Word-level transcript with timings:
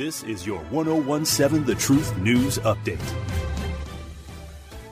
This 0.00 0.22
is 0.22 0.46
your 0.46 0.60
1017 0.70 1.66
The 1.66 1.74
Truth 1.74 2.16
News 2.16 2.56
Update. 2.60 2.98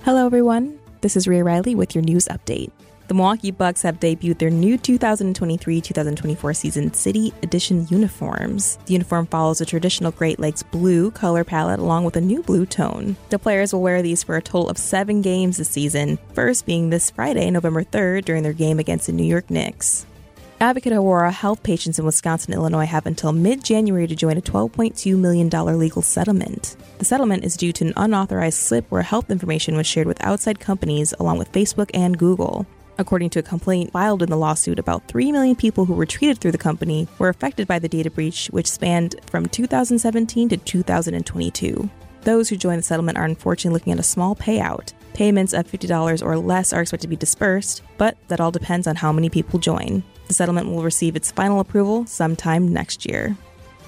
Hello, 0.03 0.27
everyone. 0.27 0.79
This 1.01 1.17
is 1.17 1.27
Ria 1.27 1.43
Riley 1.43 1.75
with 1.75 1.95
your 1.95 2.05
news 2.05 2.29
update. 2.29 2.71
The 3.07 3.15
Milwaukee 3.15 3.51
Bucks 3.51 3.81
have 3.81 4.01
debuted 4.01 4.37
their 4.37 4.51
new 4.51 4.77
2023 4.77 5.81
2024 5.81 6.53
season 6.53 6.93
City 6.93 7.33
Edition 7.43 7.87
uniforms. 7.89 8.79
The 8.85 8.93
uniform 8.93 9.27
follows 9.29 9.63
a 9.63 9.65
traditional 9.65 10.13
Great 10.13 10.39
Lakes 10.39 10.63
blue 10.63 11.11
color 11.13 11.43
palette 11.43 11.81
along 11.81 12.05
with 12.05 12.17
a 12.17 12.21
new 12.21 12.43
blue 12.43 12.67
tone. 12.67 13.17
The 13.31 13.39
players 13.39 13.73
will 13.73 13.81
wear 13.81 14.03
these 14.03 14.23
for 14.23 14.37
a 14.37 14.43
total 14.43 14.69
of 14.69 14.77
seven 14.77 15.23
games 15.23 15.57
this 15.57 15.71
season, 15.71 16.19
first 16.35 16.67
being 16.67 16.91
this 16.91 17.09
Friday, 17.09 17.51
November 17.51 17.83
3rd, 17.83 18.27
during 18.27 18.43
their 18.43 18.53
game 18.53 18.79
against 18.79 19.07
the 19.07 19.15
New 19.15 19.25
York 19.25 19.49
Knicks. 19.49 20.05
Advocate 20.61 20.93
Aurora 20.93 21.31
health 21.31 21.63
patients 21.63 22.01
in 22.01 22.05
Wisconsin 22.05 22.53
Illinois 22.53 22.85
have 22.85 23.07
until 23.07 23.31
mid 23.31 23.63
January 23.63 24.09
to 24.09 24.17
join 24.17 24.37
a 24.37 24.41
$12.2 24.41 25.17
million 25.17 25.49
legal 25.79 26.03
settlement. 26.03 26.77
The 26.99 27.05
settlement 27.05 27.45
is 27.45 27.57
due 27.57 27.73
to 27.75 27.87
an 27.87 27.93
unauthorized 27.97 28.59
slip 28.59 28.85
where 28.91 29.03
health 29.03 29.31
information 29.31 29.77
was 29.77 29.87
shared 29.87 30.09
with 30.09 30.25
outside 30.25 30.59
companies 30.59 31.15
along 31.21 31.39
with 31.39 31.53
Facebook 31.53 31.93
and 31.95 32.19
Google. 32.19 32.67
According 32.99 33.31
to 33.31 33.39
a 33.39 33.43
complaint 33.43 33.93
filed 33.93 34.21
in 34.21 34.31
the 34.31 34.37
lawsuit, 34.37 34.81
about 34.81 35.07
3 35.07 35.31
million 35.31 35.55
people 35.55 35.85
who 35.85 35.95
were 35.95 36.07
treated 36.07 36.39
through 36.39 36.51
the 36.51 36.59
company 36.59 37.07
were 37.21 37.29
affected 37.29 37.69
by 37.69 37.79
the 37.79 37.89
data 37.89 38.11
breach, 38.11 38.49
which 38.49 38.69
spanned 38.69 39.15
from 39.27 39.47
2017 39.47 40.49
to 40.49 40.57
2022. 40.57 41.89
Those 42.23 42.49
who 42.49 42.57
joined 42.57 42.81
the 42.81 42.83
settlement 42.83 43.17
are 43.17 43.25
unfortunately 43.25 43.79
looking 43.79 43.93
at 43.93 44.01
a 44.01 44.03
small 44.03 44.35
payout. 44.35 44.93
Payments 45.19 45.53
of 45.53 45.67
$50 45.67 46.25
or 46.25 46.39
less 46.39 46.73
are 46.73 46.81
expected 46.81 47.07
to 47.07 47.09
be 47.09 47.17
dispersed, 47.17 47.83
but 47.97 48.17
that 48.29 48.41
all 48.41 48.53
depends 48.53 48.87
on 48.87 48.95
how 48.95 49.11
many 49.11 49.29
people 49.29 49.59
join. 49.59 50.05
The 50.29 50.35
settlement 50.35 50.69
will 50.69 50.85
receive 50.85 51.17
its 51.17 51.33
final 51.33 51.59
approval 51.59 52.07
sometime 52.07 52.69
next 52.69 53.05
year. 53.05 53.37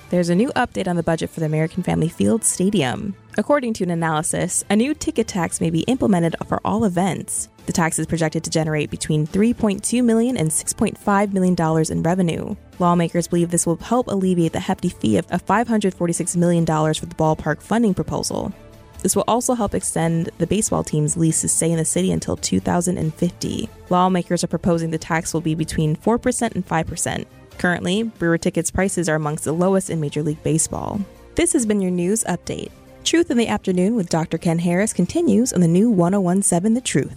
There's 0.09 0.29
a 0.29 0.35
new 0.35 0.49
update 0.57 0.89
on 0.89 0.97
the 0.97 1.05
budget 1.05 1.31
for 1.31 1.39
the 1.39 1.47
American 1.47 1.85
Family 1.85 2.09
Field 2.09 2.43
Stadium. 2.43 3.15
According 3.39 3.75
to 3.75 3.85
an 3.85 3.93
analysis, 3.93 4.65
a 4.71 4.75
new 4.75 4.93
ticket 4.93 5.29
tax 5.29 5.61
may 5.61 5.71
be 5.71 5.83
implemented 5.83 6.35
for 6.49 6.61
all 6.65 6.85
events. 6.85 7.49
The 7.67 7.73
tax 7.73 8.01
is 8.01 8.09
projected 8.09 8.43
to 8.43 8.51
generate 8.51 8.91
between 8.91 9.25
$3.2 9.25 10.03
million 10.03 10.37
and 10.37 10.51
$6.5 10.51 11.33
million 11.33 11.93
in 11.93 12.03
revenue. 12.03 12.57
Lawmakers 12.81 13.29
believe 13.29 13.53
this 13.53 13.67
will 13.67 13.77
help 13.77 14.09
alleviate 14.09 14.53
the 14.53 14.59
hefty 14.59 14.89
fee 14.89 15.17
of 15.17 15.29
$546 15.29 16.37
million 16.37 16.67
for 16.67 17.07
the 17.07 17.15
ballpark 17.15 17.63
funding 17.63 17.95
proposal. 17.95 18.53
This 19.03 19.17
will 19.17 19.25
also 19.27 19.55
help 19.55 19.75
extend 19.75 20.31
the 20.39 20.47
baseball 20.47 20.85
team's 20.85 21.17
lease 21.17 21.41
to 21.41 21.49
stay 21.49 21.71
in 21.71 21.79
the 21.79 21.85
city 21.85 22.13
until 22.13 22.37
2050. 22.37 23.69
Lawmakers 23.89 24.45
are 24.45 24.49
proposing 24.49 24.91
the 24.91 24.99
tax 24.99 25.33
will 25.33 25.41
be 25.41 25.55
between 25.55 25.97
4% 25.97 26.55
and 26.55 26.67
5%. 26.67 27.25
Currently, 27.59 28.03
brewer 28.05 28.39
tickets 28.39 28.71
prices 28.71 29.09
are 29.09 29.17
amongst 29.17 29.45
the 29.45 29.53
lowest 29.53 29.91
in 29.91 30.01
Major 30.01 30.23
League 30.23 30.43
Baseball. 30.43 31.01
This 31.35 31.53
has 31.53 31.67
been 31.67 31.81
your 31.81 31.91
news 31.91 32.25
update. 32.25 32.71
Truth 33.05 33.31
in 33.31 33.39
the 33.39 33.49
Afternoon 33.49 33.97
with 33.97 34.09
Dr. 34.09 34.39
Ken 34.39 34.59
Harris 34.59 34.93
continues 34.93 35.53
on 35.53 35.61
the 35.61 35.69
new 35.69 35.91
1017 35.91 36.75
The 36.75 36.81
Truth. 36.81 37.17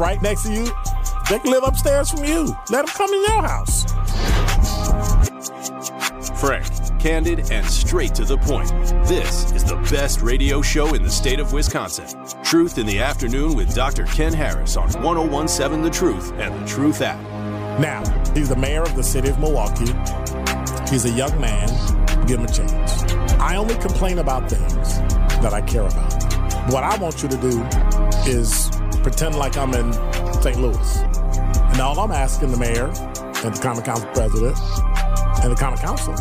right 0.00 0.20
next 0.22 0.44
to 0.44 0.52
you, 0.52 0.64
they 1.28 1.38
can 1.38 1.50
live 1.50 1.62
upstairs 1.62 2.10
from 2.10 2.24
you. 2.24 2.56
Let 2.70 2.86
them 2.86 2.94
come 2.96 3.12
in 3.12 3.22
your 3.22 3.42
house. 3.42 3.84
Frank, 6.40 6.66
candid, 6.98 7.50
and 7.52 7.66
straight 7.66 8.14
to 8.14 8.24
the 8.24 8.38
point. 8.38 8.70
This 9.06 9.52
is 9.52 9.62
the 9.62 9.76
best 9.90 10.22
radio 10.22 10.62
show 10.62 10.94
in 10.94 11.02
the 11.02 11.10
state 11.10 11.38
of 11.38 11.52
Wisconsin. 11.52 12.06
Truth 12.42 12.78
in 12.78 12.86
the 12.86 12.98
Afternoon 13.00 13.54
with 13.54 13.74
Dr. 13.74 14.06
Ken 14.06 14.32
Harris 14.32 14.76
on 14.78 14.90
1017 15.02 15.82
The 15.82 15.90
Truth 15.90 16.32
and 16.32 16.62
The 16.62 16.66
Truth 16.66 17.02
app. 17.02 17.20
Now, 17.78 18.02
he's 18.34 18.48
the 18.48 18.56
mayor 18.56 18.82
of 18.82 18.96
the 18.96 19.02
city 19.02 19.28
of 19.28 19.38
Milwaukee. 19.38 19.92
He's 20.90 21.04
a 21.04 21.10
young 21.10 21.38
man. 21.38 21.68
Give 22.26 22.38
him 22.38 22.46
a 22.46 22.52
chance. 22.52 23.02
I 23.34 23.56
only 23.56 23.74
complain 23.76 24.18
about 24.18 24.50
things 24.50 24.98
that 25.42 25.52
I 25.52 25.60
care 25.60 25.86
about. 25.86 26.72
What 26.72 26.84
I 26.84 26.96
want 26.96 27.22
you 27.22 27.28
to 27.28 27.36
do 27.36 27.62
is 28.26 28.70
pretend 29.02 29.36
like 29.36 29.56
I'm 29.56 29.72
in 29.74 29.92
St. 30.42 30.58
Louis. 30.58 30.96
And 31.70 31.80
all 31.80 31.98
I'm 32.00 32.12
asking 32.12 32.50
the 32.50 32.56
mayor 32.56 32.86
and 32.86 33.54
the 33.54 33.60
Common 33.62 33.82
Council 33.82 34.08
president 34.12 34.56
and 35.42 35.52
the 35.52 35.56
Common 35.56 35.78
Council, 35.78 36.14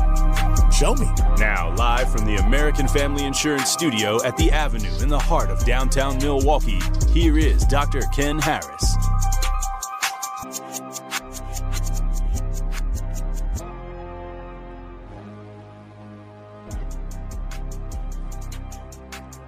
show 0.71 0.95
me. 0.95 1.09
Now, 1.37 1.73
live 1.75 2.11
from 2.11 2.25
the 2.25 2.35
American 2.35 2.87
Family 2.87 3.25
Insurance 3.25 3.69
Studio 3.69 4.23
at 4.23 4.37
the 4.37 4.51
Avenue 4.51 4.95
in 5.01 5.09
the 5.09 5.19
heart 5.19 5.49
of 5.49 5.65
downtown 5.65 6.17
Milwaukee, 6.19 6.79
here 7.09 7.37
is 7.37 7.65
Dr. 7.65 8.01
Ken 8.13 8.39
Harris. 8.39 8.98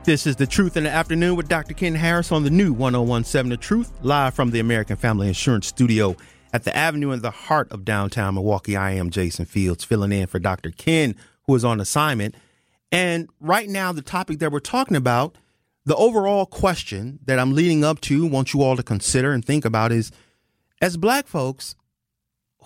This 0.04 0.26
is 0.26 0.36
The 0.36 0.48
Truth 0.48 0.78
in 0.78 0.86
the 0.86 0.90
Afternoon 0.90 1.36
with 1.36 1.48
Dr. 1.48 1.76
Ken 1.76 1.94
Harris 1.94 2.32
on 2.32 2.44
the 2.44 2.50
new 2.50 2.74
1017 2.74 3.52
The 3.52 3.58
Truth, 3.58 3.92
live 4.02 4.34
from 4.34 4.50
the 4.50 4.60
American 4.60 4.98
Family 4.98 5.28
Insurance 5.28 5.68
Studio 5.68 6.16
at 6.52 6.64
the 6.64 6.76
Avenue 6.76 7.12
in 7.12 7.22
the 7.22 7.30
heart 7.30 7.72
of 7.72 7.86
downtown 7.86 8.34
Milwaukee. 8.34 8.76
I 8.76 8.94
am 8.94 9.12
Jason 9.12 9.46
Fields, 9.46 9.84
filling 9.84 10.12
in 10.12 10.26
for 10.26 10.40
Dr. 10.40 10.72
Ken, 10.72 11.16
who 11.44 11.54
is 11.54 11.64
on 11.64 11.80
assignment. 11.80 12.34
And 12.92 13.30
right 13.40 13.70
now, 13.70 13.92
the 13.92 14.02
topic 14.02 14.40
that 14.40 14.52
we're 14.52 14.60
talking 14.60 14.98
about, 14.98 15.38
the 15.86 15.96
overall 15.96 16.48
question 16.48 17.20
that 17.26 17.38
I'm 17.38 17.54
leading 17.54 17.84
up 17.84 18.02
to, 18.02 18.26
want 18.26 18.56
you 18.56 18.64
all 18.64 18.76
to 18.78 18.84
consider 18.84 19.34
and 19.34 19.46
think 19.46 19.66
about 19.66 19.92
is 19.92 20.12
as 20.82 20.98
black 20.98 21.28
folks, 21.28 21.76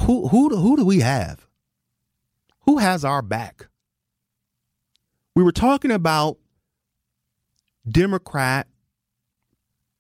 who, 0.04 0.30
who, 0.30 0.56
who 0.56 0.78
do 0.78 0.86
we 0.86 1.02
have? 1.02 1.46
Who 2.62 2.78
has 2.78 3.04
our 3.04 3.22
back? 3.22 3.68
We 5.36 5.44
were 5.44 5.52
talking 5.52 5.92
about 5.92 6.38
Democrat, 7.88 8.68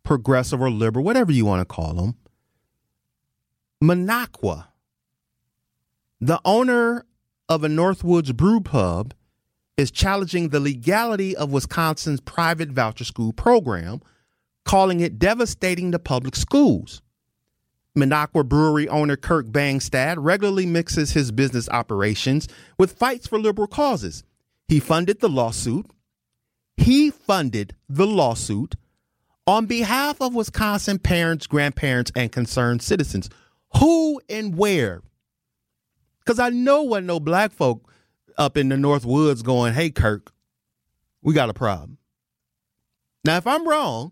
progressive, 0.04 0.62
or 0.62 0.70
liberal, 0.70 1.06
whatever 1.06 1.32
you 1.32 1.46
want 1.46 1.62
to 1.62 1.66
call 1.66 1.94
them. 1.94 2.16
Minocqua, 3.84 4.68
the 6.20 6.40
owner 6.46 7.06
of 7.48 7.64
a 7.64 7.68
Northwoods 7.68 8.36
brew 8.36 8.62
pub, 8.62 9.14
is 9.78 9.92
challenging 9.92 10.50
the 10.50 10.60
legality 10.60 11.36
of 11.36 11.52
Wisconsin's 11.52 12.22
private 12.22 12.70
voucher 12.70 13.04
school 13.04 13.34
program, 13.34 14.02
calling 14.64 15.02
it 15.02 15.20
devastating 15.20 15.92
to 15.92 16.00
public 16.00 16.36
schools. 16.36 17.02
Minocqua 17.98 18.48
brewery 18.48 18.90
owner 18.90 19.16
Kirk 19.16 19.48
Bangstad 19.48 20.16
regularly 20.18 20.66
mixes 20.66 21.12
his 21.12 21.32
business 21.32 21.70
operations 21.70 22.48
with 22.78 22.98
fights 22.98 23.28
for 23.28 23.40
liberal 23.40 23.68
causes. 23.68 24.24
He 24.68 24.80
funded 24.80 25.20
the 25.20 25.30
lawsuit. 25.30 25.86
He 26.78 27.12
funded 27.26 27.76
the 27.90 28.08
lawsuit 28.08 28.76
on 29.48 29.66
behalf 29.66 30.22
of 30.22 30.34
Wisconsin 30.36 31.00
parents, 31.00 31.48
grandparents, 31.48 32.12
and 32.16 32.32
concerned 32.32 32.82
citizens. 32.82 33.30
Who 33.78 34.22
and 34.30 34.58
where? 34.58 35.02
Because 36.20 36.40
I 36.40 36.50
know 36.50 36.84
wasn't 36.84 37.08
no 37.08 37.20
black 37.20 37.52
folk 37.52 37.92
up 38.38 38.58
in 38.58 38.70
the 38.70 38.78
North 38.78 39.06
Woods 39.06 39.44
going, 39.44 39.74
hey, 39.74 39.92
Kirk, 39.92 40.32
we 41.22 41.34
got 41.34 41.50
a 41.50 41.54
problem. 41.54 41.98
Now, 43.24 43.38
if 43.38 43.48
I'm 43.48 43.68
wrong, 43.68 44.12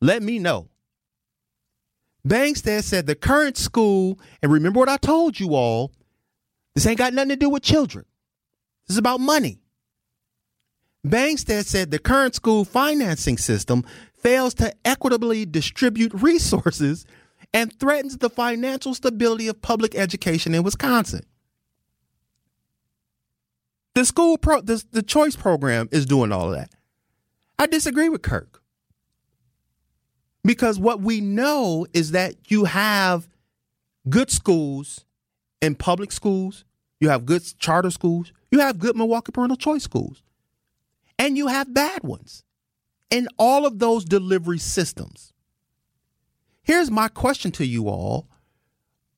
let 0.00 0.22
me 0.22 0.38
know. 0.38 0.68
Bangstad 2.26 2.84
said 2.84 3.06
the 3.06 3.14
current 3.14 3.56
school, 3.56 4.18
and 4.42 4.52
remember 4.52 4.78
what 4.78 4.88
I 4.88 4.98
told 4.98 5.40
you 5.40 5.54
all, 5.54 5.92
this 6.74 6.86
ain't 6.86 6.98
got 6.98 7.14
nothing 7.14 7.30
to 7.30 7.36
do 7.36 7.48
with 7.48 7.62
children. 7.62 8.04
This 8.86 8.94
is 8.94 8.98
about 8.98 9.20
money. 9.20 9.59
Bangstad 11.06 11.64
said 11.64 11.90
the 11.90 11.98
current 11.98 12.34
school 12.34 12.64
financing 12.64 13.38
system 13.38 13.84
fails 14.18 14.54
to 14.54 14.74
equitably 14.84 15.46
distribute 15.46 16.12
resources 16.14 17.06
and 17.54 17.76
threatens 17.78 18.18
the 18.18 18.30
financial 18.30 18.94
stability 18.94 19.48
of 19.48 19.60
public 19.62 19.94
education 19.94 20.54
in 20.54 20.62
Wisconsin. 20.62 21.24
The 23.94 24.04
school 24.04 24.38
pro, 24.38 24.60
the, 24.60 24.82
the 24.92 25.02
choice 25.02 25.34
program 25.34 25.88
is 25.90 26.06
doing 26.06 26.32
all 26.32 26.52
of 26.52 26.56
that. 26.56 26.70
I 27.58 27.66
disagree 27.66 28.08
with 28.08 28.22
Kirk. 28.22 28.62
Because 30.44 30.78
what 30.78 31.00
we 31.00 31.20
know 31.20 31.86
is 31.92 32.12
that 32.12 32.50
you 32.50 32.64
have 32.64 33.28
good 34.08 34.30
schools 34.30 35.04
in 35.60 35.74
public 35.74 36.12
schools, 36.12 36.64
you 37.00 37.08
have 37.08 37.26
good 37.26 37.42
charter 37.58 37.90
schools, 37.90 38.32
you 38.50 38.60
have 38.60 38.78
good 38.78 38.96
Milwaukee 38.96 39.32
parental 39.32 39.56
choice 39.56 39.82
schools, 39.82 40.22
and 41.20 41.36
you 41.36 41.48
have 41.48 41.72
bad 41.74 42.02
ones 42.02 42.44
in 43.10 43.28
all 43.36 43.66
of 43.66 43.78
those 43.78 44.06
delivery 44.06 44.58
systems. 44.58 45.34
Here's 46.62 46.90
my 46.90 47.08
question 47.08 47.52
to 47.52 47.66
you 47.66 47.88
all. 47.88 48.26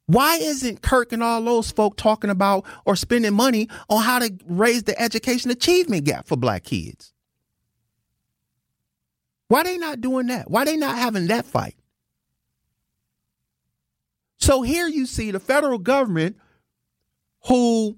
Why 0.07 0.35
isn't 0.35 0.83
Kirk 0.83 1.13
and 1.13 1.23
all 1.23 1.41
those 1.41 1.71
folk 1.71 1.97
talking 1.97 2.29
about 2.29 2.67
or 2.85 2.97
spending 2.97 3.35
money 3.35 3.69
on 3.89 4.03
how 4.03 4.19
to 4.19 4.37
raise 4.47 4.83
the 4.83 5.01
education 5.01 5.53
achievement 5.53 6.05
gap 6.05 6.27
for 6.27 6.37
black 6.37 6.65
kids? 6.65 7.13
Why 9.47 9.63
they 9.63 9.79
not 9.79 10.01
doing 10.01 10.27
that? 10.27 10.51
Why 10.51 10.65
they 10.65 10.77
not 10.77 10.99
having 10.99 11.29
that 11.29 11.45
fight? 11.45 11.77
So 14.39 14.63
here 14.63 14.89
you 14.89 15.07
see 15.07 15.31
the 15.31 15.39
federal 15.39 15.79
government 15.79 16.37
who 17.47 17.97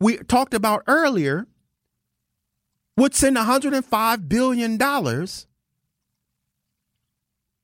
we 0.00 0.16
talked 0.16 0.54
about 0.54 0.84
earlier 0.86 1.46
would 2.96 3.14
send 3.14 3.36
$105 3.36 4.28
billion 4.28 4.78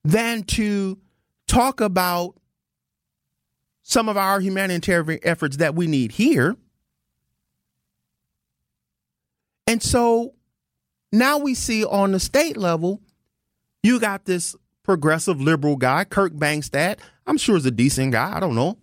than 0.04 0.42
to 0.44 0.98
talk 1.46 1.80
about 1.80 2.34
some 3.82 4.08
of 4.08 4.16
our 4.16 4.40
humanitarian 4.40 5.20
efforts 5.22 5.58
that 5.58 5.74
we 5.74 5.86
need 5.86 6.12
here. 6.12 6.56
And 9.66 9.82
so 9.82 10.34
now 11.12 11.38
we 11.38 11.54
see 11.54 11.84
on 11.84 12.12
the 12.12 12.20
state 12.20 12.56
level, 12.56 13.00
you 13.82 14.00
got 14.00 14.24
this 14.24 14.56
progressive 14.82 15.40
liberal 15.40 15.76
guy, 15.76 16.04
Kirk 16.04 16.32
Bangstad. 16.32 16.98
I'm 17.26 17.36
sure 17.36 17.56
he's 17.56 17.66
a 17.66 17.70
decent 17.70 18.12
guy. 18.12 18.34
I 18.34 18.40
don't 18.40 18.54
know. 18.54 18.78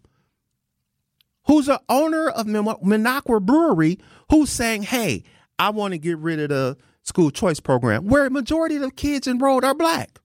Who's 1.48 1.66
the 1.68 1.82
owner 1.90 2.30
of 2.30 2.48
Minocqua 2.48 3.42
Brewery, 3.42 4.00
who's 4.30 4.52
saying, 4.52 4.84
hey, 4.84 5.24
I 5.60 5.69
want 5.69 5.94
to 5.94 5.98
get 5.98 6.18
rid 6.18 6.40
of 6.40 6.50
the 6.50 6.78
school 7.04 7.31
choice 7.31 7.60
program, 7.60 8.07
where 8.07 8.25
a 8.25 8.30
majority 8.30 8.75
of 8.75 8.81
the 8.81 8.92
kids 8.92 9.28
enrolled 9.28 9.63
are 9.63 9.75
black. 9.75 10.19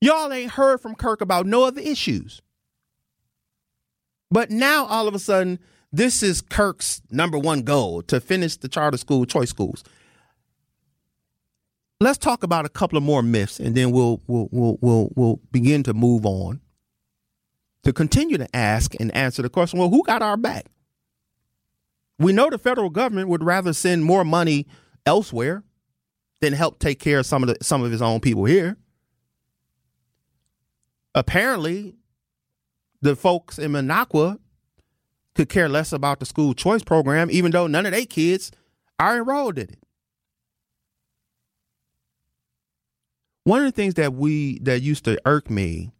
Y'all 0.00 0.32
ain't 0.32 0.52
heard 0.52 0.80
from 0.80 0.94
Kirk 0.94 1.20
about 1.20 1.46
no 1.46 1.64
other 1.64 1.80
issues. 1.80 2.40
But 4.30 4.50
now 4.50 4.86
all 4.86 5.08
of 5.08 5.14
a 5.14 5.18
sudden, 5.18 5.58
this 5.92 6.22
is 6.22 6.42
Kirk's 6.42 7.00
number 7.10 7.38
one 7.38 7.62
goal 7.62 8.02
to 8.02 8.20
finish 8.20 8.56
the 8.56 8.68
charter 8.68 8.98
school 8.98 9.24
choice 9.24 9.50
schools. 9.50 9.82
Let's 12.00 12.18
talk 12.18 12.42
about 12.42 12.66
a 12.66 12.68
couple 12.68 12.98
of 12.98 13.04
more 13.04 13.22
myths 13.22 13.58
and 13.58 13.74
then 13.74 13.90
we'll 13.90 14.20
we'll 14.26 14.48
we'll 14.50 14.78
we'll, 14.82 15.12
we'll 15.14 15.40
begin 15.50 15.82
to 15.84 15.94
move 15.94 16.26
on 16.26 16.60
to 17.84 17.92
continue 17.92 18.36
to 18.36 18.54
ask 18.54 18.94
and 19.00 19.14
answer 19.14 19.40
the 19.40 19.48
question, 19.48 19.78
well, 19.78 19.88
who 19.88 20.02
got 20.02 20.20
our 20.20 20.36
back? 20.36 20.66
We 22.18 22.32
know 22.32 22.48
the 22.48 22.58
federal 22.58 22.90
government 22.90 23.28
would 23.28 23.44
rather 23.44 23.72
send 23.72 24.04
more 24.04 24.24
money 24.24 24.66
elsewhere 25.04 25.62
than 26.40 26.52
help 26.52 26.78
take 26.78 26.98
care 26.98 27.20
of 27.20 27.26
some 27.26 27.42
of 27.42 27.48
the 27.48 27.56
some 27.62 27.82
of 27.82 27.90
his 27.90 28.02
own 28.02 28.20
people 28.20 28.44
here. 28.44 28.76
Apparently, 31.14 31.96
the 33.00 33.16
folks 33.16 33.58
in 33.58 33.72
Minocqua 33.72 34.38
could 35.34 35.48
care 35.48 35.68
less 35.68 35.92
about 35.92 36.20
the 36.20 36.26
school 36.26 36.54
choice 36.54 36.82
program, 36.82 37.30
even 37.30 37.52
though 37.52 37.66
none 37.66 37.86
of 37.86 37.92
their 37.92 38.06
kids 38.06 38.50
are 38.98 39.18
enrolled 39.18 39.58
in 39.58 39.68
it. 39.68 39.78
One 43.44 43.60
of 43.60 43.66
the 43.66 43.76
things 43.76 43.94
that 43.94 44.14
we 44.14 44.58
that 44.60 44.82
used 44.82 45.04
to 45.04 45.20
irk 45.24 45.50
me 45.50 45.92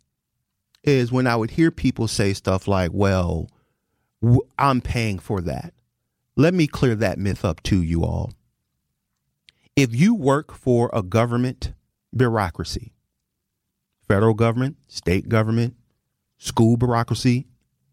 is 0.83 1.13
when 1.13 1.27
I 1.27 1.37
would 1.37 1.51
hear 1.51 1.71
people 1.71 2.09
say 2.09 2.33
stuff 2.33 2.67
like, 2.67 2.91
"Well, 2.93 3.49
I'm 4.59 4.81
paying 4.81 5.19
for 5.19 5.41
that." 5.43 5.73
Let 6.39 6.53
me 6.53 6.67
clear 6.67 6.95
that 6.97 7.19
myth 7.19 7.47
up 7.47 7.63
to 7.65 7.81
you 7.81 8.05
all. 8.05 8.33
If 9.75 9.95
you 9.95 10.15
work 10.15 10.53
for 10.53 10.91
a 10.93 11.03
government 11.03 11.73
bureaucracy, 12.15 12.93
federal 14.07 14.35
government, 14.35 14.77
state 14.87 15.31
government, 15.31 15.77
school 16.37 16.77
bureaucracy, 16.77 17.47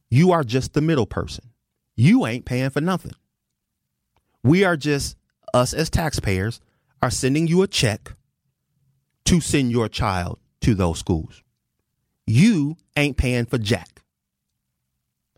you 0.10 0.34
are 0.34 0.44
just 0.44 0.74
the 0.74 0.81
middle 0.81 1.06
person. 1.06 1.51
You 1.95 2.25
ain't 2.25 2.44
paying 2.44 2.69
for 2.69 2.81
nothing. 2.81 3.13
We 4.44 4.66
are 4.66 4.75
just, 4.75 5.16
us 5.54 5.74
as 5.74 5.90
taxpayers, 5.90 6.60
are 7.01 7.12
sending 7.12 7.48
you 7.48 7.62
a 7.62 7.68
check 7.68 8.12
to 9.25 9.40
send 9.40 9.72
your 9.72 9.88
child 9.88 10.38
to 10.62 10.75
those 10.75 11.00
schools. 11.00 11.42
You 12.28 12.75
ain't 12.98 13.16
paying 13.16 13.45
for 13.45 13.57
jack. 13.57 14.01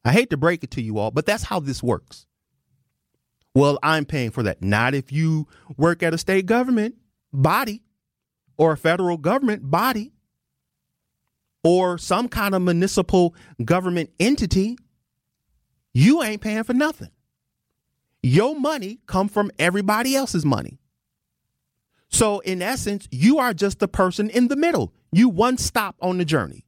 I 0.03 0.11
hate 0.11 0.31
to 0.31 0.37
break 0.37 0.63
it 0.63 0.71
to 0.71 0.81
you 0.81 0.97
all, 0.97 1.11
but 1.11 1.27
that's 1.27 1.43
how 1.43 1.59
this 1.59 1.83
works. 1.83 2.25
Well, 3.55 3.79
I'm 3.81 4.05
paying 4.05 4.31
for 4.31 4.43
that. 4.43 4.61
Not 4.61 4.93
if 4.93 5.11
you 5.11 5.47
work 5.77 6.03
at 6.03 6.13
a 6.13 6.17
state 6.17 6.45
government 6.45 6.95
body 7.33 7.81
or 8.57 8.73
a 8.73 8.77
federal 8.77 9.17
government 9.17 9.71
body 9.71 10.11
or 11.63 11.97
some 11.97 12.27
kind 12.27 12.53
of 12.53 12.61
municipal 12.61 13.33
government 13.63 14.11
entity. 14.19 14.77
You 15.93 16.21
ain't 16.21 16.41
paying 16.41 16.63
for 16.63 16.73
nothing. 16.73 17.09
Your 18.21 18.59
money 18.59 18.99
come 19.07 19.29
from 19.29 19.51
everybody 19.57 20.15
else's 20.15 20.45
money. 20.45 20.79
So 22.09 22.39
in 22.39 22.61
essence, 22.61 23.07
you 23.09 23.39
are 23.39 23.53
just 23.53 23.79
the 23.79 23.87
person 23.87 24.29
in 24.29 24.47
the 24.47 24.55
middle. 24.55 24.93
You 25.11 25.29
one 25.29 25.57
stop 25.57 25.95
on 26.01 26.17
the 26.17 26.25
journey. 26.25 26.65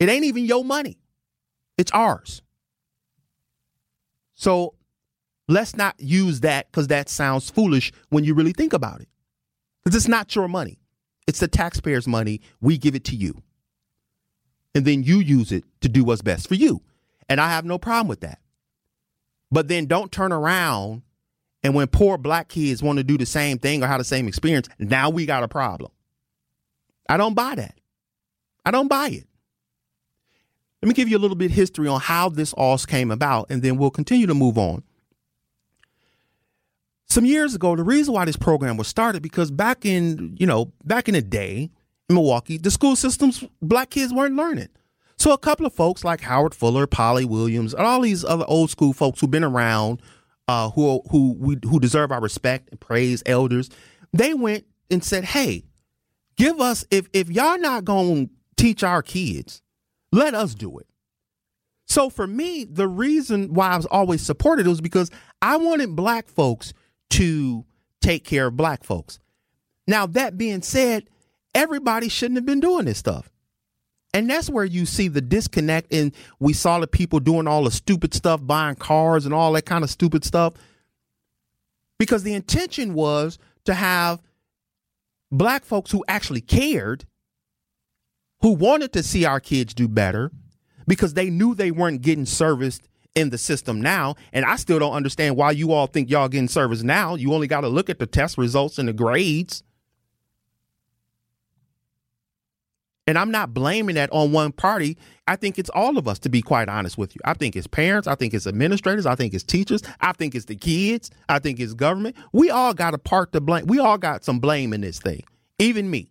It 0.00 0.08
ain't 0.08 0.24
even 0.24 0.46
your 0.46 0.64
money. 0.64 0.98
It's 1.76 1.92
ours. 1.92 2.42
So 4.34 4.74
Let's 5.48 5.76
not 5.76 5.94
use 5.98 6.40
that 6.40 6.70
because 6.70 6.88
that 6.88 7.08
sounds 7.08 7.50
foolish 7.50 7.92
when 8.08 8.24
you 8.24 8.34
really 8.34 8.52
think 8.52 8.72
about 8.72 9.00
it. 9.00 9.08
Because 9.84 9.96
it's 9.96 10.08
not 10.08 10.34
your 10.34 10.48
money, 10.48 10.78
it's 11.26 11.40
the 11.40 11.48
taxpayers' 11.48 12.08
money. 12.08 12.40
We 12.60 12.78
give 12.78 12.94
it 12.94 13.04
to 13.04 13.16
you. 13.16 13.42
And 14.74 14.84
then 14.84 15.02
you 15.02 15.20
use 15.20 15.52
it 15.52 15.64
to 15.80 15.88
do 15.88 16.04
what's 16.04 16.22
best 16.22 16.48
for 16.48 16.54
you. 16.54 16.82
And 17.28 17.40
I 17.40 17.48
have 17.48 17.64
no 17.64 17.78
problem 17.78 18.08
with 18.08 18.20
that. 18.20 18.40
But 19.50 19.68
then 19.68 19.86
don't 19.86 20.12
turn 20.12 20.32
around 20.32 21.02
and 21.66 21.74
when 21.74 21.88
poor 21.88 22.16
black 22.16 22.48
kids 22.48 22.80
want 22.80 22.98
to 22.98 23.02
do 23.02 23.18
the 23.18 23.26
same 23.26 23.58
thing 23.58 23.82
or 23.82 23.88
have 23.88 23.98
the 23.98 24.04
same 24.04 24.28
experience, 24.28 24.68
now 24.78 25.10
we 25.10 25.26
got 25.26 25.42
a 25.42 25.48
problem. 25.48 25.90
I 27.08 27.16
don't 27.16 27.34
buy 27.34 27.56
that. 27.56 27.74
I 28.64 28.70
don't 28.70 28.86
buy 28.86 29.08
it. 29.08 29.26
Let 30.80 30.88
me 30.88 30.94
give 30.94 31.08
you 31.08 31.16
a 31.16 31.18
little 31.18 31.36
bit 31.36 31.50
history 31.50 31.88
on 31.88 32.00
how 32.00 32.28
this 32.28 32.52
all 32.52 32.78
came 32.78 33.10
about, 33.10 33.50
and 33.50 33.62
then 33.62 33.78
we'll 33.78 33.90
continue 33.90 34.28
to 34.28 34.34
move 34.34 34.58
on 34.58 34.84
some 37.08 37.24
years 37.24 37.54
ago, 37.54 37.76
the 37.76 37.84
reason 37.84 38.14
why 38.14 38.24
this 38.24 38.36
program 38.36 38.76
was 38.76 38.88
started 38.88 39.22
because 39.22 39.50
back 39.50 39.84
in, 39.84 40.36
you 40.38 40.46
know, 40.46 40.72
back 40.84 41.08
in 41.08 41.14
the 41.14 41.22
day 41.22 41.70
in 42.08 42.14
Milwaukee, 42.14 42.58
the 42.58 42.70
school 42.70 42.96
systems, 42.96 43.44
black 43.62 43.90
kids 43.90 44.12
weren't 44.12 44.36
learning. 44.36 44.68
So 45.18 45.32
a 45.32 45.38
couple 45.38 45.64
of 45.64 45.72
folks 45.72 46.04
like 46.04 46.20
Howard 46.20 46.54
Fuller, 46.54 46.86
Polly 46.86 47.24
Williams, 47.24 47.72
and 47.72 47.86
all 47.86 48.00
these 48.00 48.24
other 48.24 48.44
old 48.48 48.70
school 48.70 48.92
folks 48.92 49.20
who've 49.20 49.30
been 49.30 49.44
around, 49.44 50.02
uh, 50.48 50.70
who 50.70 51.00
who 51.10 51.34
we, 51.38 51.56
who 51.64 51.80
deserve 51.80 52.12
our 52.12 52.20
respect 52.20 52.68
and 52.70 52.80
praise, 52.80 53.22
elders, 53.24 53.70
they 54.12 54.34
went 54.34 54.66
and 54.90 55.02
said, 55.02 55.24
"Hey, 55.24 55.64
give 56.36 56.60
us 56.60 56.84
if 56.90 57.08
if 57.12 57.30
y'all 57.30 57.58
not 57.58 57.86
to 57.86 58.28
teach 58.56 58.84
our 58.84 59.02
kids, 59.02 59.62
let 60.12 60.34
us 60.34 60.54
do 60.54 60.78
it." 60.78 60.86
So 61.86 62.10
for 62.10 62.26
me, 62.26 62.64
the 62.64 62.88
reason 62.88 63.54
why 63.54 63.68
I 63.68 63.76
was 63.76 63.86
always 63.86 64.20
supported 64.20 64.66
was 64.66 64.80
because 64.80 65.10
I 65.40 65.56
wanted 65.56 65.96
black 65.96 66.28
folks 66.28 66.74
to 67.10 67.64
take 68.00 68.24
care 68.24 68.46
of 68.46 68.56
black 68.56 68.84
folks. 68.84 69.18
Now, 69.86 70.06
that 70.06 70.36
being 70.36 70.62
said, 70.62 71.08
everybody 71.54 72.08
shouldn't 72.08 72.36
have 72.36 72.46
been 72.46 72.60
doing 72.60 72.86
this 72.86 72.98
stuff. 72.98 73.30
And 74.12 74.30
that's 74.30 74.48
where 74.48 74.64
you 74.64 74.86
see 74.86 75.08
the 75.08 75.20
disconnect. 75.20 75.92
And 75.92 76.12
we 76.40 76.52
saw 76.52 76.78
the 76.78 76.86
people 76.86 77.20
doing 77.20 77.46
all 77.46 77.64
the 77.64 77.70
stupid 77.70 78.14
stuff, 78.14 78.40
buying 78.42 78.76
cars 78.76 79.26
and 79.26 79.34
all 79.34 79.52
that 79.52 79.66
kind 79.66 79.84
of 79.84 79.90
stupid 79.90 80.24
stuff. 80.24 80.54
Because 81.98 82.22
the 82.22 82.34
intention 82.34 82.94
was 82.94 83.38
to 83.64 83.74
have 83.74 84.22
black 85.30 85.64
folks 85.64 85.90
who 85.90 86.04
actually 86.08 86.40
cared, 86.40 87.04
who 88.40 88.52
wanted 88.52 88.92
to 88.94 89.02
see 89.02 89.24
our 89.24 89.40
kids 89.40 89.74
do 89.74 89.88
better, 89.88 90.30
because 90.86 91.14
they 91.14 91.30
knew 91.30 91.54
they 91.54 91.70
weren't 91.70 92.02
getting 92.02 92.26
serviced 92.26 92.88
in 93.16 93.30
the 93.30 93.38
system 93.38 93.80
now. 93.80 94.14
And 94.32 94.44
I 94.44 94.54
still 94.54 94.78
don't 94.78 94.92
understand 94.92 95.36
why 95.36 95.50
you 95.50 95.72
all 95.72 95.88
think 95.88 96.08
y'all 96.08 96.28
getting 96.28 96.46
service 96.46 96.84
now. 96.84 97.16
You 97.16 97.32
only 97.32 97.48
got 97.48 97.62
to 97.62 97.68
look 97.68 97.90
at 97.90 97.98
the 97.98 98.06
test 98.06 98.38
results 98.38 98.78
and 98.78 98.88
the 98.88 98.92
grades. 98.92 99.64
And 103.08 103.16
I'm 103.16 103.30
not 103.30 103.54
blaming 103.54 103.94
that 103.94 104.10
on 104.12 104.32
one 104.32 104.52
party. 104.52 104.98
I 105.28 105.36
think 105.36 105.58
it's 105.58 105.70
all 105.70 105.96
of 105.96 106.08
us, 106.08 106.18
to 106.20 106.28
be 106.28 106.42
quite 106.42 106.68
honest 106.68 106.98
with 106.98 107.14
you. 107.14 107.20
I 107.24 107.34
think 107.34 107.54
it's 107.54 107.68
parents. 107.68 108.08
I 108.08 108.16
think 108.16 108.34
it's 108.34 108.48
administrators. 108.48 109.06
I 109.06 109.14
think 109.14 109.32
it's 109.32 109.44
teachers. 109.44 109.82
I 110.00 110.12
think 110.12 110.34
it's 110.34 110.46
the 110.46 110.56
kids. 110.56 111.10
I 111.28 111.38
think 111.38 111.60
it's 111.60 111.72
government. 111.72 112.16
We 112.32 112.50
all 112.50 112.74
got 112.74 112.94
a 112.94 112.98
part 112.98 113.32
to 113.32 113.40
blame. 113.40 113.66
We 113.66 113.78
all 113.78 113.96
got 113.96 114.24
some 114.24 114.40
blame 114.40 114.72
in 114.72 114.80
this 114.80 114.98
thing, 114.98 115.22
even 115.58 115.88
me. 115.88 116.10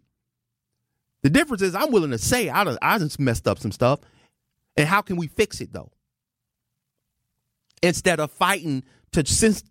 The 1.22 1.30
difference 1.30 1.62
is 1.62 1.76
I'm 1.76 1.92
willing 1.92 2.12
to 2.12 2.18
say 2.18 2.50
I, 2.50 2.64
I 2.82 2.98
just 2.98 3.20
messed 3.20 3.48
up 3.48 3.60
some 3.60 3.74
stuff. 3.74 4.00
And 4.78 4.88
how 4.88 5.02
can 5.02 5.18
we 5.18 5.28
fix 5.28 5.60
it, 5.60 5.74
though? 5.74 5.92
Instead 7.82 8.20
of 8.20 8.32
fighting 8.32 8.84
to, 9.12 9.24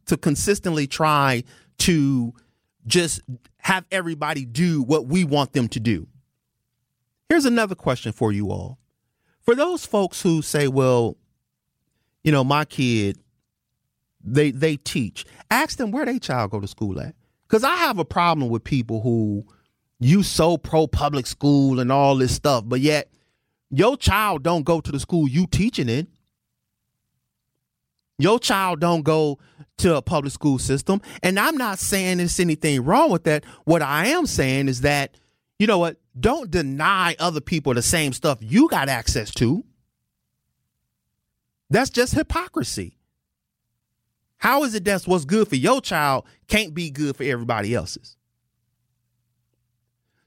to 0.07 0.17
consistently 0.17 0.87
try 0.87 1.43
to 1.79 2.33
just 2.87 3.21
have 3.59 3.85
everybody 3.91 4.45
do 4.45 4.83
what 4.83 5.07
we 5.07 5.25
want 5.25 5.53
them 5.53 5.69
to 5.69 5.81
do. 5.81 6.07
Here's 7.29 7.47
another 7.47 7.75
question 7.75 8.13
for 8.13 8.33
you 8.33 8.51
all. 8.51 8.79
For 9.41 9.55
those 9.55 9.85
folks 9.85 10.23
who 10.23 10.43
say, 10.43 10.69
well, 10.69 11.17
you 12.23 12.33
know, 12.33 12.45
my 12.45 12.65
kid, 12.65 13.19
they 14.23 14.51
they 14.51 14.77
teach. 14.77 15.27
Ask 15.51 15.77
them 15.77 15.91
where 15.91 16.07
their 16.07 16.19
child 16.19 16.51
go 16.51 16.61
to 16.61 16.67
school 16.67 16.99
at. 17.01 17.15
Because 17.47 17.65
I 17.65 17.77
have 17.77 17.99
a 17.99 18.05
problem 18.05 18.49
with 18.49 18.65
people 18.65 19.03
who 19.03 19.45
you 20.01 20.23
so 20.23 20.57
pro 20.57 20.87
public 20.87 21.27
school 21.27 21.81
and 21.81 21.93
all 21.93 22.17
this 22.17 22.35
stuff, 22.35 22.65
but 22.67 22.81
yet 22.81 23.11
your 23.71 23.97
child 23.97 24.43
don't 24.43 24.65
go 24.65 24.81
to 24.81 24.91
the 24.91 25.01
school 25.01 25.29
you 25.29 25.47
teaching 25.47 25.89
in. 25.89 26.09
Your 28.19 28.39
child 28.39 28.81
don't 28.81 29.03
go 29.03 29.39
to 29.79 29.97
a 29.97 30.03
public 30.03 30.33
school 30.33 30.59
system. 30.59 31.01
And 31.23 31.39
I'm 31.39 31.57
not 31.57 31.79
saying 31.79 32.19
there's 32.19 32.39
anything 32.39 32.85
wrong 32.85 33.11
with 33.11 33.25
that. 33.25 33.45
What 33.65 33.83
I 33.83 34.07
am 34.07 34.27
saying 34.27 34.69
is 34.69 34.83
that 34.83 35.17
you 35.59 35.67
know 35.67 35.79
what? 35.79 35.99
Don't 36.19 36.51
deny 36.51 37.17
other 37.19 37.41
people 37.41 37.75
the 37.75 37.83
same 37.83 38.13
stuff 38.13 38.39
you 38.41 38.69
got 38.69 38.89
access 38.89 39.33
to. 39.35 39.65
That's 41.71 41.91
just 41.91 42.15
hypocrisy. 42.15 42.99
How 44.37 44.65
is 44.65 44.75
it 44.75 44.85
that's 44.85 45.07
what's 45.07 45.25
good 45.25 45.49
for 45.49 45.57
your 45.57 45.81
child 45.81 46.25
can't 46.49 46.75
be 46.75 46.91
good 46.91 47.17
for 47.17 47.25
everybody 47.25 47.75
else's? 47.75 48.17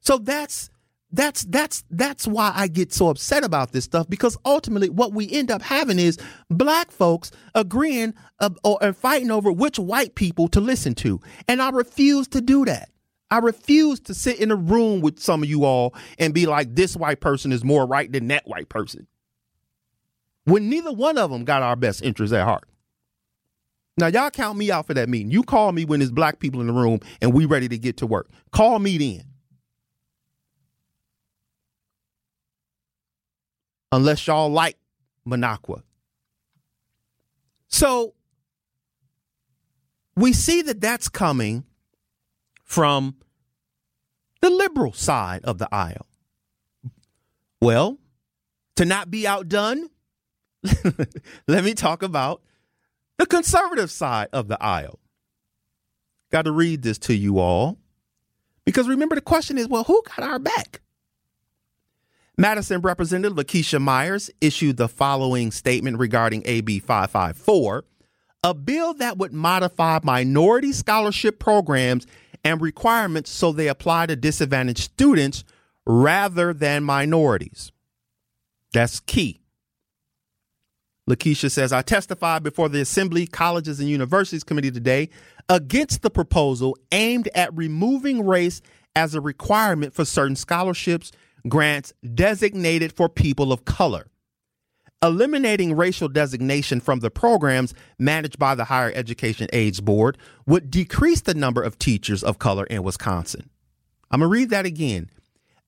So 0.02 0.18
that's 0.18 0.70
that's 1.12 1.44
that's 1.46 1.84
that's 1.90 2.28
why 2.28 2.52
I 2.54 2.68
get 2.68 2.92
so 2.92 3.10
upset 3.10 3.44
about 3.44 3.72
this 3.72 3.86
stuff 3.86 4.10
because 4.10 4.38
ultimately 4.44 4.90
what 4.90 5.14
we 5.14 5.32
end 5.32 5.50
up 5.50 5.62
having 5.62 6.00
is 6.00 6.18
black 6.50 6.92
folks 6.92 7.32
agreeing 7.56 8.14
uh, 8.40 8.50
or, 8.64 8.84
or 8.84 8.94
fighting 8.94 9.32
over 9.32 9.52
which 9.52 9.80
white 9.80 10.16
people 10.16 10.48
to 10.50 10.60
listen 10.60 10.96
to, 10.96 11.20
and 11.48 11.62
I 11.62 11.70
refuse 11.70 12.28
to 12.30 12.42
do 12.42 12.66
that. 12.66 12.90
I 13.30 13.40
refuse 13.40 14.00
to 14.02 14.14
sit 14.14 14.40
in 14.40 14.52
a 14.52 14.56
room 14.56 15.02
with 15.02 15.20
some 15.20 15.44
of 15.44 15.50
you 15.50 15.66
all 15.66 15.94
and 16.18 16.34
be 16.34 16.46
like, 16.46 16.76
this 16.76 16.96
white 16.96 17.20
person 17.20 17.52
is 17.52 17.64
more 17.64 17.86
right 17.86 18.10
than 18.10 18.28
that 18.30 18.48
white 18.48 18.70
person. 18.70 19.08
When 20.46 20.70
neither 20.70 20.94
one 20.94 21.18
of 21.18 21.30
them 21.30 21.44
got 21.44 21.62
our 21.62 21.76
best 21.76 22.02
interests 22.02 22.34
at 22.34 22.46
heart. 22.46 22.64
Now, 23.98 24.08
y'all 24.08 24.30
count 24.30 24.58
me 24.58 24.72
out 24.72 24.88
for 24.88 24.94
that 24.94 25.10
meeting. 25.10 25.32
You 25.32 25.44
call 25.44 25.72
me 25.72 25.84
when 25.84 26.00
there's 26.00 26.12
black 26.12 26.40
people 26.40 26.62
in 26.62 26.68
the 26.68 26.74
room 26.74 27.00
and 27.22 27.34
we 27.34 27.46
ready 27.46 27.68
to 27.68 27.78
get 27.78 27.98
to 27.98 28.08
work. 28.08 28.30
Call 28.52 28.80
me 28.80 28.98
then. 28.98 29.27
Unless 33.92 34.28
y'all 34.28 34.50
like 34.50 34.78
Minocqua. 35.28 35.82
So 37.68 38.14
we 40.16 40.34
see 40.34 40.62
that 40.64 40.82
that's 40.82 41.10
coming 41.10 41.64
from 42.64 43.16
the 44.42 44.50
liberal 44.50 44.94
side 44.94 45.44
of 45.46 45.58
the 45.58 45.70
aisle. 45.72 46.08
Well, 47.62 47.98
to 48.76 48.86
not 48.86 49.10
be 49.10 49.28
outdone, 49.28 49.90
let 51.48 51.64
me 51.64 51.74
talk 51.74 52.04
about 52.04 52.42
the 53.18 53.26
conservative 53.26 53.92
side 53.92 54.30
of 54.34 54.48
the 54.48 54.62
aisle. 54.62 55.00
Got 56.32 56.44
to 56.44 56.52
read 56.52 56.82
this 56.82 56.98
to 57.00 57.16
you 57.16 57.40
all 57.40 57.78
because 58.66 58.88
remember 58.88 59.16
the 59.16 59.22
question 59.22 59.58
is 59.58 59.68
well, 59.68 59.86
who 59.86 60.04
got 60.04 60.28
our 60.28 60.40
back? 60.40 60.82
Madison 62.40 62.82
Representative 62.82 63.36
LaKeshia 63.36 63.82
Myers 63.82 64.30
issued 64.42 64.78
the 64.78 64.88
following 64.88 65.50
statement 65.50 65.98
regarding 65.98 66.44
AB 66.46 66.78
554, 66.80 67.84
a 68.44 68.54
bill 68.54 68.94
that 68.94 69.18
would 69.18 69.34
modify 69.34 70.00
minority 70.04 70.72
scholarship 70.72 71.40
programs 71.40 72.06
and 72.44 72.62
requirements 72.62 73.32
so 73.32 73.52
they 73.52 73.68
apply 73.68 74.06
to 74.06 74.16
disadvantaged 74.16 74.84
students 74.84 75.44
rather 75.88 76.54
than 76.54 76.84
minorities. 76.84 77.72
That's 78.72 79.00
key. 79.00 79.42
Lakeisha 81.10 81.50
says, 81.50 81.74
I 81.74 81.82
testified 81.82 82.44
before 82.44 82.70
the 82.70 82.82
Assembly 82.82 83.26
Colleges 83.26 83.80
and 83.80 83.90
Universities 83.90 84.44
Committee 84.44 84.72
today 84.72 85.10
against 85.50 86.04
the 86.04 86.12
proposal 86.12 86.78
aimed 86.92 87.30
at 87.34 87.56
removing 87.56 88.28
race 88.28 88.62
as 88.96 89.16
a 89.16 89.22
requirement 89.22 89.94
for 89.94 90.06
certain 90.06 90.36
scholarships, 90.36 91.12
grants 91.50 91.94
designated 92.14 92.92
for 92.94 93.10
people 93.10 93.52
of 93.52 93.66
color. 93.66 94.08
Eliminating 95.04 95.76
racial 95.76 96.08
designation 96.08 96.80
from 96.80 97.02
the 97.02 97.12
programs 97.12 97.74
managed 98.00 98.40
by 98.40 98.56
the 98.56 98.66
Higher 98.66 98.92
Education 98.96 99.48
Aids 99.54 99.80
Board 99.80 100.18
would 100.48 100.72
decrease 100.72 101.22
the 101.22 101.36
number 101.36 101.62
of 101.62 101.78
teachers 101.78 102.24
of 102.24 102.40
color 102.40 102.66
in 102.66 102.82
Wisconsin. 102.82 103.50
I'm 104.10 104.22
going 104.22 104.30
to 104.30 104.34
read 104.34 104.50
that 104.50 104.66
again. 104.66 105.12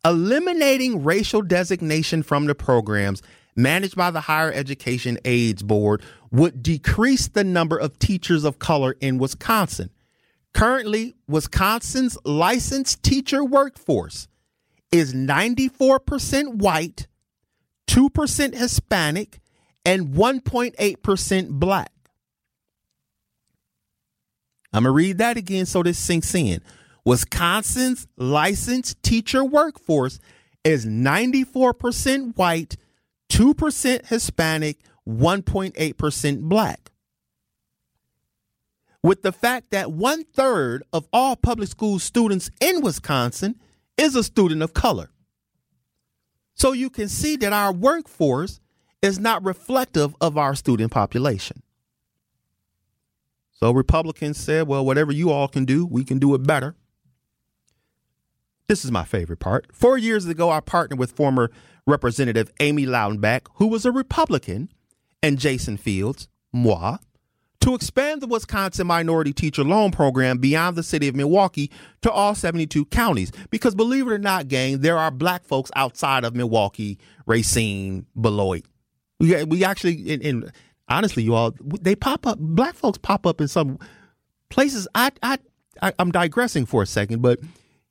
Eliminating 0.04 1.04
racial 1.04 1.42
designation 1.42 2.24
from 2.24 2.46
the 2.46 2.56
programs 2.56 3.22
managed 3.56 3.96
by 3.96 4.10
the 4.10 4.22
Higher 4.22 4.52
Education 4.52 5.20
Aids 5.26 5.62
Board 5.62 6.02
would 6.32 6.64
decrease 6.64 7.28
the 7.28 7.44
number 7.44 7.78
of 7.78 8.00
teachers 8.00 8.44
of 8.44 8.58
color 8.58 8.96
in 9.00 9.20
Wisconsin. 9.20 9.92
Currently, 10.54 11.16
Wisconsin's 11.28 12.18
licensed 12.24 13.04
teacher 13.04 13.44
workforce 13.44 14.28
is 14.92 15.14
94% 15.14 16.56
white 16.56 17.08
2% 17.90 18.54
Hispanic, 18.54 19.40
and 19.84 20.14
1.8% 20.14 21.50
black. 21.50 21.92
I'm 24.72 24.84
going 24.84 24.92
to 24.92 24.96
read 24.96 25.18
that 25.18 25.38
again 25.38 25.66
so 25.66 25.82
this 25.82 25.98
sinks 25.98 26.36
in. 26.36 26.62
Wisconsin's 27.04 28.08
licensed 28.16 29.02
teacher 29.02 29.44
workforce 29.44 30.20
is 30.64 30.86
94% 30.86 32.38
white, 32.38 32.78
2% 33.32 34.06
Hispanic, 34.06 34.78
1.8% 35.08 36.42
black. 36.42 36.92
With 39.02 39.24
the 39.24 39.32
fact 39.32 39.72
that 39.72 39.92
one 39.92 40.26
third 40.26 40.84
of 40.94 41.08
all 41.12 41.36
public 41.36 41.70
school 41.70 41.98
students 41.98 42.52
in 42.60 42.82
Wisconsin 42.82 43.56
is 44.00 44.16
a 44.16 44.24
student 44.24 44.64
of 44.64 44.74
color. 44.74 45.10
So 46.56 46.72
you 46.72 46.90
can 46.90 47.10
see 47.10 47.36
that 47.38 47.54
our 47.54 47.72
workforce 47.72 48.60
is 49.02 49.20
not 49.20 49.44
reflective 49.44 50.16
of 50.20 50.38
our 50.38 50.56
student 50.56 50.92
population. 50.92 51.62
So 53.52 53.72
Republicans 53.72 54.38
said, 54.38 54.68
well, 54.68 54.86
whatever 54.86 55.12
you 55.12 55.32
all 55.32 55.48
can 55.48 55.66
do, 55.66 55.86
we 55.86 56.04
can 56.04 56.18
do 56.18 56.34
it 56.34 56.44
better. 56.44 56.76
This 58.68 58.86
is 58.86 58.92
my 58.92 59.04
favorite 59.04 59.40
part. 59.40 59.68
Four 59.74 59.98
years 59.98 60.26
ago, 60.26 60.50
I 60.50 60.60
partnered 60.60 61.00
with 61.00 61.12
former 61.12 61.52
Representative 61.86 62.52
Amy 62.60 62.86
Loudenbeck, 62.86 63.48
who 63.56 63.68
was 63.68 63.86
a 63.86 63.92
Republican, 63.92 64.70
and 65.22 65.40
Jason 65.40 65.76
Fields, 65.76 66.30
moi, 66.54 66.98
to 67.70 67.76
expand 67.76 68.20
the 68.20 68.28
Wisconsin 68.28 68.88
Minority 68.88 69.32
Teacher 69.32 69.64
Loan 69.64 69.92
Program 69.92 70.40
beyond 70.40 70.76
the 70.76 70.82
city 70.82 71.08
of 71.08 71.16
Milwaukee 71.16 71.70
to 72.02 72.12
all 72.12 72.34
72 72.34 72.86
counties. 72.86 73.32
Because 73.52 73.76
believe 73.76 74.08
it 74.08 74.12
or 74.12 74.18
not, 74.18 74.48
gang, 74.48 74.80
there 74.80 74.98
are 74.98 75.12
black 75.12 75.46
folks 75.46 75.70
outside 75.76 76.24
of 76.24 76.36
Milwaukee, 76.36 76.98
Racine, 77.28 78.08
Beloit. 78.20 78.66
We, 79.20 79.44
we 79.44 79.64
actually, 79.64 80.12
and, 80.12 80.52
honestly, 80.88 81.22
you 81.22 81.36
all, 81.36 81.54
they 81.62 81.96
pop 81.96 82.26
up, 82.26 82.40
black 82.40 82.74
folks 82.74 82.98
pop 82.98 83.28
up 83.28 83.40
in 83.40 83.48
some 83.48 83.78
places. 84.50 84.88
I, 84.96 85.12
I, 85.22 85.38
I, 85.80 85.94
I'm 86.00 86.12
digressing 86.12 86.66
for 86.66 86.82
a 86.82 86.88
second, 86.88 87.22
but 87.22 87.40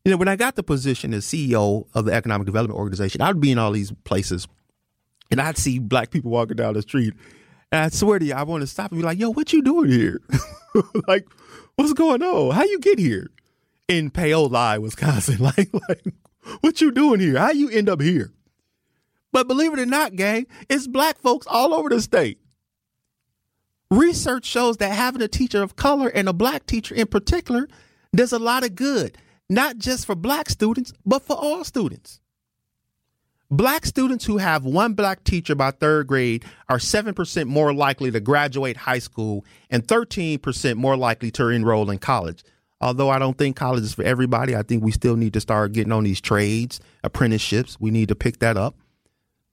you 0.05 0.11
know, 0.11 0.17
when 0.17 0.29
I 0.29 0.35
got 0.35 0.57
the 0.57 0.65
position 0.65 1.15
as 1.15 1.25
CEO 1.25 1.87
of 1.95 2.05
the 2.07 2.13
Economic 2.13 2.47
Development 2.47 2.77
Organization, 2.77 3.21
I'd 3.21 3.41
be 3.41 3.53
in 3.53 3.59
all 3.59 3.71
these 3.71 3.93
places 4.03 4.49
and 5.31 5.41
I'd 5.41 5.57
see 5.57 5.79
black 5.79 6.11
people 6.11 6.33
walking 6.33 6.57
down 6.57 6.75
the 6.75 6.83
street 6.83 7.15
and 7.73 7.83
I 7.85 7.89
swear 7.89 8.19
to 8.19 8.25
you, 8.25 8.35
I 8.35 8.43
want 8.45 8.63
to 8.63 8.67
stop 8.67 8.93
and 8.93 9.01
be 9.01 9.05
like, 9.05 9.19
yo, 9.19 9.31
what 9.31 9.53
you 9.53 9.63
doing 9.63 9.91
here? 9.91 10.21
like, 11.09 11.27
what's 11.77 11.93
going 11.93 12.23
on? 12.23 12.55
How 12.55 12.65
you 12.65 12.79
get 12.81 12.99
here? 12.99 13.31
In 13.89 14.11
Paoli, 14.11 14.79
Wisconsin. 14.79 15.39
Like, 15.41 15.71
like, 15.89 16.05
what 16.63 16.81
you 16.81 16.91
doing 16.93 17.21
here? 17.21 17.39
How 17.39 17.51
you 17.51 17.69
end 17.71 17.89
up 17.89 18.01
here? 18.01 18.33
But 19.33 19.49
believe 19.49 19.73
it 19.75 19.79
or 19.81 19.87
not, 19.87 20.17
gang, 20.17 20.47
it's 20.71 20.87
black 20.87 21.19
folks 21.19 21.47
all 21.49 21.75
over 21.75 21.89
the 21.91 22.01
state. 22.01 22.39
research 23.91 24.45
shows 24.47 24.79
that 24.79 24.93
having 24.93 25.23
a 25.23 25.29
teacher 25.29 25.63
of 25.63 25.77
color 25.77 26.09
and 26.09 26.29
a 26.29 26.33
black 26.33 26.67
teacher 26.67 26.95
in 26.95 27.07
particular 27.07 27.69
does 28.15 28.33
a 28.33 28.39
lot 28.39 28.65
of 28.65 28.75
good, 28.75 29.17
not 29.49 29.79
just 29.79 30.07
for 30.07 30.15
black 30.15 30.49
students, 30.51 30.93
but 31.05 31.23
for 31.23 31.37
all 31.37 31.65
students. 31.65 32.21
Black 33.51 33.87
students 33.87 34.27
who 34.27 34.37
have 34.37 34.65
one 34.65 34.93
black 34.93 35.25
teacher 35.25 35.55
by 35.55 35.71
third 35.71 36.07
grade 36.07 36.45
are 36.69 36.77
7% 36.77 37.47
more 37.47 37.73
likely 37.73 38.11
to 38.11 38.21
graduate 38.21 38.77
high 38.77 38.99
school 38.99 39.43
and 39.71 39.87
13% 39.87 40.77
more 40.77 40.99
likely 40.99 41.31
to 41.31 41.49
enroll 41.49 41.89
in 41.89 41.97
college. 41.99 42.45
Although 42.81 43.09
I 43.09 43.19
don't 43.19 43.39
think 43.39 43.57
college 43.57 43.85
is 43.85 43.95
for 43.95 44.05
everybody, 44.05 44.55
I 44.55 44.63
think 44.63 44.85
we 44.85 44.93
still 44.93 45.17
need 45.17 45.33
to 45.33 45.41
start 45.41 45.73
getting 45.73 45.93
on 45.93 46.05
these 46.05 46.21
trades, 46.21 46.79
apprenticeships. 47.03 47.81
We 47.81 47.91
need 47.91 48.09
to 48.09 48.15
pick 48.15 48.39
that 48.41 48.59
up. 48.59 48.77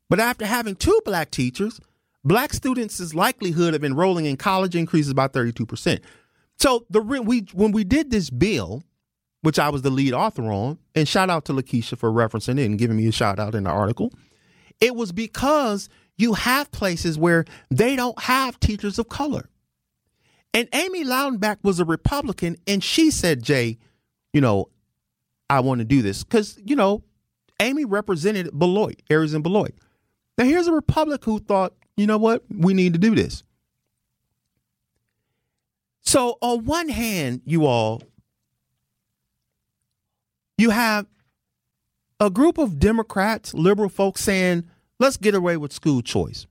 But 0.09 0.19
after 0.19 0.45
having 0.45 0.75
two 0.75 0.99
black 1.05 1.31
teachers, 1.31 1.79
black 2.25 2.53
students' 2.53 3.15
likelihood 3.15 3.73
of 3.73 3.83
enrolling 3.85 4.25
in 4.25 4.35
college 4.35 4.75
increases 4.75 5.13
by 5.13 5.29
32%. 5.29 6.01
So 6.57 6.85
the 6.89 7.01
we 7.01 7.45
when 7.53 7.71
we 7.71 7.85
did 7.85 8.11
this 8.11 8.29
bill, 8.29 8.83
which 9.45 9.59
I 9.59 9.69
was 9.69 9.83
the 9.83 9.91
lead 9.91 10.11
author 10.11 10.51
on, 10.51 10.79
and 10.95 11.07
shout 11.07 11.29
out 11.29 11.45
to 11.45 11.53
LaKeshia 11.53 11.99
for 11.99 12.11
referencing 12.11 12.59
it 12.59 12.65
and 12.65 12.79
giving 12.79 12.97
me 12.97 13.05
a 13.05 13.11
shout 13.11 13.37
out 13.37 13.53
in 13.53 13.65
the 13.65 13.69
article, 13.69 14.11
it 14.81 14.95
was 14.95 15.11
because 15.11 15.87
you 16.17 16.33
have 16.33 16.71
places 16.71 17.15
where 17.15 17.45
they 17.69 17.95
don't 17.95 18.19
have 18.23 18.59
teachers 18.59 18.97
of 18.97 19.07
color. 19.07 19.47
And 20.51 20.67
Amy 20.73 21.05
Loudenbeck 21.05 21.57
was 21.61 21.79
a 21.79 21.85
Republican, 21.85 22.57
and 22.65 22.83
she 22.83 23.11
said, 23.11 23.43
Jay, 23.43 23.77
you 24.33 24.41
know, 24.41 24.69
I 25.47 25.59
want 25.59 25.77
to 25.77 25.85
do 25.85 26.01
this 26.01 26.23
because, 26.23 26.59
you 26.65 26.75
know, 26.75 27.03
Amy 27.59 27.85
represented 27.85 28.49
Beloit, 28.57 29.03
in 29.11 29.41
Beloit. 29.43 29.75
Now, 30.39 30.45
here's 30.45 30.65
a 30.65 30.73
Republican 30.73 31.33
who 31.33 31.39
thought, 31.39 31.75
you 31.97 32.07
know 32.07 32.17
what? 32.17 32.43
We 32.49 32.73
need 32.73 32.93
to 32.93 32.99
do 32.99 33.13
this. 33.13 33.43
So, 36.01 36.39
on 36.41 36.65
one 36.65 36.89
hand, 36.89 37.41
you 37.45 37.67
all, 37.67 38.01
you 40.65 40.71
have 40.71 41.05
a 42.19 42.31
group 42.31 42.57
of 42.57 42.79
Democrats, 42.79 43.53
liberal 43.53 43.87
folks 43.87 44.21
saying, 44.21 44.67
let's 44.99 45.15
get 45.15 45.35
away 45.35 45.57
with 45.57 45.71
school 45.71 46.01
choice. 46.01 46.47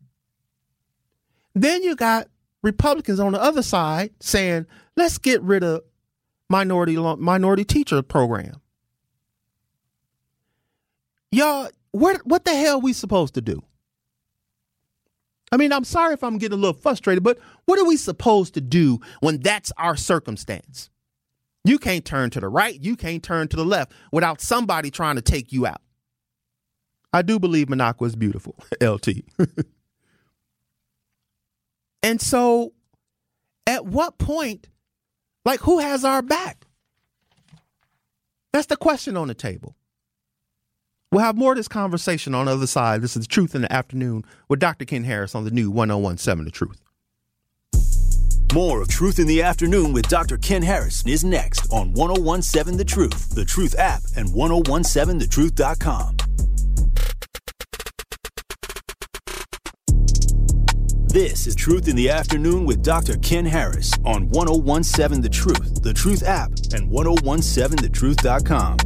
Then 1.53 1.83
you 1.83 1.97
got 1.97 2.29
Republicans 2.63 3.19
on 3.19 3.33
the 3.33 3.43
other 3.43 3.63
side 3.63 4.11
saying, 4.21 4.67
let's 4.97 5.19
get 5.19 5.43
rid 5.43 5.65
of 5.65 5.83
minority 6.49 6.97
minority 6.97 7.65
teacher 7.65 8.03
program. 8.03 8.61
Y'all, 11.33 11.69
what 11.91 12.25
what 12.25 12.45
the 12.45 12.55
hell 12.55 12.77
are 12.77 12.79
we 12.79 12.93
supposed 12.93 13.35
to 13.35 13.41
do? 13.41 13.65
I 15.51 15.57
mean, 15.57 15.73
I'm 15.73 15.85
sorry 15.85 16.15
if 16.15 16.23
I'm 16.23 16.39
getting 16.39 16.59
a 16.59 16.61
little 16.61 16.81
frustrated, 16.81 17.25
but 17.25 17.39
what 17.65 17.81
are 17.81 17.85
we 17.85 17.97
supposed 17.97 18.55
to 18.55 18.61
do 18.61 19.01
when 19.21 19.41
that's 19.41 19.73
our 19.77 19.97
circumstance? 19.97 20.91
You 21.65 21.79
can't 21.79 22.05
turn 22.05 22.31
to 22.31 22.41
the 22.41 22.49
right, 22.49 22.79
you 22.79 22.97
can't 22.97 23.23
turn 23.23 23.49
to 23.49 23.57
the 23.57 23.65
left 23.65 23.93
without 24.13 24.41
somebody 24.41 24.91
trying 24.91 25.17
to 25.17 25.23
take 25.23 25.53
you 25.53 25.67
out. 25.67 25.81
I 27.13 27.23
do 27.23 27.39
believe 27.39 27.69
Minocqua 27.69 28.07
is 28.07 28.17
beautiful, 28.17 28.57
LT. 28.83 29.09
and 32.03 32.21
so, 32.21 32.73
at 33.67 33.87
what 33.87 34.19
point, 34.19 34.69
like, 35.45 35.61
who 35.61 35.79
has 35.79 36.05
our 36.05 36.23
back? 36.23 36.67
That's 38.53 38.67
the 38.67 38.77
question 38.77 39.17
on 39.17 39.29
the 39.29 39.35
table. 39.35 39.75
We'll 41.11 41.23
have 41.23 41.37
more 41.37 41.53
of 41.53 41.57
this 41.57 41.69
conversation 41.69 42.35
on 42.35 42.47
the 42.47 42.53
other 42.53 42.67
side. 42.67 43.01
This 43.01 43.17
is 43.17 43.23
the 43.23 43.29
Truth 43.29 43.55
in 43.55 43.63
the 43.63 43.73
Afternoon 43.73 44.25
with 44.49 44.59
Dr. 44.59 44.85
Ken 44.85 45.05
Harris 45.05 45.35
on 45.35 45.45
the 45.45 45.51
new 45.51 45.71
1017 45.71 46.45
The 46.45 46.51
Truth. 46.51 46.84
More 48.55 48.81
of 48.83 48.89
Truth 48.89 49.19
in 49.19 49.27
the 49.27 49.43
Afternoon 49.43 49.93
with 49.93 50.07
Dr. 50.07 50.39
Ken 50.39 50.63
Harris 50.63 51.05
is 51.09 51.25
next 51.25 51.67
on 51.73 51.93
1017 51.93 52.79
The 52.79 52.85
Truth, 52.85 53.35
The 53.35 53.45
Truth 53.45 53.77
app, 53.77 54.03
and 54.15 54.29
1017thetruth.com. 54.29 56.17
This 61.09 61.49
is 61.49 61.57
Truth 61.57 61.89
in 61.89 61.97
the 61.97 62.09
Afternoon 62.09 62.65
with 62.65 62.81
Dr. 62.81 63.17
Ken 63.17 63.45
Harris 63.45 63.91
on 64.05 64.29
1017 64.29 65.21
The 65.21 65.29
Truth, 65.29 65.83
The 65.83 65.93
Truth 65.93 66.23
app, 66.23 66.51
and 66.73 66.89
1017thetruth.com. 66.93 68.77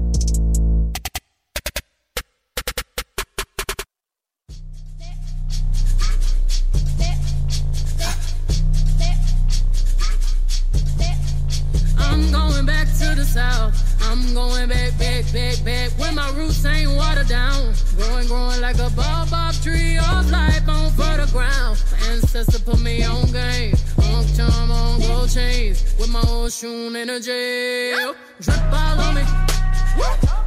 I'm 13.18 14.32
going 14.32 14.68
back, 14.68 14.96
back, 14.96 15.24
back, 15.32 15.64
back. 15.64 15.90
When 15.98 16.14
my 16.14 16.30
roots 16.36 16.64
ain't 16.64 16.90
watered 16.92 17.26
down. 17.26 17.74
Growing, 17.96 18.28
growing 18.28 18.60
like 18.60 18.78
a 18.78 18.90
baobab 18.90 19.54
tree 19.54 19.98
of 19.98 20.30
life 20.30 20.68
on 20.68 20.92
fertile 20.92 21.26
ground. 21.26 21.82
My 21.90 22.12
ancestor 22.12 22.60
put 22.60 22.80
me 22.80 23.02
on 23.02 23.26
game. 23.32 23.74
On 24.12 24.24
charm, 24.36 24.70
on 24.70 25.00
gold 25.00 25.30
chains. 25.30 25.82
With 25.98 26.10
my 26.10 26.22
old 26.28 26.52
shoe 26.52 26.94
in 26.94 27.10
a 27.10 27.18
jail. 27.18 28.14
Drip 28.40 28.72
all 28.72 29.00
on 29.00 29.14
me. 29.16 29.22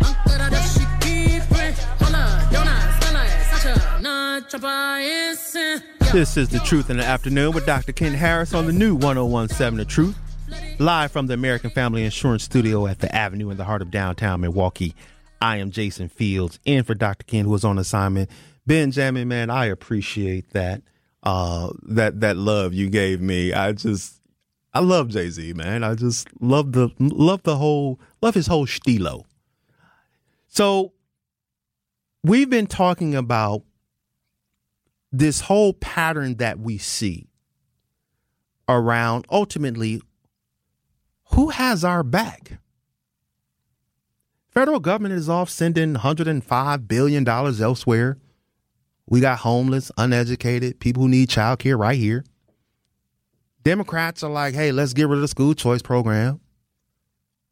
Uncle, 0.06 0.38
that 0.38 0.64
she 0.72 0.86
keep 1.06 1.44
praying. 1.50 1.76
Holla, 2.00 2.48
Chopper, 4.50 5.00
This 6.14 6.38
is 6.38 6.48
The 6.48 6.60
Truth 6.60 6.90
in 6.90 6.98
the 6.98 7.06
Afternoon 7.06 7.52
with 7.52 7.66
Dr. 7.66 7.92
Ken 7.92 8.14
Harris 8.14 8.54
on 8.54 8.66
the 8.66 8.74
new 8.74 8.96
1017 8.96 9.78
The 9.78 9.86
Truth. 9.86 10.31
Live 10.82 11.12
from 11.12 11.28
the 11.28 11.36
American 11.36 11.70
Family 11.70 12.04
Insurance 12.04 12.44
Studio 12.44 12.88
at 12.88 12.98
the 12.98 13.16
Avenue 13.16 13.52
in 13.52 13.58
the 13.58 13.66
heart 13.66 13.84
of 13.84 13.92
downtown 13.92 14.42
Milwaukee. 14.42 14.96
I 15.40 15.58
am 15.58 15.70
Jason 15.70 16.10
Fields, 16.10 16.58
in 16.66 16.84
for 16.84 16.96
Dr. 16.96 17.24
Ken, 17.24 17.46
who 17.46 17.54
is 17.54 17.64
on 17.64 17.78
assignment. 17.78 18.32
Benjamin, 18.66 19.28
man, 19.28 19.52
I 19.52 19.66
appreciate 19.66 20.50
that. 20.54 20.82
Uh, 21.22 21.70
that 21.84 22.22
that 22.22 22.36
love 22.36 22.74
you 22.74 22.90
gave 22.90 23.22
me. 23.22 23.54
I 23.54 23.74
just, 23.74 24.22
I 24.74 24.80
love 24.80 25.10
Jay 25.10 25.30
Z, 25.30 25.54
man. 25.54 25.84
I 25.84 25.94
just 25.94 26.28
love 26.42 26.72
the 26.72 26.90
love 26.98 27.44
the 27.44 27.58
whole 27.58 28.00
love 28.24 28.34
his 28.34 28.48
whole 28.48 28.66
stilo. 28.66 29.28
So, 30.48 30.94
we've 32.24 32.50
been 32.50 32.66
talking 32.66 33.14
about 33.14 33.62
this 35.12 35.42
whole 35.42 35.74
pattern 35.74 36.38
that 36.38 36.58
we 36.58 36.80
see 36.80 37.28
around 38.68 39.28
ultimately 39.30 40.02
who 41.34 41.50
has 41.50 41.84
our 41.84 42.04
back? 42.04 42.60
Federal 44.50 44.80
government 44.80 45.14
is 45.16 45.30
off 45.30 45.50
sending 45.50 45.96
$105 45.96 46.88
billion 46.88 47.28
elsewhere. 47.28 48.18
We 49.08 49.22
got 49.22 49.40
homeless, 49.40 49.92
uneducated, 49.98 50.80
people 50.80 51.04
who 51.04 51.10
need 51.10 51.30
child 51.30 51.60
care 51.60 51.78
right 51.78 51.98
here. 51.98 52.26
Democrats 53.64 54.24
are 54.24 54.30
like, 54.30 54.54
hey, 54.54 54.72
let's 54.72 54.94
get 54.94 55.08
rid 55.08 55.18
of 55.18 55.22
the 55.22 55.28
school 55.28 55.54
choice 55.54 55.82
program. 55.82 56.40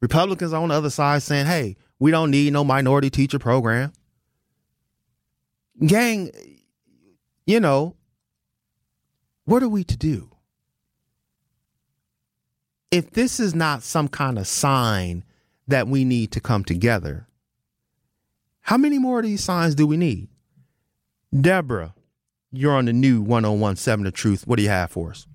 Republicans 0.01 0.53
on 0.53 0.69
the 0.69 0.75
other 0.75 0.89
side 0.89 1.21
saying, 1.21 1.45
hey, 1.45 1.75
we 1.99 2.11
don't 2.11 2.31
need 2.31 2.53
no 2.53 2.63
minority 2.63 3.09
teacher 3.09 3.39
program. 3.39 3.91
Gang, 5.85 6.31
you 7.45 7.59
know, 7.59 7.95
what 9.45 9.63
are 9.63 9.69
we 9.69 9.83
to 9.85 9.97
do? 9.97 10.28
If 12.91 13.11
this 13.11 13.39
is 13.39 13.53
not 13.53 13.83
some 13.83 14.07
kind 14.07 14.37
of 14.37 14.47
sign 14.47 15.23
that 15.67 15.87
we 15.87 16.03
need 16.03 16.31
to 16.31 16.39
come 16.39 16.63
together, 16.63 17.27
how 18.61 18.77
many 18.77 18.97
more 18.97 19.19
of 19.19 19.25
these 19.25 19.43
signs 19.43 19.75
do 19.75 19.85
we 19.85 19.97
need? 19.97 20.27
Deborah, 21.39 21.93
you're 22.51 22.73
on 22.73 22.85
the 22.85 22.93
new 22.93 23.21
1017 23.21 24.03
The 24.03 24.11
Truth. 24.11 24.47
What 24.47 24.57
do 24.57 24.63
you 24.63 24.69
have 24.69 24.91
for 24.91 25.11
us? 25.11 25.27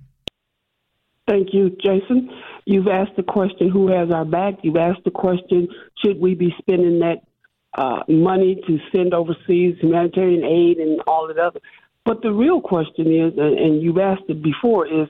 Thank 1.29 1.55
you, 1.55 1.71
Jason. 1.71 2.31
You've 2.67 2.89
asked 2.89 3.17
the 3.17 3.23
question, 3.23 3.71
who 3.71 3.89
has 3.89 4.11
our 4.11 4.25
back? 4.25 4.55
You've 4.63 4.77
asked 4.77 5.05
the 5.05 5.11
question, 5.11 5.69
should 6.05 6.21
we 6.21 6.35
be 6.35 6.55
spending 6.59 6.99
that 7.01 7.23
uh, 7.77 8.03
money 8.09 8.61
to 8.67 8.79
send 8.95 9.15
overseas 9.15 9.77
humanitarian 9.81 10.45
aid 10.45 10.79
and 10.79 11.01
all 11.07 11.29
of 11.29 11.37
that 11.37 11.43
other? 11.43 11.61
But 12.05 12.23
the 12.23 12.33
real 12.33 12.61
question 12.61 13.07
is, 13.07 13.33
and 13.39 13.81
you've 13.81 13.99
asked 13.99 14.25
it 14.29 14.43
before, 14.43 14.87
is 14.87 15.09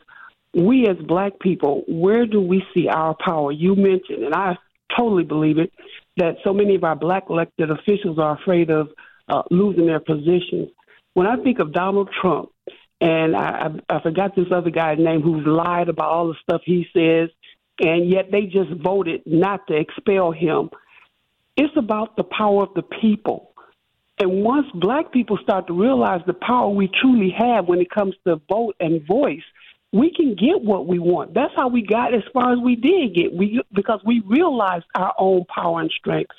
we 0.56 0.86
as 0.88 0.96
black 1.06 1.38
people, 1.40 1.84
where 1.88 2.26
do 2.26 2.40
we 2.40 2.64
see 2.74 2.88
our 2.88 3.16
power? 3.24 3.52
You 3.52 3.74
mentioned, 3.74 4.24
and 4.24 4.34
I 4.34 4.56
totally 4.96 5.24
believe 5.24 5.58
it, 5.58 5.72
that 6.16 6.36
so 6.44 6.52
many 6.52 6.74
of 6.74 6.84
our 6.84 6.96
black 6.96 7.24
elected 7.28 7.70
officials 7.70 8.18
are 8.18 8.36
afraid 8.36 8.70
of 8.70 8.88
uh, 9.28 9.42
losing 9.50 9.86
their 9.86 10.00
positions. 10.00 10.68
When 11.14 11.26
I 11.26 11.36
think 11.36 11.58
of 11.58 11.72
Donald 11.72 12.10
Trump, 12.20 12.50
and 13.00 13.36
I, 13.36 13.70
I, 13.88 13.96
I 13.96 14.02
forgot 14.02 14.36
this 14.36 14.46
other 14.52 14.70
guy's 14.70 14.98
name 14.98 15.20
who's 15.20 15.46
lied 15.46 15.88
about 15.88 16.10
all 16.10 16.28
the 16.28 16.36
stuff 16.42 16.62
he 16.64 16.86
says, 16.92 17.28
and 17.80 18.08
yet 18.08 18.30
they 18.30 18.42
just 18.42 18.70
voted 18.82 19.22
not 19.26 19.66
to 19.66 19.74
expel 19.74 20.30
him. 20.30 20.70
It's 21.56 21.76
about 21.76 22.16
the 22.16 22.24
power 22.24 22.62
of 22.62 22.74
the 22.74 22.82
people. 22.82 23.50
And 24.18 24.44
once 24.44 24.66
black 24.74 25.12
people 25.12 25.38
start 25.42 25.66
to 25.66 25.72
realize 25.72 26.20
the 26.26 26.34
power 26.34 26.68
we 26.68 26.88
truly 27.00 27.34
have 27.36 27.66
when 27.66 27.80
it 27.80 27.90
comes 27.90 28.14
to 28.26 28.40
vote 28.48 28.76
and 28.78 29.04
voice, 29.06 29.42
we 29.94 30.10
can 30.10 30.34
get 30.34 30.60
what 30.60 30.88
we 30.88 30.98
want. 30.98 31.34
That's 31.34 31.54
how 31.54 31.68
we 31.68 31.80
got 31.80 32.14
as 32.14 32.24
far 32.32 32.52
as 32.52 32.58
we 32.58 32.74
did 32.74 33.14
get. 33.14 33.32
We 33.32 33.62
because 33.72 34.00
we 34.04 34.22
realized 34.26 34.86
our 34.96 35.14
own 35.16 35.44
power 35.44 35.80
and 35.80 35.90
strength. 35.96 36.32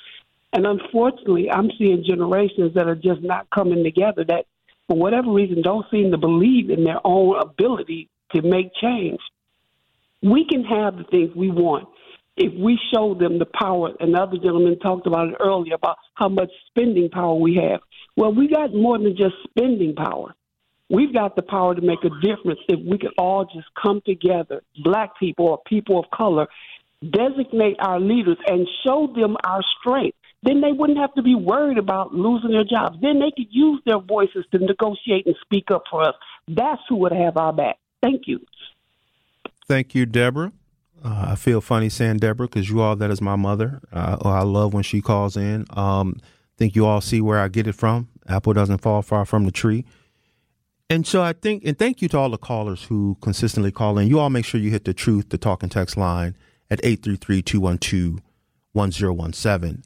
And 0.52 0.66
unfortunately, 0.66 1.50
I'm 1.50 1.70
seeing 1.78 2.04
generations 2.06 2.74
that 2.74 2.86
are 2.86 2.94
just 2.94 3.22
not 3.22 3.48
coming 3.50 3.82
together 3.82 4.24
that, 4.24 4.44
for 4.88 4.98
whatever 4.98 5.32
reason, 5.32 5.62
don't 5.62 5.86
seem 5.90 6.10
to 6.10 6.18
believe 6.18 6.68
in 6.68 6.84
their 6.84 7.00
own 7.02 7.40
ability 7.40 8.10
to 8.34 8.42
make 8.42 8.72
change. 8.74 9.20
We 10.22 10.46
can 10.46 10.62
have 10.64 10.98
the 10.98 11.04
things 11.04 11.34
we 11.34 11.50
want 11.50 11.88
if 12.36 12.52
we 12.54 12.78
show 12.92 13.14
them 13.14 13.38
the 13.38 13.46
power. 13.46 13.90
And 14.00 14.14
the 14.14 14.20
other 14.20 14.36
gentleman 14.36 14.78
talked 14.80 15.06
about 15.06 15.28
it 15.28 15.36
earlier 15.40 15.74
about 15.74 15.96
how 16.14 16.28
much 16.28 16.50
spending 16.68 17.08
power 17.08 17.34
we 17.34 17.54
have. 17.56 17.80
Well, 18.16 18.34
we 18.34 18.48
got 18.48 18.74
more 18.74 18.98
than 18.98 19.16
just 19.16 19.34
spending 19.48 19.94
power. 19.94 20.34
We've 20.88 21.12
got 21.12 21.34
the 21.34 21.42
power 21.42 21.74
to 21.74 21.80
make 21.80 21.98
a 22.04 22.10
difference 22.20 22.60
if 22.68 22.78
we 22.88 22.98
could 22.98 23.14
all 23.18 23.44
just 23.44 23.66
come 23.80 24.00
together, 24.06 24.62
black 24.84 25.18
people 25.18 25.46
or 25.46 25.60
people 25.66 25.98
of 25.98 26.04
color, 26.10 26.46
designate 27.02 27.76
our 27.80 28.00
leaders 28.00 28.38
and 28.46 28.68
show 28.84 29.12
them 29.14 29.36
our 29.44 29.62
strength. 29.80 30.16
Then 30.42 30.60
they 30.60 30.70
wouldn't 30.70 30.98
have 30.98 31.12
to 31.14 31.22
be 31.22 31.34
worried 31.34 31.78
about 31.78 32.14
losing 32.14 32.50
their 32.50 32.64
jobs. 32.64 32.98
Then 33.00 33.18
they 33.18 33.32
could 33.36 33.48
use 33.50 33.80
their 33.84 33.98
voices 33.98 34.44
to 34.52 34.58
negotiate 34.58 35.26
and 35.26 35.34
speak 35.42 35.70
up 35.72 35.84
for 35.90 36.06
us. 36.06 36.14
That's 36.46 36.80
who 36.88 36.96
would 36.96 37.12
have 37.12 37.36
our 37.36 37.52
back. 37.52 37.78
Thank 38.00 38.22
you. 38.26 38.40
Thank 39.66 39.94
you, 39.94 40.06
Deborah. 40.06 40.52
Uh, 41.04 41.30
I 41.30 41.34
feel 41.34 41.60
funny 41.60 41.88
saying 41.88 42.18
Deborah 42.18 42.46
because 42.46 42.70
you 42.70 42.80
all 42.80 42.94
that 42.96 43.10
is 43.10 43.20
my 43.20 43.36
mother. 43.36 43.80
Uh, 43.92 44.16
I 44.24 44.42
love 44.42 44.72
when 44.72 44.84
she 44.84 45.00
calls 45.00 45.36
in. 45.36 45.66
Um, 45.70 46.20
think 46.56 46.74
you 46.74 46.86
all 46.86 47.00
see 47.00 47.20
where 47.20 47.38
I 47.38 47.48
get 47.48 47.66
it 47.66 47.74
from. 47.74 48.08
Apple 48.28 48.52
doesn't 48.52 48.78
fall 48.78 49.02
far 49.02 49.24
from 49.24 49.44
the 49.44 49.50
tree. 49.50 49.84
And 50.88 51.04
so 51.06 51.22
I 51.22 51.32
think, 51.32 51.64
and 51.64 51.78
thank 51.78 52.00
you 52.00 52.06
to 52.08 52.18
all 52.18 52.30
the 52.30 52.38
callers 52.38 52.84
who 52.84 53.16
consistently 53.20 53.72
call 53.72 53.98
in. 53.98 54.06
You 54.08 54.20
all 54.20 54.30
make 54.30 54.44
sure 54.44 54.60
you 54.60 54.70
hit 54.70 54.84
the 54.84 54.94
truth, 54.94 55.30
the 55.30 55.38
talk 55.38 55.64
and 55.64 55.72
text 55.72 55.96
line 55.96 56.36
at 56.70 56.80
833-212-1017. 56.82 59.82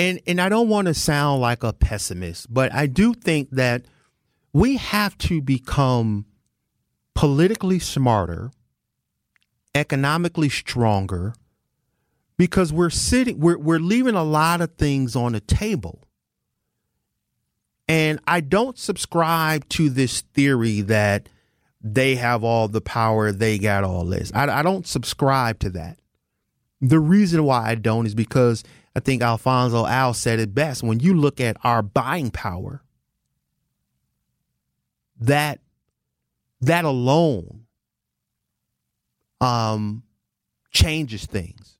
And, 0.00 0.20
and 0.26 0.40
I 0.40 0.48
don't 0.48 0.68
want 0.68 0.86
to 0.86 0.94
sound 0.94 1.40
like 1.40 1.64
a 1.64 1.72
pessimist, 1.72 2.54
but 2.54 2.72
I 2.72 2.86
do 2.86 3.12
think 3.12 3.50
that 3.50 3.86
we 4.52 4.76
have 4.76 5.18
to 5.18 5.42
become 5.42 6.26
politically 7.16 7.80
smarter, 7.80 8.52
economically 9.74 10.48
stronger, 10.48 11.34
because 12.36 12.72
we're 12.72 12.90
sitting, 12.90 13.40
we're, 13.40 13.58
we're 13.58 13.80
leaving 13.80 14.14
a 14.14 14.22
lot 14.22 14.60
of 14.60 14.76
things 14.76 15.16
on 15.16 15.32
the 15.32 15.40
table 15.40 16.07
and 17.88 18.20
I 18.26 18.40
don't 18.40 18.78
subscribe 18.78 19.68
to 19.70 19.88
this 19.88 20.20
theory 20.20 20.82
that 20.82 21.28
they 21.80 22.16
have 22.16 22.44
all 22.44 22.68
the 22.68 22.80
power, 22.80 23.32
they 23.32 23.58
got 23.58 23.84
all 23.84 24.04
this. 24.04 24.30
I, 24.34 24.60
I 24.60 24.62
don't 24.62 24.86
subscribe 24.86 25.58
to 25.60 25.70
that. 25.70 25.98
The 26.80 27.00
reason 27.00 27.44
why 27.44 27.68
I 27.68 27.74
don't 27.74 28.06
is 28.06 28.14
because 28.14 28.62
I 28.94 29.00
think 29.00 29.22
Alfonso 29.22 29.86
Al 29.86 30.12
said 30.12 30.38
it 30.38 30.54
best. 30.54 30.82
When 30.82 31.00
you 31.00 31.14
look 31.14 31.40
at 31.40 31.56
our 31.64 31.82
buying 31.82 32.30
power, 32.30 32.82
that 35.20 35.60
that 36.60 36.84
alone 36.84 37.66
um, 39.40 40.02
changes 40.70 41.26
things. 41.26 41.78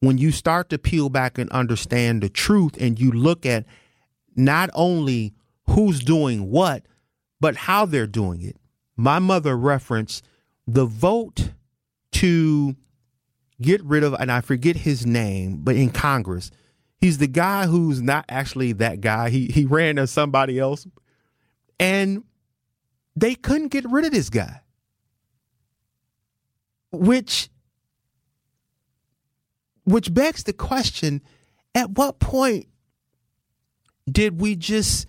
When 0.00 0.18
you 0.18 0.32
start 0.32 0.68
to 0.70 0.78
peel 0.78 1.08
back 1.10 1.38
and 1.38 1.48
understand 1.50 2.22
the 2.22 2.28
truth, 2.28 2.76
and 2.80 2.98
you 2.98 3.12
look 3.12 3.46
at 3.46 3.64
not 4.36 4.70
only 4.74 5.34
who's 5.68 6.00
doing 6.00 6.50
what, 6.50 6.86
but 7.40 7.56
how 7.56 7.86
they're 7.86 8.06
doing 8.06 8.42
it. 8.42 8.56
My 8.96 9.18
mother 9.18 9.56
referenced 9.56 10.24
the 10.66 10.84
vote 10.84 11.50
to 12.12 12.76
get 13.60 13.82
rid 13.84 14.04
of, 14.04 14.14
and 14.14 14.30
I 14.30 14.40
forget 14.40 14.76
his 14.76 15.06
name, 15.06 15.58
but 15.62 15.76
in 15.76 15.90
Congress, 15.90 16.50
he's 16.98 17.18
the 17.18 17.26
guy 17.26 17.66
who's 17.66 18.00
not 18.00 18.24
actually 18.28 18.72
that 18.74 19.00
guy. 19.00 19.30
He 19.30 19.46
he 19.46 19.64
ran 19.64 19.98
as 19.98 20.10
somebody 20.10 20.58
else, 20.58 20.86
and 21.80 22.24
they 23.16 23.34
couldn't 23.34 23.68
get 23.68 23.84
rid 23.90 24.04
of 24.04 24.12
this 24.12 24.30
guy, 24.30 24.60
which 26.90 27.48
which 29.84 30.12
begs 30.12 30.44
the 30.44 30.52
question: 30.52 31.22
At 31.74 31.90
what 31.90 32.20
point 32.20 32.68
did 34.10 34.40
we 34.40 34.56
just 34.56 35.06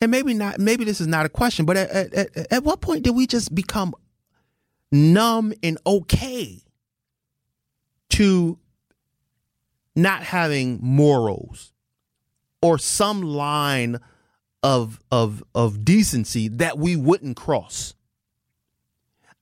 and 0.00 0.10
maybe 0.10 0.34
not 0.34 0.58
maybe 0.58 0.84
this 0.84 1.00
is 1.00 1.06
not 1.06 1.26
a 1.26 1.28
question 1.28 1.64
but 1.64 1.76
at, 1.76 1.90
at, 2.14 2.52
at, 2.52 2.64
what 2.64 2.80
point 2.80 3.02
did 3.02 3.14
we 3.14 3.26
just 3.26 3.54
become 3.54 3.94
numb 4.92 5.52
and 5.62 5.78
okay 5.86 6.62
to 8.10 8.58
not 9.94 10.22
having 10.22 10.78
morals 10.80 11.72
or 12.62 12.78
some 12.78 13.22
line 13.22 13.98
of 14.62 15.00
of 15.10 15.42
of 15.54 15.84
decency 15.84 16.48
that 16.48 16.78
we 16.78 16.96
wouldn't 16.96 17.36
cross? 17.36 17.94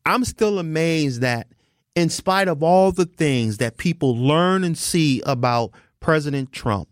I'm 0.06 0.24
still 0.24 0.58
amazed 0.58 1.22
that 1.22 1.48
in 1.94 2.10
spite 2.10 2.48
of 2.48 2.62
all 2.62 2.92
the 2.92 3.06
things 3.06 3.58
that 3.58 3.76
people 3.76 4.16
learn 4.16 4.64
and 4.64 4.76
see 4.76 5.22
about 5.24 5.70
president 6.00 6.52
trump 6.52 6.88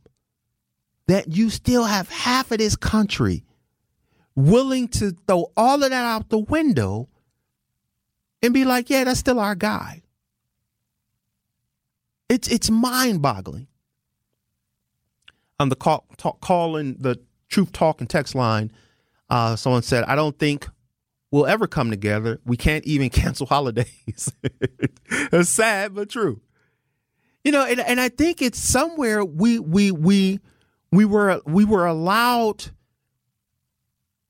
that 1.07 1.33
you 1.33 1.51
still 1.51 1.85
have 1.85 2.09
half 2.09 2.51
of 2.51 2.59
this 2.59 2.77
country 2.77 3.45
willing 4.35 4.89
to 4.89 5.13
throw 5.27 5.51
all 5.57 5.83
of 5.83 5.91
that 5.91 6.05
out 6.05 6.29
the 6.29 6.39
window 6.39 7.09
and 8.43 8.55
be 8.55 8.65
like, 8.65 8.91
yeah, 8.91 9.05
that's 9.05 9.21
still 9.21 9.39
our 9.39 9.55
guy. 9.55 10.03
It's 12.29 12.49
it's 12.49 12.71
mind 12.71 13.21
boggling. 13.21 13.67
On 15.61 15.69
the 15.69 15.77
call, 15.77 16.07
talk, 16.17 16.41
call 16.41 16.77
in 16.77 16.97
the 16.99 17.21
truth 17.49 17.73
talk 17.73 18.01
and 18.01 18.09
text 18.09 18.35
line, 18.35 18.73
uh, 19.29 19.55
someone 19.55 19.83
said, 19.83 20.05
I 20.05 20.17
don't 20.17 20.37
think 20.39 20.67
we'll 21.31 21.47
ever 21.47 21.67
come 21.67 21.91
together. 21.91 22.41
We 22.45 22.57
can't 22.57 22.85
even 22.85 23.11
cancel 23.11 23.47
holidays. 23.47 24.33
it's 25.11 25.51
sad 25.51 25.95
but 25.95 26.09
true. 26.09 26.41
You 27.45 27.53
know, 27.53 27.65
and, 27.65 27.81
and 27.81 28.01
I 28.01 28.09
think 28.09 28.41
it's 28.41 28.59
somewhere 28.59 29.25
we 29.25 29.59
we 29.59 29.91
we 29.91 30.41
we 30.93 31.05
were 31.05 31.41
we 31.47 31.65
were 31.65 31.87
allowed 31.87 32.67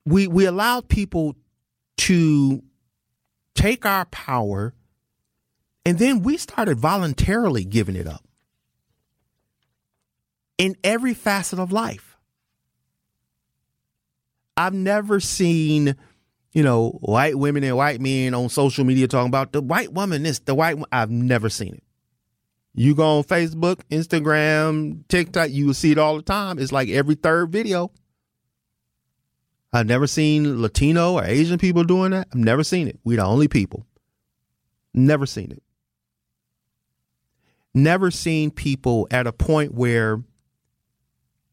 we 0.06 0.26
we 0.26 0.46
allowed 0.46 0.88
people 0.88 1.36
to 1.98 2.62
take 3.54 3.84
our 3.84 4.06
power 4.06 4.72
and 5.84 5.98
then 5.98 6.22
we 6.22 6.36
started 6.36 6.78
voluntarily 6.78 7.64
giving 7.64 7.96
it 7.96 8.06
up 8.06 8.24
in 10.56 10.76
every 10.84 11.12
facet 11.12 11.58
of 11.58 11.72
life. 11.72 12.16
I've 14.56 14.74
never 14.74 15.18
seen 15.18 15.96
you 16.52 16.62
know 16.62 16.90
white 17.00 17.36
women 17.36 17.64
and 17.64 17.76
white 17.76 18.00
men 18.00 18.34
on 18.34 18.48
social 18.48 18.84
media 18.84 19.08
talking 19.08 19.28
about 19.28 19.52
the 19.52 19.60
white 19.60 19.92
woman 19.92 20.22
this 20.22 20.38
the 20.40 20.54
white 20.54 20.76
i've 20.92 21.10
never 21.10 21.48
seen 21.48 21.74
it 21.74 21.82
you 22.74 22.94
go 22.94 23.18
on 23.18 23.24
Facebook, 23.24 23.80
Instagram, 23.90 25.06
TikTok, 25.08 25.50
you 25.50 25.66
will 25.66 25.74
see 25.74 25.92
it 25.92 25.98
all 25.98 26.16
the 26.16 26.22
time. 26.22 26.58
It's 26.58 26.72
like 26.72 26.88
every 26.88 27.14
third 27.14 27.50
video. 27.50 27.90
I've 29.72 29.86
never 29.86 30.06
seen 30.06 30.60
Latino 30.60 31.14
or 31.14 31.24
Asian 31.24 31.58
people 31.58 31.84
doing 31.84 32.10
that. 32.10 32.28
I've 32.32 32.38
never 32.38 32.64
seen 32.64 32.88
it. 32.88 32.98
We're 33.04 33.16
the 33.18 33.24
only 33.24 33.48
people. 33.48 33.86
Never 34.94 35.26
seen 35.26 35.50
it. 35.50 35.62
Never 37.74 38.10
seen 38.10 38.50
people 38.50 39.08
at 39.10 39.26
a 39.26 39.32
point 39.32 39.74
where 39.74 40.22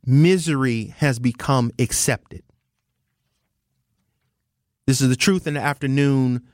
misery 0.06 0.94
has 0.98 1.18
become 1.18 1.72
accepted. 1.80 2.44
This 4.86 5.00
is 5.00 5.08
the 5.08 5.16
truth 5.16 5.48
in 5.48 5.54
the 5.54 5.62
afternoon. 5.62 6.46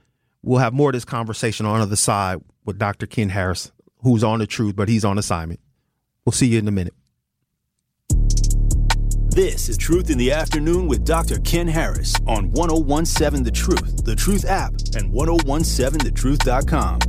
We'll 0.44 0.60
have 0.60 0.74
more 0.74 0.90
of 0.90 0.94
this 0.94 1.06
conversation 1.06 1.66
on 1.66 1.80
the 1.80 1.84
other 1.84 1.96
side 1.96 2.42
with 2.64 2.78
Dr. 2.78 3.08
Ken 3.08 3.30
Harris 3.30 3.72
who's 4.06 4.24
on 4.24 4.40
the 4.40 4.48
truth, 4.48 4.76
but 4.76 4.88
he's 4.88 5.04
on 5.04 5.18
assignment. 5.18 5.60
We'll 6.24 6.34
see 6.34 6.48
you 6.48 6.60
in 6.60 6.68
a 6.68 6.72
minute. 6.72 6.94
This 9.32 9.68
is 9.68 9.78
Truth 9.78 10.10
in 10.12 10.18
the 10.18 10.32
Afternoon 10.32 10.88
with 10.88 11.04
Dr. 11.04 11.40
Ken 11.40 11.68
Harris 11.68 12.14
on 12.26 12.52
1017 12.52 13.44
The 13.44 13.52
Truth, 13.52 14.06
The 14.06 14.16
Truth 14.16 14.46
app, 14.46 14.72
and 14.96 15.12
1017thetruth.com. 15.12 17.00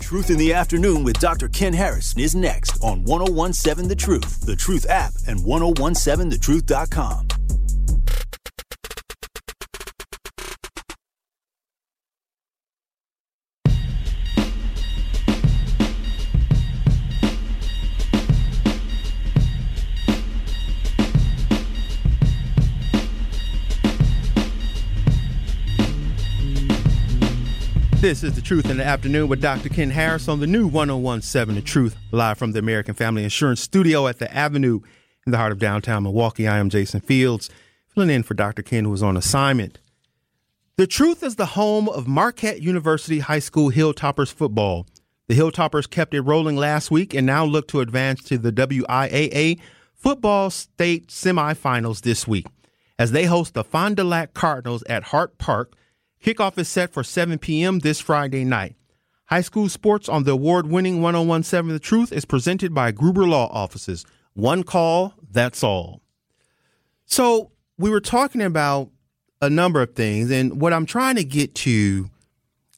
Truth 0.00 0.30
in 0.30 0.36
the 0.36 0.52
Afternoon 0.52 1.02
with 1.02 1.18
Dr. 1.18 1.48
Ken 1.48 1.72
Harris 1.72 2.14
is 2.18 2.34
next 2.34 2.82
on 2.82 3.04
1017 3.04 3.88
The 3.88 3.96
Truth, 3.96 4.44
The 4.44 4.56
Truth 4.56 4.86
app, 4.90 5.12
and 5.26 5.40
1017thetruth.com. 5.40 7.28
This 28.04 28.22
is 28.22 28.34
The 28.34 28.42
Truth 28.42 28.68
in 28.68 28.76
the 28.76 28.84
Afternoon 28.84 29.28
with 29.28 29.40
Dr. 29.40 29.70
Ken 29.70 29.88
Harris 29.88 30.28
on 30.28 30.38
the 30.38 30.46
new 30.46 30.66
1017 30.66 31.54
The 31.54 31.62
Truth, 31.62 31.96
live 32.12 32.36
from 32.36 32.52
the 32.52 32.58
American 32.58 32.92
Family 32.92 33.24
Insurance 33.24 33.62
Studio 33.62 34.06
at 34.08 34.18
the 34.18 34.30
Avenue 34.30 34.80
in 35.24 35.32
the 35.32 35.38
heart 35.38 35.52
of 35.52 35.58
downtown 35.58 36.02
Milwaukee. 36.02 36.46
I 36.46 36.58
am 36.58 36.68
Jason 36.68 37.00
Fields, 37.00 37.48
filling 37.88 38.10
in 38.10 38.22
for 38.22 38.34
Dr. 38.34 38.60
Ken, 38.60 38.84
who 38.84 38.92
is 38.92 39.02
on 39.02 39.16
assignment. 39.16 39.78
The 40.76 40.86
Truth 40.86 41.22
is 41.22 41.36
the 41.36 41.46
home 41.46 41.88
of 41.88 42.06
Marquette 42.06 42.60
University 42.60 43.20
High 43.20 43.38
School 43.38 43.70
Hilltoppers 43.70 44.30
football. 44.30 44.86
The 45.28 45.38
Hilltoppers 45.38 45.88
kept 45.88 46.12
it 46.12 46.20
rolling 46.20 46.56
last 46.56 46.90
week 46.90 47.14
and 47.14 47.26
now 47.26 47.46
look 47.46 47.68
to 47.68 47.80
advance 47.80 48.22
to 48.24 48.36
the 48.36 48.52
WIAA 48.52 49.58
football 49.94 50.50
state 50.50 51.06
semifinals 51.06 52.02
this 52.02 52.28
week 52.28 52.48
as 52.98 53.12
they 53.12 53.24
host 53.24 53.54
the 53.54 53.64
Fond 53.64 53.96
du 53.96 54.04
Lac 54.04 54.34
Cardinals 54.34 54.82
at 54.90 55.04
Hart 55.04 55.38
Park 55.38 55.74
Kickoff 56.24 56.56
is 56.56 56.68
set 56.68 56.90
for 56.90 57.04
7 57.04 57.36
p.m. 57.38 57.80
this 57.80 58.00
Friday 58.00 58.44
night. 58.44 58.76
High 59.26 59.42
school 59.42 59.68
sports 59.68 60.08
on 60.08 60.24
the 60.24 60.32
award 60.32 60.66
winning 60.66 61.02
1017 61.02 61.70
The 61.70 61.78
Truth 61.78 62.12
is 62.12 62.24
presented 62.24 62.72
by 62.72 62.92
Gruber 62.92 63.26
Law 63.26 63.48
Offices. 63.52 64.06
One 64.32 64.62
call, 64.62 65.12
that's 65.30 65.62
all. 65.62 66.00
So, 67.04 67.52
we 67.76 67.90
were 67.90 68.00
talking 68.00 68.40
about 68.40 68.90
a 69.42 69.50
number 69.50 69.82
of 69.82 69.94
things, 69.94 70.30
and 70.30 70.62
what 70.62 70.72
I'm 70.72 70.86
trying 70.86 71.16
to 71.16 71.24
get 71.24 71.54
to 71.56 72.08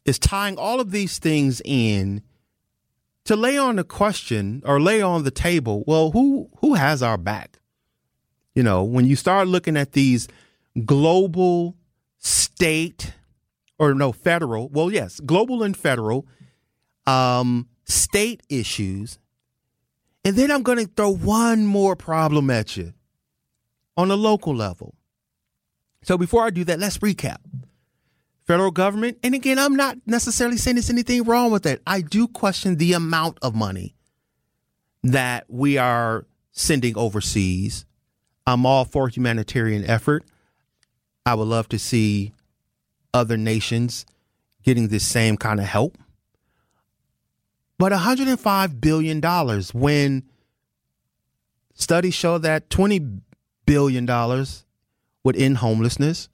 is 0.05 0.19
tying 0.19 0.59
all 0.59 0.81
of 0.81 0.91
these 0.91 1.21
things 1.21 1.63
in 1.65 2.23
to 3.27 3.37
lay 3.37 3.57
on 3.57 3.77
the 3.77 3.85
question 3.85 4.61
or 4.67 4.81
lay 4.81 5.01
on 5.01 5.23
the 5.23 5.31
table 5.31 5.85
well, 5.87 6.11
who, 6.11 6.51
who 6.59 6.75
has 6.75 7.01
our 7.01 7.17
back? 7.17 7.61
You 8.57 8.65
know, 8.65 8.83
when 8.83 9.07
you 9.07 9.15
start 9.15 9.47
looking 9.47 9.77
at 9.77 9.93
these 9.93 10.27
global 10.85 11.77
state 12.19 13.13
or 13.79 13.95
no, 13.95 14.13
federal, 14.13 14.69
well, 14.69 14.91
yes, 14.91 15.21
global 15.21 15.63
and 15.63 15.77
federal, 15.77 16.27
um, 17.07 17.69
state 17.85 18.43
issues. 18.49 19.19
And 20.25 20.37
then 20.37 20.51
I'm 20.51 20.63
going 20.63 20.79
to 20.79 20.87
throw 20.87 21.15
one 21.15 21.67
more 21.67 21.95
problem 21.95 22.51
at 22.51 22.77
you 22.77 22.95
on 23.97 24.09
the 24.09 24.17
local 24.17 24.55
level. 24.55 24.95
So 26.03 26.19
before 26.19 26.45
I 26.45 26.51
do 26.51 26.65
that, 26.65 26.79
let's 26.79 26.99
recap. 26.99 27.39
Federal 28.47 28.71
government, 28.71 29.19
and 29.25 29.35
again, 29.35 29.59
I'm 29.59 29.75
not 29.75 29.99
necessarily 30.07 30.57
saying 30.57 30.77
there's 30.77 30.89
anything 30.89 31.25
wrong 31.25 31.51
with 31.51 31.65
that. 31.65 31.81
I 31.85 32.01
do 32.01 32.29
question 32.29 32.77
the 32.77 32.93
amount 32.93 33.39
of 33.43 33.57
money 33.57 33.97
that 35.03 35.47
we 35.49 35.79
are 35.79 36.27
sending 36.53 36.97
overseas. 36.97 37.87
I'm 38.47 38.65
all 38.65 38.85
for 38.85 39.09
humanitarian 39.09 39.85
effort. 39.85 40.25
I 41.25 41.35
would 41.35 41.49
love 41.49 41.69
to 41.71 41.79
see 41.79 42.33
other 43.13 43.37
nations 43.37 44.07
getting 44.63 44.89
this 44.89 45.07
same 45.07 45.37
kind 45.37 45.61
of 45.61 45.67
help. 45.67 45.97
But 47.79 47.93
$105 47.93 48.81
billion 48.81 49.21
when 49.73 50.25
studies 51.75 52.15
show 52.15 52.39
that 52.39 52.71
$20 52.71 53.21
billion 53.67 54.07
would 55.25 55.37
end 55.37 55.59
homelessness, 55.59 56.29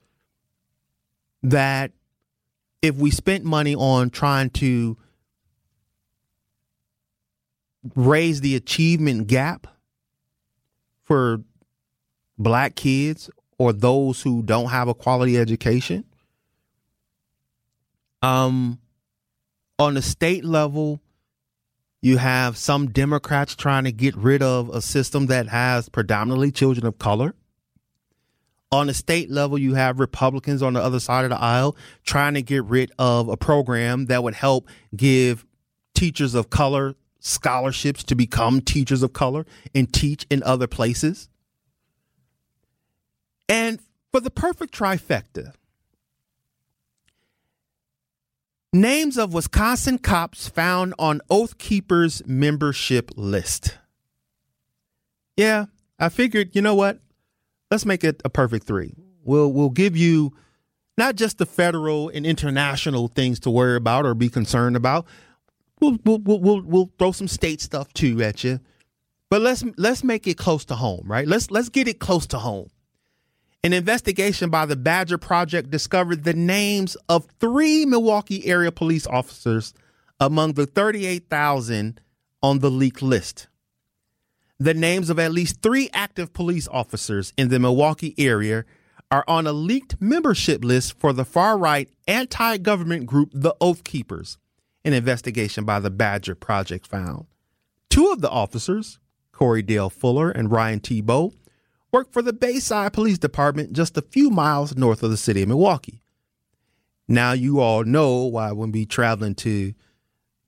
that 1.43 1.91
if 2.81 2.95
we 2.95 3.11
spent 3.11 3.43
money 3.43 3.75
on 3.75 4.09
trying 4.09 4.49
to 4.51 4.97
raise 7.95 8.41
the 8.41 8.55
achievement 8.55 9.27
gap 9.27 9.67
for 11.03 11.41
black 12.37 12.75
kids 12.75 13.29
or 13.57 13.73
those 13.73 14.21
who 14.21 14.41
don't 14.41 14.69
have 14.69 14.87
a 14.87 14.93
quality 14.93 15.37
education, 15.37 16.05
um, 18.23 18.79
on 19.77 19.93
the 19.93 20.01
state 20.01 20.45
level, 20.45 21.01
you 22.01 22.17
have 22.17 22.57
some 22.57 22.89
Democrats 22.89 23.55
trying 23.55 23.83
to 23.83 23.91
get 23.91 24.15
rid 24.15 24.41
of 24.41 24.69
a 24.69 24.81
system 24.81 25.27
that 25.27 25.49
has 25.49 25.89
predominantly 25.89 26.51
children 26.51 26.85
of 26.85 26.97
color. 26.97 27.35
On 28.71 28.87
the 28.87 28.93
state 28.93 29.29
level, 29.29 29.59
you 29.59 29.75
have 29.75 29.99
Republicans 29.99 30.63
on 30.63 30.73
the 30.73 30.81
other 30.81 30.99
side 30.99 31.25
of 31.25 31.29
the 31.29 31.39
aisle 31.39 31.75
trying 32.03 32.33
to 32.33 32.41
get 32.41 32.63
rid 32.63 32.91
of 32.97 33.27
a 33.27 33.37
program 33.37 34.07
that 34.07 34.23
would 34.23 34.33
help 34.33 34.67
give 34.95 35.45
teachers 35.93 36.33
of 36.33 36.49
color 36.49 36.95
scholarships 37.19 38.03
to 38.05 38.15
become 38.15 38.61
teachers 38.61 39.03
of 39.03 39.13
color 39.13 39.45
and 39.75 39.93
teach 39.93 40.25
in 40.29 40.41
other 40.43 40.67
places. 40.67 41.29
And 43.47 43.79
for 44.11 44.19
the 44.19 44.31
perfect 44.31 44.73
trifecta, 44.73 45.53
Names 48.75 49.19
of 49.19 49.35
Wisconsin 49.35 49.99
cops 49.99 50.49
found 50.49 50.95
on 50.97 51.21
Oath 51.29 51.59
Keepers 51.59 52.23
membership 52.25 53.11
list. 53.15 53.77
Yeah, 55.37 55.65
I 55.99 56.09
figured, 56.09 56.55
you 56.55 56.63
know 56.63 56.73
what? 56.73 56.99
Let's 57.69 57.85
make 57.85 58.03
it 58.03 58.19
a 58.25 58.31
perfect 58.31 58.65
three. 58.65 58.95
We'll 59.23 59.53
we'll 59.53 59.69
give 59.69 59.95
you 59.95 60.33
not 60.97 61.15
just 61.15 61.37
the 61.37 61.45
federal 61.45 62.09
and 62.09 62.25
international 62.25 63.09
things 63.09 63.39
to 63.41 63.51
worry 63.51 63.75
about 63.75 64.07
or 64.07 64.15
be 64.15 64.27
concerned 64.27 64.75
about. 64.75 65.05
We'll 65.79 65.99
we'll 66.03 66.19
we'll 66.19 66.61
we'll, 66.61 66.91
throw 66.97 67.11
some 67.11 67.27
state 67.27 67.61
stuff 67.61 67.93
too 67.93 68.23
at 68.23 68.43
you. 68.43 68.59
But 69.29 69.41
let's 69.41 69.63
let's 69.77 70.03
make 70.03 70.25
it 70.25 70.39
close 70.39 70.65
to 70.65 70.75
home, 70.75 71.03
right? 71.05 71.27
Let's 71.27 71.51
let's 71.51 71.69
get 71.69 71.87
it 71.87 71.99
close 71.99 72.25
to 72.27 72.39
home. 72.39 72.69
An 73.65 73.71
investigation 73.71 74.49
by 74.49 74.65
the 74.65 74.75
Badger 74.75 75.17
Project 75.17 75.69
discovered 75.69 76.25
the 76.25 76.33
names 76.33 76.97
of 77.07 77.27
three 77.39 77.85
Milwaukee 77.85 78.45
area 78.45 78.73
police 78.73 79.07
officers 79.07 79.73
among 80.19 80.53
the 80.53 80.65
38,000 80.65 82.01
on 82.41 82.59
the 82.59 82.69
leaked 82.69 83.01
list. 83.01 83.47
The 84.59 84.73
names 84.73 85.09
of 85.09 85.17
at 85.17 85.31
least 85.31 85.61
three 85.61 85.89
active 85.93 86.33
police 86.33 86.67
officers 86.67 87.31
in 87.37 87.47
the 87.47 87.57
Milwaukee 87.57 88.13
area 88.17 88.65
are 89.09 89.23
on 89.29 89.47
a 89.47 89.53
leaked 89.53 89.95
membership 90.01 90.61
list 90.65 90.99
for 90.99 91.13
the 91.13 91.23
far 91.23 91.57
right 91.57 91.89
anti 92.05 92.57
government 92.57 93.05
group, 93.05 93.29
the 93.33 93.55
Oath 93.61 93.85
Keepers, 93.85 94.37
an 94.83 94.91
investigation 94.91 95.63
by 95.63 95.79
the 95.79 95.89
Badger 95.89 96.35
Project 96.35 96.85
found. 96.85 97.27
Two 97.89 98.11
of 98.11 98.19
the 98.19 98.29
officers, 98.29 98.99
Corey 99.31 99.61
Dale 99.61 99.89
Fuller 99.89 100.31
and 100.31 100.51
Ryan 100.51 100.81
Tebow, 100.81 101.33
worked 101.93 102.11
for 102.11 102.21
the 102.21 102.33
Bayside 102.33 102.91
Police 102.91 103.19
Department 103.19 103.71
just 103.71 103.95
a 103.97 104.01
few 104.01 104.29
miles 104.29 104.75
north 104.75 105.03
of 105.03 105.11
the 105.11 105.17
city 105.17 105.43
of 105.43 105.47
Milwaukee. 105.47 106.01
Now 107.07 107.33
you 107.33 107.59
all 107.59 107.83
know 107.83 108.23
why 108.23 108.51
when 108.51 108.71
we 108.71 108.85
traveling 108.85 109.35
to 109.35 109.73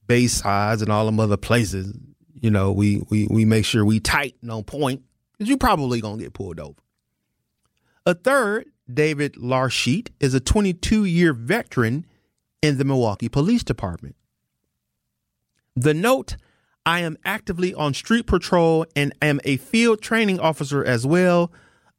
Baysides 0.08 0.82
and 0.82 0.92
all 0.92 1.06
them 1.06 1.20
other 1.20 1.38
places, 1.38 1.96
you 2.34 2.50
know, 2.50 2.72
we 2.72 3.04
we 3.10 3.28
we 3.28 3.46
make 3.46 3.66
sure 3.66 3.86
we 3.86 4.00
tight 4.00 4.36
and 4.42 4.52
on 4.52 4.64
point 4.64 5.04
because 5.34 5.50
you 5.50 5.58
probably 5.58 6.02
gonna 6.02 6.22
get 6.22 6.34
pulled 6.34 6.60
over. 6.60 6.76
A 8.06 8.14
third, 8.14 8.66
David 8.92 9.36
Larsheet, 9.38 10.12
is 10.20 10.34
a 10.34 10.40
22 10.40 11.06
year 11.06 11.34
veteran 11.34 12.06
in 12.62 12.78
the 12.78 12.84
Milwaukee 12.84 13.30
Police 13.30 13.64
Department. 13.64 14.16
The 15.76 15.94
note 15.94 16.38
I 16.86 17.00
am 17.00 17.18
actively 17.26 17.74
on 17.74 17.94
street 17.94 18.28
patrol 18.28 18.86
and 18.96 19.14
am 19.22 19.40
a 19.44 19.58
field 19.58 20.02
training 20.02 20.40
officer 20.40 20.84
as 20.84 21.06
well, 21.06 21.52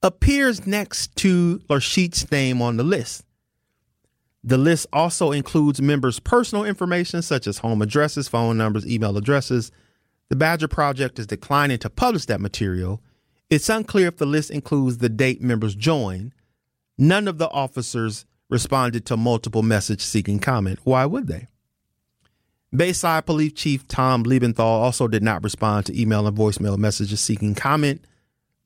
appears 0.03 0.67
next 0.67 1.17
to 1.17 1.61
Larsheet's 1.69 2.31
name 2.31 2.63
on 2.63 2.77
the 2.77 2.85
list. 2.85 3.25
The 4.45 4.59
list 4.59 4.87
also 4.93 5.33
includes 5.33 5.83
members' 5.83 6.21
personal 6.21 6.65
information 6.65 7.21
such 7.21 7.49
as 7.49 7.59
home 7.59 7.83
addresses, 7.83 8.29
phone 8.29 8.57
numbers, 8.57 8.87
email 8.87 9.17
addresses. 9.17 9.73
The 10.29 10.37
Badger 10.37 10.69
Project 10.69 11.19
is 11.19 11.27
declining 11.27 11.79
to 11.81 11.91
publish 11.91 12.27
that 12.27 12.41
material. 12.41 13.03
It's 13.51 13.69
unclear 13.69 14.07
if 14.07 14.19
the 14.19 14.27
list 14.27 14.53
includes 14.53 14.99
the 14.99 15.09
date 15.09 15.43
members 15.43 15.75
joined. 15.75 16.33
None 16.97 17.27
of 17.27 17.39
the 17.39 17.51
officers 17.51 18.25
responded 18.49 19.05
to 19.07 19.17
multiple 19.17 19.63
message 19.63 20.03
seeking 20.03 20.39
comment. 20.39 20.79
Why 20.85 21.07
would 21.07 21.27
they? 21.27 21.49
Bayside 22.77 23.27
Police 23.27 23.53
Chief 23.53 23.87
Tom 23.89 24.25
Liebenthal 24.25 24.61
also 24.61 25.09
did 25.09 25.23
not 25.23 25.43
respond 25.43 25.87
to 25.87 26.01
email 26.01 26.27
and 26.27 26.37
voicemail 26.37 26.77
messages 26.77 27.21
seeking 27.21 27.55
comment. 27.55 28.05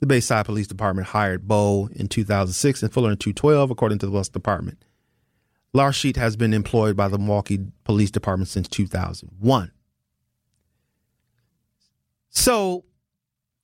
The 0.01 0.07
Bayside 0.07 0.46
Police 0.46 0.66
Department 0.66 1.09
hired 1.09 1.46
Bo 1.46 1.88
in 1.94 2.09
2006 2.09 2.83
and 2.83 2.92
Fuller 2.92 3.11
in 3.11 3.18
2012, 3.18 3.70
according 3.70 3.99
to 3.99 4.07
the 4.07 4.12
West 4.12 4.33
Department. 4.33 4.83
Larsheet 5.73 6.16
has 6.16 6.37
been 6.37 6.53
employed 6.53 6.96
by 6.96 7.09
the 7.09 7.18
Milwaukee 7.18 7.61
Police 7.85 8.11
Department 8.11 8.49
since 8.49 8.66
2001. 8.68 9.70
So, 12.31 12.85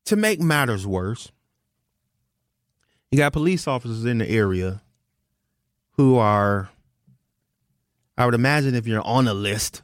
to 0.04 0.16
make 0.16 0.40
matters 0.40 0.86
worse, 0.86 1.32
you 3.10 3.18
got 3.18 3.32
police 3.32 3.66
officers 3.66 4.04
in 4.04 4.18
the 4.18 4.28
area 4.28 4.82
who 5.92 6.16
are, 6.16 6.68
I 8.18 8.26
would 8.26 8.34
imagine, 8.34 8.74
if 8.74 8.86
you're 8.86 9.00
on 9.06 9.26
a 9.26 9.34
list, 9.34 9.82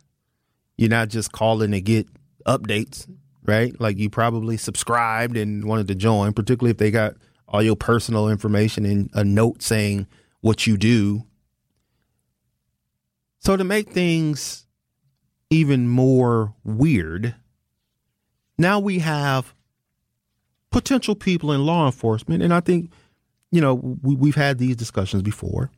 you're 0.77 0.91
not 0.91 1.09
just 1.09 1.33
calling 1.33 1.73
to 1.73 1.81
get 1.81 2.09
updates, 2.47 3.09
right? 3.45 3.79
Like 3.81 3.99
you 3.99 4.11
probably 4.11 4.57
subscribed 4.57 5.37
and 5.37 5.65
wanted 5.65 5.89
to 5.89 5.95
join, 5.95 6.33
particularly 6.33 6.71
if 6.71 6.79
they 6.79 6.91
got 6.91 7.15
all 7.49 7.63
your 7.63 7.77
personal 7.77 8.29
information 8.29 8.85
and 8.85 9.11
a 9.13 9.25
note 9.25 9.63
saying 9.63 10.07
what 10.41 10.67
you 10.67 10.77
do. 10.77 11.25
So 13.39 13.57
to 13.57 13.65
make 13.65 13.91
things 13.91 14.67
even 15.51 15.89
more 15.89 16.55
weird, 16.65 17.35
now 18.57 18.79
we 18.79 19.01
have 19.01 19.55
potential 20.71 21.15
people 21.15 21.53
in 21.53 21.67
law 21.67 21.87
enforcement, 21.87 22.43
and 22.43 22.55
I 22.55 22.61
think 22.61 22.91
you 23.51 23.61
know 23.61 23.75
we, 23.75 24.15
we've 24.15 24.35
had 24.35 24.59
these 24.59 24.77
discussions 24.77 25.23
before. 25.23 25.71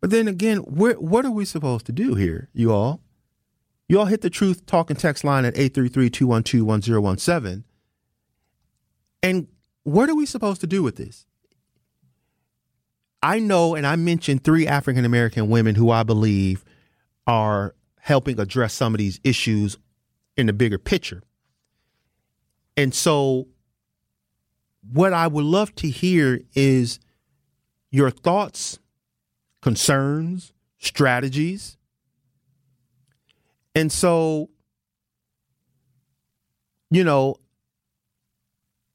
But 0.00 0.10
then 0.10 0.28
again, 0.28 0.58
what 0.58 1.24
are 1.24 1.30
we 1.30 1.44
supposed 1.44 1.86
to 1.86 1.92
do 1.92 2.14
here, 2.14 2.48
you 2.54 2.72
all? 2.72 3.02
You 3.90 3.98
all 3.98 4.06
hit 4.06 4.20
the 4.20 4.30
truth 4.30 4.66
talking 4.66 4.94
text 4.94 5.24
line 5.24 5.44
at 5.44 5.56
833-212-1017. 5.56 7.64
And 9.20 9.48
what 9.82 10.08
are 10.08 10.14
we 10.14 10.26
supposed 10.26 10.60
to 10.60 10.68
do 10.68 10.84
with 10.84 10.94
this? 10.94 11.26
I 13.20 13.40
know, 13.40 13.74
and 13.74 13.84
I 13.84 13.96
mentioned 13.96 14.44
three 14.44 14.64
African 14.64 15.04
American 15.04 15.50
women 15.50 15.74
who 15.74 15.90
I 15.90 16.04
believe 16.04 16.64
are 17.26 17.74
helping 17.98 18.38
address 18.38 18.74
some 18.74 18.94
of 18.94 18.98
these 18.98 19.18
issues 19.24 19.76
in 20.36 20.46
the 20.46 20.52
bigger 20.52 20.78
picture. 20.78 21.24
And 22.76 22.94
so, 22.94 23.48
what 24.88 25.12
I 25.12 25.26
would 25.26 25.44
love 25.44 25.74
to 25.74 25.90
hear 25.90 26.42
is 26.54 27.00
your 27.90 28.12
thoughts, 28.12 28.78
concerns, 29.60 30.52
strategies. 30.78 31.76
And 33.74 33.90
so, 33.92 34.50
you 36.90 37.04
know, 37.04 37.36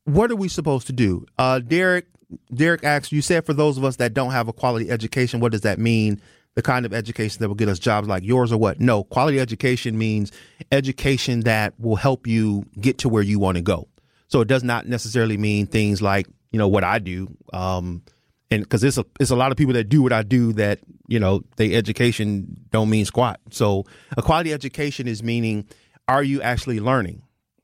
what 0.03 0.31
are 0.31 0.35
we 0.35 0.47
supposed 0.47 0.88
to 0.88 0.93
do? 0.93 1.25
Uh, 1.38 1.59
Derek 1.59 2.07
Derek 2.53 2.83
asks, 2.83 3.11
you 3.11 3.21
said 3.21 3.45
for 3.45 3.53
those 3.53 3.77
of 3.77 3.83
us 3.83 3.97
that 3.97 4.13
don't 4.13 4.31
have 4.31 4.47
a 4.47 4.53
quality 4.53 4.89
education, 4.89 5.39
what 5.39 5.51
does 5.51 5.61
that 5.61 5.79
mean? 5.79 6.21
The 6.55 6.61
kind 6.61 6.85
of 6.85 6.93
education 6.93 7.39
that 7.41 7.47
will 7.47 7.55
get 7.55 7.69
us 7.69 7.79
jobs 7.79 8.07
like 8.07 8.23
yours 8.23 8.51
or 8.51 8.57
what? 8.57 8.79
No, 8.79 9.03
quality 9.03 9.39
education 9.39 9.97
means 9.97 10.31
education 10.71 11.41
that 11.41 11.73
will 11.79 11.97
help 11.97 12.27
you 12.27 12.65
get 12.79 12.99
to 12.99 13.09
where 13.09 13.23
you 13.23 13.39
want 13.39 13.57
to 13.57 13.61
go. 13.61 13.88
So 14.27 14.41
it 14.41 14.47
does 14.47 14.63
not 14.63 14.88
necessarily 14.88 15.38
mean 15.38 15.67
things 15.67 16.01
like, 16.01 16.27
you 16.51 16.57
know, 16.57 16.67
what 16.67 16.83
I 16.83 16.99
do. 16.99 17.27
Um, 17.51 18.03
and 18.51 18.63
because 18.63 18.84
it's 18.84 18.97
a, 18.97 19.05
it's 19.19 19.31
a 19.31 19.36
lot 19.36 19.51
of 19.51 19.58
people 19.58 19.73
that 19.73 19.89
do 19.89 20.01
what 20.01 20.13
I 20.13 20.23
do 20.23 20.53
that, 20.53 20.79
you 21.08 21.19
know, 21.19 21.41
they 21.58 21.75
education 21.75 22.58
don't 22.69 22.89
mean 22.89 23.05
squat. 23.05 23.39
So 23.49 23.86
a 24.17 24.21
quality 24.21 24.53
education 24.53 25.08
is 25.08 25.23
meaning, 25.23 25.67
are 26.08 26.23
you 26.23 26.41
actually 26.41 26.79
learning? 26.79 27.23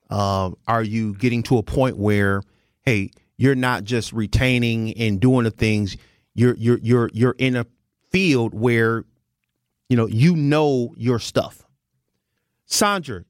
Uh, 0.10 0.52
are 0.68 0.84
you 0.84 1.14
getting 1.16 1.44
to 1.44 1.58
a 1.58 1.64
point 1.64 1.98
where, 1.98 2.42
hey, 2.84 3.12
you're 3.42 3.56
not 3.56 3.84
just 3.84 4.14
retaining 4.14 4.94
and 4.98 5.20
doing 5.20 5.46
the 5.46 5.52
things. 5.52 5.98
You're 6.36 6.56
you're 6.58 6.78
you're 6.78 7.10
you're 7.12 7.36
in 7.40 7.56
a 7.56 7.66
field 8.12 8.54
where 8.54 9.04
you 9.90 9.98
know 9.98 10.06
you 10.06 10.36
know 10.36 10.94
your 10.96 11.18
stuff. 11.18 11.64
Sandra, 12.68 13.26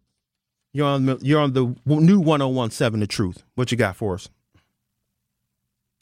you're 0.73 0.85
on 0.85 1.05
the, 1.05 1.17
you're 1.21 1.39
on 1.39 1.53
the 1.53 1.75
new 1.85 2.19
1017 2.19 2.99
The 2.99 3.07
Truth. 3.07 3.43
What 3.55 3.71
you 3.71 3.77
got 3.77 3.95
for 3.95 4.15
us? 4.15 4.29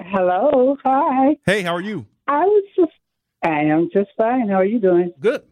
Hello. 0.05 0.77
Hi. 0.83 1.37
Hey, 1.45 1.61
how 1.61 1.75
are 1.75 1.81
you? 1.81 2.05
I 2.27 2.45
was 2.45 2.63
just 2.75 2.91
I 3.43 3.61
am 3.61 3.89
just 3.93 4.09
fine. 4.17 4.49
How 4.49 4.55
are 4.55 4.65
you 4.65 4.79
doing? 4.79 5.13
Good. 5.19 5.43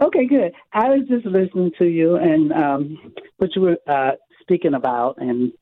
Okay, 0.00 0.26
good. 0.26 0.52
I 0.72 0.88
was 0.88 1.06
just 1.08 1.26
listening 1.26 1.72
to 1.78 1.86
you 1.86 2.16
and 2.16 2.52
um, 2.52 3.12
what 3.38 3.50
you 3.56 3.62
were 3.62 3.76
uh, 3.86 4.12
speaking 4.42 4.74
about, 4.74 5.16
and 5.18 5.52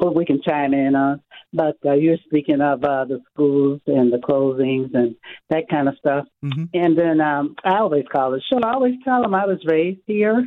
what 0.00 0.14
we 0.14 0.24
can 0.24 0.42
chime 0.42 0.74
in 0.74 0.94
on. 0.96 1.22
But 1.52 1.76
uh, 1.84 1.94
you're 1.94 2.18
speaking 2.26 2.60
of 2.60 2.82
uh, 2.84 3.04
the 3.04 3.20
schools 3.32 3.80
and 3.86 4.12
the 4.12 4.18
closings 4.18 4.94
and 4.94 5.14
that 5.50 5.68
kind 5.68 5.88
of 5.88 5.96
stuff. 5.98 6.26
Mm-hmm. 6.44 6.64
And 6.74 6.98
then 6.98 7.20
um, 7.20 7.54
I 7.64 7.78
always 7.78 8.04
call 8.10 8.34
it. 8.34 8.42
Sure, 8.48 8.64
I 8.64 8.74
always 8.74 8.94
tell 9.04 9.22
them 9.22 9.34
I 9.34 9.46
was 9.46 9.58
raised 9.64 10.00
here. 10.06 10.46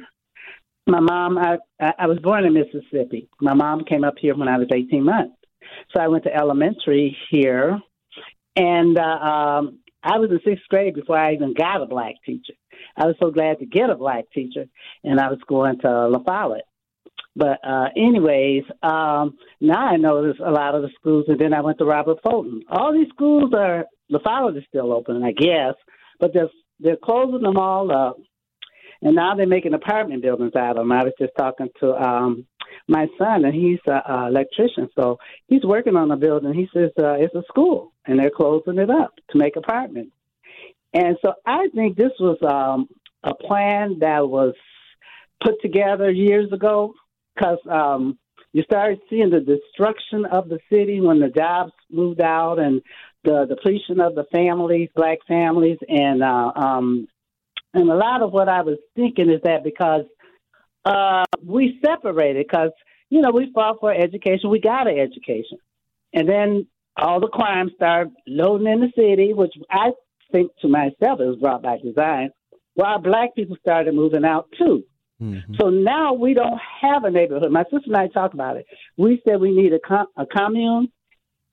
My 0.87 0.99
mom, 0.99 1.37
I 1.37 1.57
I 1.79 2.07
was 2.07 2.19
born 2.19 2.45
in 2.45 2.53
Mississippi. 2.53 3.29
My 3.39 3.53
mom 3.53 3.85
came 3.85 4.03
up 4.03 4.15
here 4.19 4.35
when 4.35 4.47
I 4.47 4.57
was 4.57 4.67
18 4.73 5.03
months, 5.03 5.35
so 5.93 5.99
I 5.99 6.07
went 6.07 6.23
to 6.25 6.35
elementary 6.35 7.17
here, 7.29 7.79
and 8.55 8.97
uh, 8.97 9.01
um, 9.01 9.79
I 10.03 10.17
was 10.17 10.29
in 10.31 10.39
sixth 10.45 10.67
grade 10.69 10.95
before 10.95 11.17
I 11.17 11.33
even 11.33 11.53
got 11.53 11.81
a 11.81 11.85
black 11.85 12.15
teacher. 12.25 12.53
I 12.95 13.05
was 13.05 13.15
so 13.19 13.31
glad 13.31 13.59
to 13.59 13.65
get 13.65 13.89
a 13.89 13.95
black 13.95 14.25
teacher, 14.33 14.65
and 15.03 15.19
I 15.19 15.29
was 15.29 15.39
going 15.47 15.79
to 15.81 16.07
La 16.07 16.19
Follette. 16.19 16.65
But 17.35 17.59
uh, 17.63 17.87
anyways, 17.95 18.63
um, 18.83 19.37
now 19.61 19.87
I 19.87 19.97
know 19.97 20.21
there's 20.21 20.39
a 20.45 20.51
lot 20.51 20.75
of 20.75 20.81
the 20.81 20.89
schools, 20.99 21.25
and 21.27 21.39
then 21.39 21.53
I 21.53 21.61
went 21.61 21.77
to 21.79 21.85
Robert 21.85 22.19
Fulton. 22.23 22.61
All 22.69 22.93
these 22.93 23.09
schools 23.09 23.51
are 23.55 23.85
Follette 24.11 24.57
is 24.57 24.63
still 24.67 24.91
open, 24.93 25.23
I 25.23 25.31
guess, 25.31 25.75
but 26.19 26.33
they're 26.33 26.49
they're 26.79 26.97
closing 26.97 27.41
them 27.41 27.57
all 27.57 27.91
up, 27.91 28.17
and 29.01 29.15
now 29.15 29.35
they're 29.35 29.47
making 29.47 29.73
apartment 29.73 30.21
buildings 30.21 30.55
out 30.55 30.71
of 30.71 30.77
them. 30.77 30.91
I 30.91 31.03
was 31.03 31.13
just 31.19 31.33
talking 31.37 31.69
to 31.81 31.93
um, 31.93 32.45
my 32.89 33.07
son, 33.17 33.45
and 33.45 33.53
he's 33.53 33.79
an 33.85 34.01
electrician, 34.27 34.89
so 34.95 35.19
he's 35.47 35.63
working 35.63 35.95
on 35.95 36.11
a 36.11 36.17
building. 36.17 36.53
He 36.53 36.67
says 36.73 36.89
uh, 36.99 37.13
it's 37.13 37.35
a 37.35 37.43
school, 37.47 37.93
and 38.05 38.19
they're 38.19 38.31
closing 38.31 38.79
it 38.79 38.89
up 38.89 39.13
to 39.29 39.37
make 39.37 39.55
apartments. 39.55 40.11
And 40.93 41.15
so 41.21 41.33
I 41.45 41.67
think 41.75 41.95
this 41.95 42.11
was 42.19 42.37
um, 42.41 42.89
a 43.23 43.35
plan 43.35 43.99
that 43.99 44.27
was 44.27 44.55
put 45.43 45.61
together 45.61 46.09
years 46.09 46.51
ago 46.51 46.95
because 47.35 47.59
um, 47.69 48.17
you 48.53 48.63
started 48.63 48.99
seeing 49.09 49.29
the 49.29 49.39
destruction 49.39 50.25
of 50.25 50.49
the 50.49 50.59
city 50.71 50.99
when 50.99 51.19
the 51.19 51.29
jobs 51.29 51.71
moved 51.91 52.21
out 52.21 52.57
and 52.57 52.81
the 53.23 53.45
depletion 53.47 53.99
of 53.99 54.15
the 54.15 54.25
families, 54.31 54.89
black 54.95 55.19
families, 55.27 55.77
and 55.87 56.23
uh, 56.23 56.51
um, 56.55 57.07
and 57.73 57.89
a 57.89 57.95
lot 57.95 58.23
of 58.23 58.31
what 58.31 58.49
I 58.49 58.63
was 58.63 58.79
thinking 58.95 59.29
is 59.29 59.41
that 59.43 59.63
because 59.63 60.05
uh, 60.85 61.25
we 61.45 61.79
separated, 61.83 62.45
because 62.47 62.71
you 63.09 63.21
know 63.21 63.31
we 63.31 63.51
fought 63.53 63.77
for 63.79 63.93
education, 63.93 64.49
we 64.49 64.59
got 64.59 64.87
an 64.87 64.99
education, 64.99 65.57
and 66.13 66.27
then 66.27 66.67
all 66.97 67.19
the 67.19 67.27
crime 67.27 67.69
started 67.75 68.13
loading 68.27 68.67
in 68.67 68.79
the 68.81 68.91
city, 68.95 69.33
which 69.33 69.53
I 69.69 69.91
think 70.31 70.51
to 70.61 70.67
myself 70.67 71.19
it 71.19 71.25
was 71.25 71.39
brought 71.39 71.63
by 71.63 71.77
design. 71.77 72.31
While 72.75 72.99
black 72.99 73.35
people 73.35 73.57
started 73.61 73.93
moving 73.93 74.23
out 74.23 74.47
too. 74.57 74.83
Mm-hmm. 75.21 75.55
So 75.59 75.69
now 75.69 76.13
we 76.13 76.33
don't 76.33 76.59
have 76.81 77.03
a 77.03 77.11
neighborhood. 77.11 77.51
My 77.51 77.63
sister 77.63 77.87
and 77.87 77.97
I 77.97 78.07
talked 78.07 78.33
about 78.33 78.55
it. 78.55 78.65
We 78.95 79.21
said 79.27 79.41
we 79.41 79.51
need 79.51 79.73
a, 79.73 79.79
com- 79.79 80.07
a 80.15 80.25
commune, 80.25 80.89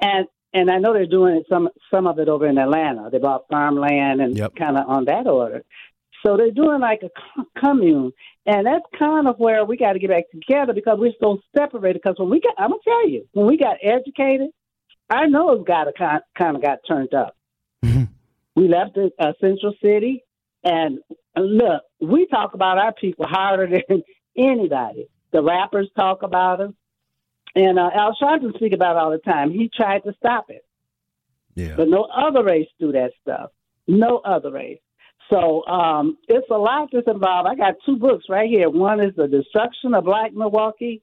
and 0.01 0.27
and 0.55 0.71
I 0.71 0.79
know 0.79 0.93
they're 0.93 1.07
doing 1.07 1.43
some 1.49 1.69
some 1.91 2.07
of 2.07 2.19
it 2.21 2.29
over 2.29 2.47
in 2.47 2.59
Atlanta. 2.59 3.11
They 3.11 3.19
bought 3.19 3.49
farmland 3.51 4.21
and 4.21 4.37
yep. 4.37 4.55
kind 4.55 4.79
of 4.79 4.89
on 4.89 5.07
that 5.07 5.27
order. 5.27 5.65
So 6.25 6.37
they're 6.37 6.51
doing 6.51 6.81
like 6.81 7.03
a 7.03 7.61
commune, 7.61 8.13
and 8.47 8.67
that's 8.67 8.85
kind 8.99 9.29
of 9.29 9.37
where 9.39 9.65
we 9.65 9.77
got 9.77 9.93
to 9.93 9.99
get 9.99 10.11
back 10.11 10.25
together 10.31 10.73
because 10.73 10.99
we're 10.99 11.13
so 11.21 11.39
separated. 11.57 12.01
Because 12.03 12.19
when 12.19 12.31
we 12.31 12.41
got, 12.41 12.55
I'm 12.59 12.71
gonna 12.71 12.81
tell 12.85 13.09
you, 13.09 13.27
when 13.33 13.47
we 13.47 13.57
got 13.57 13.77
educated, 13.83 14.51
our 15.11 15.29
nose 15.29 15.65
got 15.67 15.89
a 15.89 15.93
kind 15.93 16.21
kind 16.37 16.57
of 16.57 16.63
got 16.63 16.79
turned 16.87 17.15
up. 17.15 17.37
Mm-hmm. 17.85 18.05
We 18.55 18.69
left 18.69 18.95
the 18.95 19.11
uh, 19.19 19.33
Central 19.41 19.75
City, 19.83 20.25
and 20.65 20.99
look, 21.37 21.83
we 22.01 22.27
talk 22.27 22.55
about 22.55 22.79
our 22.79 22.93
people 22.93 23.27
harder 23.29 23.69
than 23.89 24.03
anybody. 24.37 25.09
The 25.33 25.43
rappers 25.43 25.89
talk 25.97 26.23
about 26.23 26.61
us, 26.61 26.73
And 27.55 27.79
uh, 27.79 27.91
Al 27.95 28.17
Sharpton 28.21 28.55
speak 28.55 28.73
about 28.73 28.97
it 28.97 28.99
all 28.99 29.11
the 29.11 29.19
time. 29.19 29.51
He 29.51 29.71
tried 29.75 30.01
to 30.05 30.15
stop 30.19 30.47
it. 30.49 30.65
Yeah. 31.55 31.75
But 31.77 31.89
no 31.89 32.05
other 32.05 32.45
race 32.45 32.69
do 32.79 32.93
that 32.93 33.13
stuff. 33.23 33.51
No 33.87 34.19
other 34.19 34.53
race. 34.53 34.79
So 35.31 35.67
um, 35.67 36.19
it's 36.29 36.49
a 36.51 36.59
lot 36.59 36.89
that's 36.93 37.09
involved. 37.09 37.49
I 37.49 37.55
got 37.55 37.75
two 37.85 37.97
books 37.97 38.27
right 38.29 38.49
here. 38.49 38.71
One 38.71 39.01
is 39.01 39.15
The 39.17 39.27
Destruction 39.27 39.95
of 39.95 40.05
Black 40.05 40.33
Milwaukee. 40.33 41.03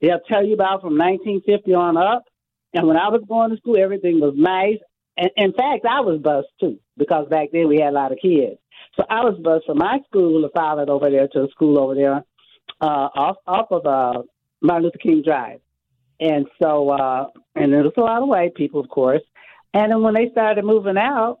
They'll 0.00 0.20
tell 0.28 0.44
you 0.44 0.54
about 0.54 0.80
from 0.80 0.98
1950 0.98 1.74
on 1.74 1.96
up. 1.96 2.24
And 2.72 2.86
when 2.86 2.96
I 2.96 3.08
was 3.08 3.22
going 3.28 3.50
to 3.50 3.56
school, 3.58 3.76
everything 3.78 4.20
was 4.20 4.34
nice. 4.36 4.78
And 5.16 5.30
in 5.36 5.52
fact, 5.52 5.84
I 5.88 6.00
was 6.00 6.20
bused 6.20 6.48
too 6.60 6.78
because 6.96 7.28
back 7.28 7.48
then 7.52 7.68
we 7.68 7.80
had 7.80 7.90
a 7.90 7.96
lot 7.96 8.12
of 8.12 8.18
kids. 8.20 8.58
So 8.96 9.04
I 9.08 9.20
was 9.24 9.38
bused 9.42 9.66
from 9.66 9.78
my 9.78 9.98
school 10.08 10.40
to 10.40 10.82
it 10.82 10.88
over 10.88 11.10
there 11.10 11.28
to 11.28 11.44
a 11.44 11.48
school 11.48 11.78
over 11.78 11.94
there 11.94 12.24
uh, 12.80 13.08
off 13.14 13.36
off 13.46 13.66
of 13.70 13.86
uh, 13.86 14.22
Martin 14.62 14.84
Luther 14.84 14.98
King 14.98 15.22
Drive. 15.24 15.60
And 16.20 16.46
so, 16.62 16.90
uh, 16.90 17.26
and 17.54 17.72
there 17.72 17.82
was 17.82 17.92
a 17.96 18.00
lot 18.00 18.22
of 18.22 18.28
white 18.28 18.54
people, 18.54 18.80
of 18.80 18.88
course. 18.88 19.22
And 19.72 19.90
then 19.90 20.02
when 20.02 20.14
they 20.14 20.28
started 20.30 20.64
moving 20.64 20.98
out, 20.98 21.39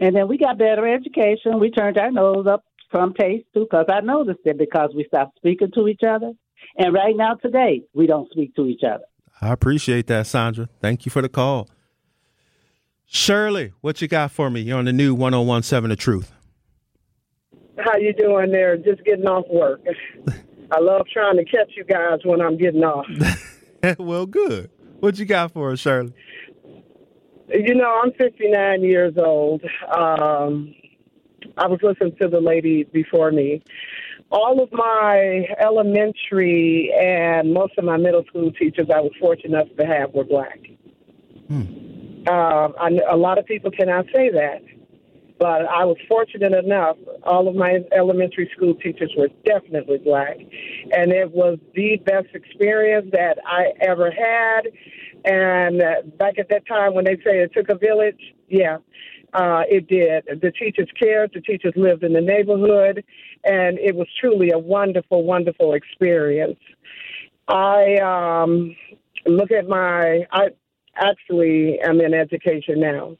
and 0.00 0.14
then 0.14 0.28
we 0.28 0.38
got 0.38 0.58
better 0.58 0.86
education, 0.86 1.58
we 1.60 1.70
turned 1.70 1.98
our 1.98 2.10
nose 2.10 2.46
up 2.46 2.64
from 2.90 3.14
taste 3.14 3.46
too, 3.54 3.66
because 3.70 3.86
I 3.88 4.00
noticed 4.00 4.40
it 4.44 4.58
because 4.58 4.90
we 4.94 5.04
stopped 5.04 5.36
speaking 5.36 5.70
to 5.74 5.88
each 5.88 6.02
other. 6.08 6.32
And 6.76 6.94
right 6.94 7.16
now, 7.16 7.34
today, 7.34 7.82
we 7.94 8.06
don't 8.06 8.30
speak 8.30 8.54
to 8.56 8.66
each 8.66 8.82
other. 8.84 9.04
I 9.40 9.52
appreciate 9.52 10.06
that, 10.08 10.26
Sandra. 10.26 10.68
Thank 10.80 11.06
you 11.06 11.10
for 11.10 11.22
the 11.22 11.28
call. 11.28 11.68
Shirley, 13.06 13.72
what 13.80 14.02
you 14.02 14.08
got 14.08 14.30
for 14.30 14.50
me? 14.50 14.60
You're 14.60 14.78
on 14.78 14.84
the 14.84 14.92
new 14.92 15.14
1017 15.14 15.88
The 15.88 15.96
Truth. 15.96 16.32
How 17.78 17.96
you 17.96 18.12
doing 18.12 18.50
there? 18.50 18.76
Just 18.76 19.04
getting 19.04 19.26
off 19.26 19.46
work. 19.50 19.80
I 20.70 20.80
love 20.80 21.06
trying 21.12 21.36
to 21.36 21.44
catch 21.44 21.70
you 21.76 21.84
guys 21.84 22.18
when 22.24 22.40
I'm 22.40 22.58
getting 22.58 22.82
off. 22.82 23.06
well, 23.98 24.26
good. 24.26 24.70
What 25.00 25.18
you 25.18 25.24
got 25.24 25.52
for 25.52 25.72
us, 25.72 25.78
Shirley? 25.78 26.12
You 27.48 27.74
know, 27.74 28.00
I'm 28.02 28.12
59 28.12 28.82
years 28.82 29.14
old. 29.16 29.62
Um, 29.90 30.74
I 31.56 31.66
was 31.66 31.80
listening 31.82 32.14
to 32.20 32.28
the 32.28 32.40
lady 32.40 32.84
before 32.84 33.30
me. 33.30 33.62
All 34.30 34.62
of 34.62 34.70
my 34.70 35.46
elementary 35.58 36.92
and 37.00 37.54
most 37.54 37.78
of 37.78 37.84
my 37.84 37.96
middle 37.96 38.24
school 38.26 38.52
teachers 38.52 38.88
I 38.94 39.00
was 39.00 39.12
fortunate 39.18 39.54
enough 39.54 39.76
to 39.78 39.86
have 39.86 40.12
were 40.12 40.24
black. 40.24 40.58
Hmm. 41.48 41.62
Um, 42.28 42.74
I, 42.78 42.90
a 43.10 43.16
lot 43.16 43.38
of 43.38 43.46
people 43.46 43.70
cannot 43.70 44.04
say 44.14 44.28
that, 44.28 44.62
but 45.38 45.64
I 45.66 45.86
was 45.86 45.96
fortunate 46.06 46.52
enough. 46.52 46.98
All 47.22 47.48
of 47.48 47.54
my 47.54 47.78
elementary 47.96 48.50
school 48.54 48.74
teachers 48.74 49.10
were 49.16 49.28
definitely 49.46 49.98
black, 49.98 50.36
and 50.92 51.10
it 51.12 51.30
was 51.30 51.58
the 51.74 51.96
best 52.04 52.26
experience 52.34 53.08
that 53.12 53.38
I 53.46 53.72
ever 53.80 54.10
had. 54.10 54.68
And 55.24 55.82
uh, 55.82 56.02
back 56.18 56.38
at 56.38 56.48
that 56.50 56.66
time, 56.66 56.94
when 56.94 57.04
they 57.04 57.16
say 57.16 57.40
it 57.40 57.52
took 57.52 57.68
a 57.68 57.74
village, 57.76 58.20
yeah, 58.48 58.78
uh, 59.34 59.62
it 59.68 59.88
did. 59.88 60.24
The 60.40 60.52
teachers 60.52 60.88
cared. 60.98 61.32
The 61.34 61.40
teachers 61.40 61.74
lived 61.76 62.02
in 62.02 62.12
the 62.12 62.20
neighborhood, 62.20 63.04
and 63.44 63.78
it 63.78 63.94
was 63.94 64.06
truly 64.20 64.50
a 64.52 64.58
wonderful, 64.58 65.24
wonderful 65.24 65.74
experience. 65.74 66.58
I 67.46 67.96
um, 67.96 68.74
look 69.26 69.50
at 69.50 69.68
my. 69.68 70.26
I 70.32 70.48
actually 70.96 71.78
am 71.80 72.00
in 72.00 72.14
education 72.14 72.80
now. 72.80 73.16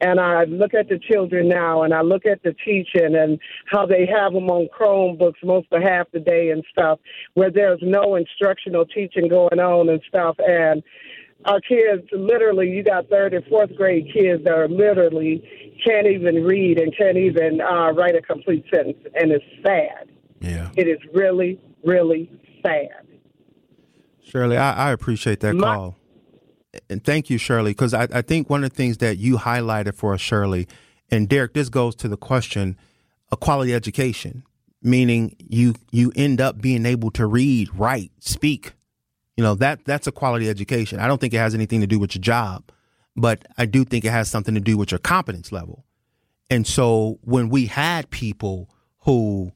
And 0.00 0.20
I 0.20 0.44
look 0.44 0.74
at 0.74 0.88
the 0.88 0.98
children 0.98 1.48
now, 1.48 1.82
and 1.82 1.92
I 1.92 2.02
look 2.02 2.24
at 2.24 2.42
the 2.44 2.54
teaching 2.64 3.16
and 3.16 3.38
how 3.66 3.84
they 3.84 4.06
have 4.06 4.32
them 4.32 4.48
on 4.48 4.68
Chromebooks 4.68 5.42
most 5.42 5.66
of 5.72 5.82
half 5.82 6.08
the 6.12 6.20
day 6.20 6.50
and 6.50 6.64
stuff, 6.70 7.00
where 7.34 7.50
there's 7.50 7.80
no 7.82 8.14
instructional 8.14 8.84
teaching 8.86 9.28
going 9.28 9.58
on 9.58 9.88
and 9.88 10.00
stuff. 10.06 10.36
And 10.38 10.84
our 11.44 11.60
kids, 11.60 12.02
literally, 12.12 12.68
you 12.68 12.82
got 12.82 13.08
third 13.08 13.34
and 13.34 13.44
fourth 13.46 13.74
grade 13.76 14.10
kids 14.12 14.44
that 14.44 14.52
are 14.52 14.68
literally 14.68 15.42
can't 15.86 16.06
even 16.06 16.44
read 16.44 16.78
and 16.78 16.94
can't 16.96 17.16
even 17.16 17.60
uh, 17.60 17.92
write 17.92 18.16
a 18.16 18.22
complete 18.22 18.64
sentence, 18.72 18.98
and 19.14 19.30
it's 19.30 19.44
sad. 19.64 20.10
Yeah, 20.40 20.70
it 20.76 20.88
is 20.88 20.98
really, 21.12 21.60
really 21.84 22.30
sad. 22.64 23.06
Shirley, 24.22 24.56
I, 24.56 24.88
I 24.88 24.92
appreciate 24.92 25.40
that 25.40 25.54
My, 25.54 25.74
call 25.74 25.96
and 26.88 27.02
thank 27.02 27.30
you, 27.30 27.38
Shirley, 27.38 27.70
because 27.70 27.94
I, 27.94 28.08
I 28.12 28.22
think 28.22 28.50
one 28.50 28.64
of 28.64 28.70
the 28.70 28.76
things 28.76 28.98
that 28.98 29.18
you 29.18 29.38
highlighted 29.38 29.94
for 29.94 30.14
us, 30.14 30.20
Shirley, 30.20 30.68
and 31.10 31.28
Derek, 31.28 31.54
this 31.54 31.68
goes 31.68 31.94
to 31.96 32.08
the 32.08 32.16
question 32.16 32.76
of 33.30 33.40
quality 33.40 33.74
education, 33.74 34.42
meaning 34.82 35.34
you 35.38 35.74
you 35.90 36.12
end 36.14 36.40
up 36.40 36.60
being 36.60 36.86
able 36.86 37.10
to 37.12 37.26
read, 37.26 37.68
write, 37.74 38.12
speak. 38.18 38.74
You 39.38 39.44
know 39.44 39.54
that 39.54 39.86
that's 39.86 40.06
a 40.06 40.12
quality 40.12 40.50
education. 40.50 40.98
I 40.98 41.06
don't 41.06 41.20
think 41.20 41.32
it 41.32 41.38
has 41.38 41.54
anything 41.54 41.80
to 41.80 41.86
do 41.86 41.98
with 41.98 42.14
your 42.14 42.20
job, 42.20 42.70
but 43.16 43.46
I 43.56 43.64
do 43.64 43.84
think 43.84 44.04
it 44.04 44.10
has 44.10 44.30
something 44.30 44.54
to 44.54 44.60
do 44.60 44.76
with 44.76 44.90
your 44.90 44.98
competence 44.98 45.52
level. 45.52 45.86
And 46.50 46.66
so 46.66 47.18
when 47.22 47.48
we 47.48 47.66
had 47.66 48.10
people 48.10 48.68
who, 49.00 49.52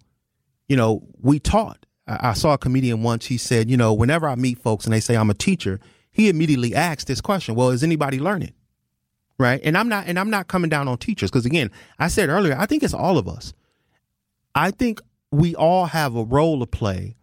you 0.68 0.76
know, 0.76 1.02
we 1.20 1.38
taught. 1.38 1.84
I, 2.06 2.30
I 2.30 2.32
saw 2.32 2.54
a 2.54 2.58
comedian 2.58 3.02
once. 3.02 3.26
He 3.26 3.36
said, 3.36 3.70
you 3.70 3.76
know, 3.76 3.92
whenever 3.92 4.26
I 4.28 4.36
meet 4.36 4.58
folks 4.58 4.84
and 4.86 4.94
they 4.94 5.00
say 5.00 5.16
I'm 5.16 5.30
a 5.30 5.34
teacher, 5.34 5.80
he 6.12 6.28
immediately 6.28 6.74
asked 6.74 7.06
this 7.06 7.20
question 7.20 7.54
well 7.54 7.70
is 7.70 7.82
anybody 7.82 8.20
learning 8.20 8.52
right 9.38 9.60
and 9.64 9.76
i'm 9.76 9.88
not 9.88 10.06
and 10.06 10.18
i'm 10.18 10.30
not 10.30 10.46
coming 10.46 10.70
down 10.70 10.86
on 10.86 10.96
teachers 10.98 11.30
because 11.30 11.46
again 11.46 11.70
i 11.98 12.06
said 12.06 12.28
earlier 12.28 12.54
i 12.58 12.66
think 12.66 12.82
it's 12.82 12.94
all 12.94 13.18
of 13.18 13.26
us 13.26 13.52
i 14.54 14.70
think 14.70 15.00
we 15.30 15.54
all 15.56 15.86
have 15.86 16.14
a 16.14 16.22
role 16.22 16.60
to 16.60 16.66
play 16.66 17.16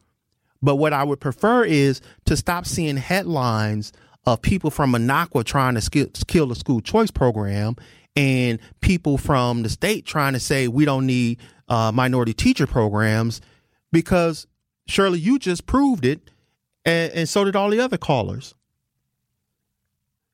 but 0.62 0.76
what 0.76 0.94
i 0.94 1.04
would 1.04 1.20
prefer 1.20 1.64
is 1.64 2.02
to 2.26 2.36
stop 2.36 2.66
seeing 2.66 2.98
headlines 2.98 3.92
of 4.26 4.42
people 4.42 4.70
from 4.70 4.92
Minocqua 4.92 5.44
trying 5.44 5.76
to 5.76 6.10
kill 6.28 6.48
the 6.48 6.56
school 6.56 6.82
choice 6.82 7.10
program 7.10 7.76
and 8.16 8.60
people 8.82 9.18
from 9.18 9.64
the 9.64 9.70
state 9.70 10.06
trying 10.06 10.34
to 10.34 10.40
say 10.40 10.68
we 10.68 10.86
don't 10.86 11.06
need 11.06 11.40
uh, 11.70 11.92
minority 11.92 12.34
teacher 12.34 12.68
programs 12.68 13.42
because 13.92 14.46
Shirley, 14.88 15.20
you 15.20 15.40
just 15.40 15.66
proved 15.66 16.06
it, 16.06 16.32
and, 16.84 17.12
and 17.14 17.30
so 17.30 17.44
did 17.44 17.56
all 17.56 17.70
the 17.70 17.80
other 17.80 17.98
callers. 17.98 18.56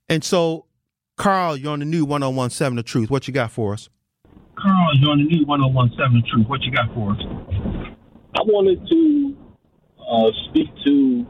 And 0.08 0.24
so, 0.24 0.66
Carl, 1.18 1.58
you're 1.58 1.74
on 1.74 1.80
the 1.80 1.86
new 1.86 2.06
1017 2.06 2.76
The 2.76 2.84
Truth. 2.84 3.10
What 3.10 3.28
you 3.28 3.34
got 3.34 3.52
for 3.52 3.74
us? 3.74 3.90
Carl, 4.56 4.96
you're 4.96 5.12
on 5.12 5.18
the 5.18 5.26
new 5.26 5.46
1017 5.46 6.22
The 6.22 6.28
Truth. 6.28 6.48
What 6.48 6.62
you 6.64 6.72
got 6.72 6.94
for 6.94 7.12
us? 7.12 7.22
I 8.38 8.42
wanted 8.44 8.88
to 8.88 9.38
uh, 10.10 10.32
speak 10.50 10.70
to 10.86 11.26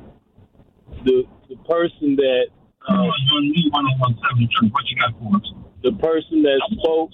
the 1.04 1.24
the 1.50 1.56
person 1.68 2.16
that. 2.16 2.48
Carl, 2.86 3.06
you're 3.06 3.38
on 3.38 3.48
the 3.48 3.62
new 3.62 3.72
1017 3.72 4.48
The 4.48 4.54
Truth. 4.54 4.72
What 4.72 4.86
you 4.86 4.96
got 4.98 5.18
for 5.18 5.36
us? 5.38 5.54
The 5.82 5.92
person 5.94 6.44
that 6.44 6.62
spoke 6.78 7.10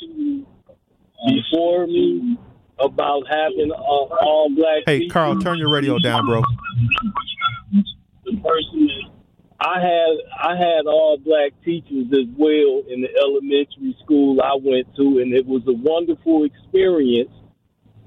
before 1.28 1.88
me 1.88 2.38
about 2.80 3.24
having 3.30 3.72
uh, 3.72 3.76
all 3.76 4.50
black. 4.54 4.84
Hey, 4.86 5.08
Carl, 5.08 5.40
turn 5.40 5.58
your 5.60 5.72
radio 5.72 5.98
down, 6.00 6.26
bro. 6.26 6.42
The 8.26 8.38
person 8.38 8.88
that 8.88 9.12
I 9.62 9.80
had 9.80 10.18
I 10.42 10.56
had 10.58 10.88
all 10.88 11.18
black 11.18 11.52
teachers 11.64 12.08
as 12.12 12.28
well 12.36 12.82
in 12.90 13.02
the 13.02 13.10
elementary 13.22 13.96
school 14.04 14.42
I 14.42 14.58
went 14.62 14.94
to, 14.96 15.20
and 15.20 15.34
it 15.34 15.46
was 15.46 15.62
a 15.68 15.74
wonderful 15.74 16.46
experience, 16.46 17.32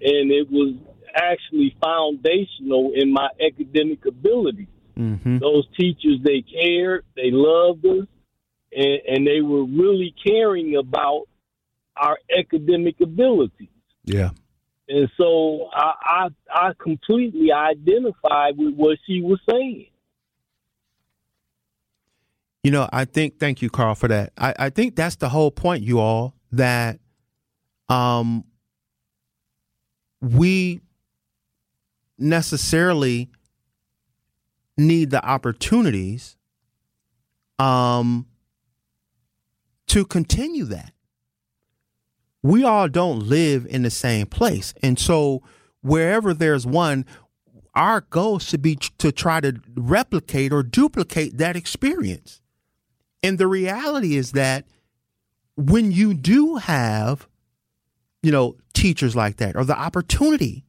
and 0.00 0.32
it 0.32 0.50
was 0.50 0.74
actually 1.14 1.76
foundational 1.80 2.92
in 2.94 3.12
my 3.12 3.28
academic 3.44 4.04
ability. 4.06 4.68
Mm-hmm. 4.98 5.38
Those 5.38 5.66
teachers 5.78 6.18
they 6.22 6.42
cared, 6.42 7.04
they 7.16 7.30
loved 7.30 7.84
us, 7.86 8.06
and, 8.72 8.98
and 9.08 9.26
they 9.26 9.40
were 9.40 9.64
really 9.64 10.14
caring 10.24 10.76
about 10.76 11.24
our 11.96 12.18
academic 12.36 13.00
abilities. 13.00 13.68
Yeah. 14.04 14.30
And 14.88 15.08
so 15.16 15.70
I, 15.72 15.94
I 16.04 16.28
I 16.52 16.72
completely 16.78 17.50
identified 17.52 18.58
with 18.58 18.74
what 18.74 18.98
she 19.06 19.22
was 19.22 19.40
saying. 19.48 19.86
You 22.62 22.70
know, 22.70 22.88
I 22.92 23.04
think 23.04 23.38
thank 23.38 23.62
you, 23.62 23.70
Carl, 23.70 23.94
for 23.94 24.08
that. 24.08 24.32
I, 24.36 24.54
I 24.58 24.70
think 24.70 24.94
that's 24.94 25.16
the 25.16 25.28
whole 25.28 25.50
point, 25.50 25.82
you 25.82 26.00
all, 26.00 26.34
that 26.52 26.98
um 27.88 28.44
we 30.20 30.80
necessarily 32.18 33.30
need 34.76 35.10
the 35.10 35.24
opportunities 35.24 36.36
um 37.58 38.26
to 39.86 40.04
continue 40.04 40.64
that. 40.64 40.92
We 42.42 42.64
all 42.64 42.88
don't 42.88 43.20
live 43.20 43.66
in 43.66 43.82
the 43.82 43.90
same 43.90 44.26
place. 44.26 44.74
And 44.82 44.98
so 44.98 45.42
wherever 45.82 46.34
there's 46.34 46.66
one, 46.66 47.06
our 47.74 48.00
goal 48.00 48.38
should 48.38 48.62
be 48.62 48.76
to 48.98 49.12
try 49.12 49.40
to 49.40 49.60
replicate 49.76 50.52
or 50.52 50.62
duplicate 50.62 51.38
that 51.38 51.56
experience. 51.56 52.40
And 53.22 53.38
the 53.38 53.46
reality 53.46 54.16
is 54.16 54.32
that 54.32 54.66
when 55.56 55.92
you 55.92 56.12
do 56.12 56.56
have, 56.56 57.28
you 58.22 58.32
know, 58.32 58.56
teachers 58.72 59.14
like 59.14 59.36
that 59.36 59.56
or 59.56 59.64
the 59.64 59.78
opportunity 59.78 60.63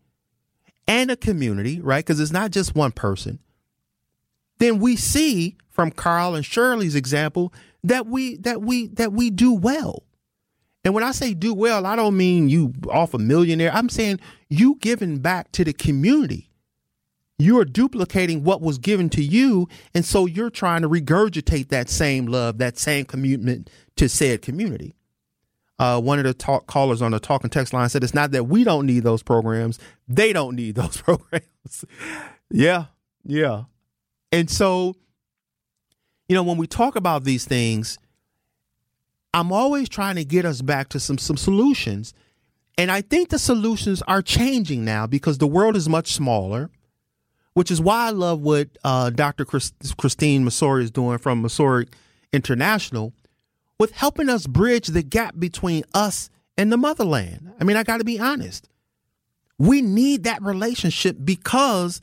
and 0.88 1.12
a 1.12 1.16
community, 1.16 1.80
right? 1.82 2.06
Because 2.06 2.20
it's 2.20 2.32
not 2.32 2.52
just 2.52 2.76
one 2.76 2.92
person, 2.92 3.40
then 4.60 4.80
we 4.80 4.96
see 4.96 5.58
from 5.70 5.92
Carl 5.92 6.36
and 6.36 6.46
Shirley's 6.46 6.96
example 6.96 7.54
that 7.84 8.08
we 8.08 8.38
that 8.38 8.62
we 8.62 8.88
that 8.90 9.12
we 9.12 9.30
do 9.30 9.54
well. 9.54 10.04
And 10.84 10.94
when 10.94 11.04
I 11.04 11.12
say 11.12 11.34
do 11.34 11.54
well, 11.54 11.86
I 11.86 11.96
don't 11.96 12.16
mean 12.16 12.48
you 12.48 12.74
off 12.90 13.14
a 13.14 13.18
millionaire. 13.18 13.74
I'm 13.74 13.90
saying 13.90 14.20
you 14.50 14.76
giving 14.80 15.18
back 15.18 15.52
to 15.54 15.64
the 15.64 15.74
community 15.74 16.50
you're 17.38 17.66
duplicating 17.66 18.44
what 18.44 18.62
was 18.62 18.78
given 18.78 19.10
to 19.10 19.24
you. 19.24 19.68
And 19.94 20.06
so 20.06 20.26
you're 20.26 20.50
trying 20.50 20.82
to 20.84 20.90
regurgitate 20.90 21.70
that 21.70 21.90
same 21.90 22.28
love, 22.28 22.58
that 22.60 22.78
same 22.78 23.06
commitment 23.06 23.70
to 23.98 24.08
said 24.08 24.42
community. 24.42 24.96
Uh, 25.78 26.00
one 26.00 26.20
of 26.20 26.26
the 26.26 26.34
talk 26.34 26.68
callers 26.68 27.02
on 27.02 27.12
the 27.12 27.20
talking 27.20 27.50
text 27.50 27.74
line 27.74 27.90
said 27.90 28.04
it's 28.04 28.14
not 28.14 28.32
that 28.32 28.46
we 28.46 28.64
don't 28.64 28.86
need 28.86 29.04
those 29.04 29.24
programs, 29.24 29.80
they 30.08 30.34
don't 30.34 30.56
need 30.56 30.76
those 30.76 30.98
programs. 30.98 31.86
yeah, 32.50 32.86
yeah. 33.24 33.64
And 34.32 34.50
so, 34.50 34.96
you 36.28 36.36
know, 36.36 36.44
when 36.44 36.58
we 36.58 36.68
talk 36.68 36.96
about 36.96 37.24
these 37.24 37.46
things, 37.46 37.98
I'm 39.34 39.52
always 39.52 39.90
trying 39.90 40.16
to 40.16 40.26
get 40.26 40.46
us 40.46 40.62
back 40.62 40.90
to 40.90 41.00
some 41.00 41.18
some 41.18 41.38
solutions. 41.38 42.14
And 42.78 42.92
I 42.92 43.02
think 43.02 43.30
the 43.30 43.40
solutions 43.40 44.02
are 44.02 44.22
changing 44.22 44.84
now 44.84 45.08
because 45.08 45.38
the 45.38 45.48
world 45.48 45.78
is 45.78 45.88
much 45.88 46.14
smaller 46.14 46.70
which 47.56 47.72
is 47.72 47.82
why 47.82 48.08
I 48.08 48.10
love 48.12 48.42
what 48.42 48.68
uh, 48.84 49.10
Dr. 49.10 49.46
Christine 49.46 50.46
Masori 50.46 50.84
is 50.84 50.92
doing 50.92 51.18
from 51.18 51.42
Masori 51.42 51.88
International 52.32 53.14
with 53.80 53.92
helping 53.92 54.30
us 54.30 54.48
bridge 54.48 54.88
the 54.88 55.04
gap 55.04 55.36
between 55.38 55.84
us 55.94 56.30
and 56.58 56.72
the 56.72 56.78
motherland. 56.78 57.52
I 57.60 57.64
mean, 57.64 57.78
I 57.78 57.84
got 57.84 57.98
to 57.98 58.06
be 58.06 58.20
honest. 58.20 58.70
We 59.58 59.82
need 59.82 60.24
that 60.24 60.42
relationship 60.42 61.18
because 61.24 62.02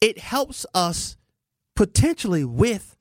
it 0.00 0.18
helps 0.18 0.66
us 0.74 1.16
potentially 1.74 2.44
with 2.44 2.96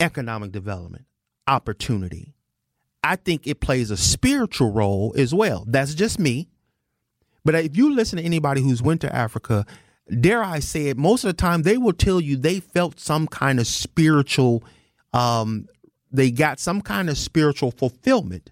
economic 0.00 0.52
development, 0.52 1.04
opportunity, 1.46 2.34
I 3.02 3.16
think 3.16 3.46
it 3.46 3.60
plays 3.60 3.90
a 3.90 3.96
spiritual 3.96 4.72
role 4.72 5.14
as 5.16 5.34
well. 5.34 5.64
That's 5.66 5.94
just 5.94 6.18
me. 6.18 6.48
But 7.44 7.54
if 7.54 7.76
you 7.76 7.94
listen 7.94 8.18
to 8.18 8.24
anybody 8.24 8.60
who's 8.60 8.82
went 8.82 9.00
to 9.02 9.14
Africa, 9.14 9.64
dare 10.20 10.42
I 10.42 10.58
say 10.58 10.88
it, 10.88 10.96
most 10.96 11.24
of 11.24 11.28
the 11.28 11.34
time 11.34 11.62
they 11.62 11.78
will 11.78 11.92
tell 11.92 12.20
you 12.20 12.36
they 12.36 12.60
felt 12.60 13.00
some 13.00 13.26
kind 13.26 13.60
of 13.60 13.66
spiritual, 13.66 14.62
um, 15.12 15.66
they 16.10 16.30
got 16.30 16.58
some 16.58 16.80
kind 16.80 17.08
of 17.10 17.18
spiritual 17.18 17.70
fulfillment. 17.70 18.50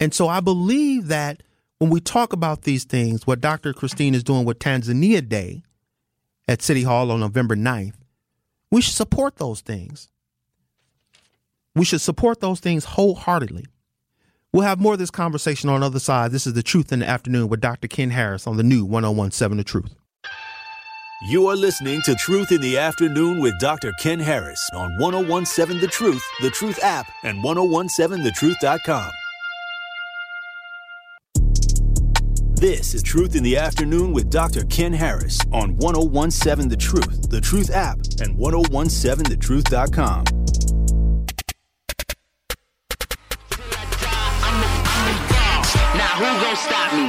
And 0.00 0.12
so 0.12 0.28
I 0.28 0.40
believe 0.40 1.08
that 1.08 1.42
when 1.78 1.90
we 1.90 2.00
talk 2.00 2.32
about 2.32 2.62
these 2.62 2.84
things, 2.84 3.26
what 3.26 3.40
Dr. 3.40 3.72
Christine 3.72 4.14
is 4.14 4.24
doing 4.24 4.44
with 4.44 4.58
Tanzania 4.58 5.26
Day 5.28 5.62
at 6.48 6.62
City 6.62 6.82
Hall 6.82 7.10
on 7.10 7.20
November 7.20 7.56
9th, 7.56 7.94
we 8.70 8.80
should 8.80 8.94
support 8.94 9.36
those 9.36 9.60
things. 9.60 10.08
We 11.74 11.84
should 11.84 12.00
support 12.00 12.40
those 12.40 12.60
things 12.60 12.84
wholeheartedly. 12.84 13.66
We'll 14.52 14.66
have 14.66 14.80
more 14.80 14.92
of 14.92 14.98
this 14.98 15.10
conversation 15.10 15.70
on 15.70 15.80
the 15.80 15.86
other 15.86 15.98
side. 15.98 16.30
This 16.30 16.46
is 16.46 16.52
The 16.52 16.62
Truth 16.62 16.92
in 16.92 16.98
the 16.98 17.08
Afternoon 17.08 17.48
with 17.48 17.60
Dr. 17.60 17.88
Ken 17.88 18.10
Harris 18.10 18.46
on 18.46 18.58
the 18.58 18.62
new 18.62 18.84
1017 18.84 19.56
The 19.56 19.64
Truth. 19.64 19.94
You 21.24 21.46
are 21.46 21.54
listening 21.54 22.02
to 22.02 22.16
Truth 22.16 22.50
in 22.50 22.60
the 22.60 22.76
Afternoon 22.76 23.38
with 23.38 23.56
Dr. 23.60 23.92
Ken 24.00 24.18
Harris 24.18 24.68
on 24.74 24.98
1017 24.98 25.80
The 25.80 25.86
Truth, 25.86 26.20
The 26.40 26.50
Truth 26.50 26.80
app, 26.82 27.06
and 27.22 27.38
1017thetruth.com. 27.44 29.08
This 32.54 32.94
is 32.94 33.04
Truth 33.04 33.36
in 33.36 33.44
the 33.44 33.56
Afternoon 33.56 34.12
with 34.12 34.30
Dr. 34.30 34.64
Ken 34.64 34.92
Harris 34.92 35.38
on 35.52 35.76
1017 35.76 36.68
The 36.68 36.76
Truth, 36.76 37.30
The 37.30 37.40
Truth 37.40 37.70
app, 37.70 37.98
and 38.20 38.36
1017thetruth.com. 38.36 40.24
Now 45.94 46.16
who 46.18 46.24
gon' 46.42 46.56
stop 46.56 46.92
me? 46.94 47.06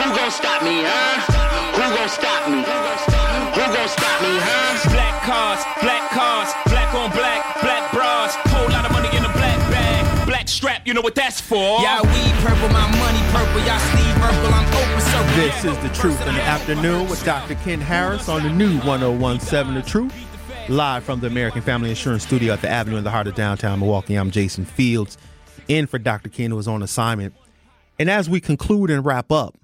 Who 0.00 0.14
gon' 0.14 0.30
stop 0.30 0.62
me, 0.62 0.84
huh? 0.86 1.38
Who 1.72 1.96
gon' 1.96 2.08
stop 2.08 2.48
me? 2.48 3.07
Who 3.58 3.64
gon' 3.74 3.88
stop 3.88 4.22
me, 4.22 4.38
huh? 4.38 4.88
Black 4.94 5.20
cars, 5.26 5.58
black 5.82 6.10
cars, 6.12 6.48
black 6.70 6.94
on 6.94 7.10
black, 7.10 7.42
black 7.60 7.90
bras. 7.90 8.36
Whole 8.54 8.70
lot 8.70 8.86
of 8.86 8.92
money 8.92 9.08
in 9.16 9.24
a 9.24 9.32
black 9.34 9.58
bag, 9.68 10.26
black 10.28 10.46
strap. 10.46 10.86
You 10.86 10.94
know 10.94 11.00
what 11.00 11.16
that's 11.16 11.40
for? 11.40 11.82
Y'all 11.82 12.06
weed 12.06 12.34
purple, 12.38 12.68
my 12.68 12.86
money 12.86 13.18
purple. 13.34 13.58
Y'all 13.66 13.82
sleeve 13.90 14.14
purple, 14.22 14.54
I'm 14.54 14.64
open 14.78 15.00
circle. 15.10 15.34
This 15.34 15.64
is 15.64 15.76
The 15.82 15.88
Truth 15.88 16.20
in 16.28 16.34
the 16.36 16.42
Afternoon 16.42 17.08
with 17.08 17.24
Dr. 17.24 17.56
Ken 17.56 17.80
Harris 17.80 18.28
on 18.28 18.44
the 18.44 18.48
new 18.48 18.78
1017 18.78 19.74
The 19.74 19.82
Truth. 19.82 20.14
Live 20.68 21.02
from 21.02 21.18
the 21.18 21.26
American 21.26 21.60
Family 21.60 21.90
Insurance 21.90 22.22
Studio 22.22 22.52
at 22.52 22.60
the 22.60 22.68
Avenue 22.68 22.98
in 22.98 23.02
the 23.02 23.10
heart 23.10 23.26
of 23.26 23.34
downtown 23.34 23.80
Milwaukee. 23.80 24.14
I'm 24.14 24.30
Jason 24.30 24.66
Fields, 24.66 25.18
in 25.66 25.88
for 25.88 25.98
Dr. 25.98 26.28
Ken, 26.28 26.52
who 26.52 26.58
is 26.60 26.68
on 26.68 26.80
assignment. 26.80 27.34
And 27.98 28.08
as 28.08 28.30
we 28.30 28.40
conclude 28.40 28.88
and 28.88 29.04
wrap 29.04 29.32
up, 29.32 29.56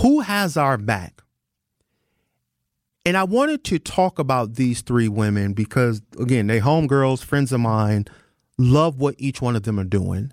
who 0.00 0.20
has 0.20 0.58
our 0.58 0.76
back? 0.76 1.22
And 3.04 3.16
I 3.16 3.24
wanted 3.24 3.64
to 3.64 3.78
talk 3.78 4.18
about 4.18 4.54
these 4.54 4.80
three 4.80 5.08
women 5.08 5.54
because, 5.54 6.02
again, 6.18 6.46
they 6.46 6.60
homegirls, 6.60 7.24
friends 7.24 7.50
of 7.52 7.60
mine, 7.60 8.04
love 8.58 9.00
what 9.00 9.16
each 9.18 9.42
one 9.42 9.56
of 9.56 9.64
them 9.64 9.80
are 9.80 9.84
doing. 9.84 10.32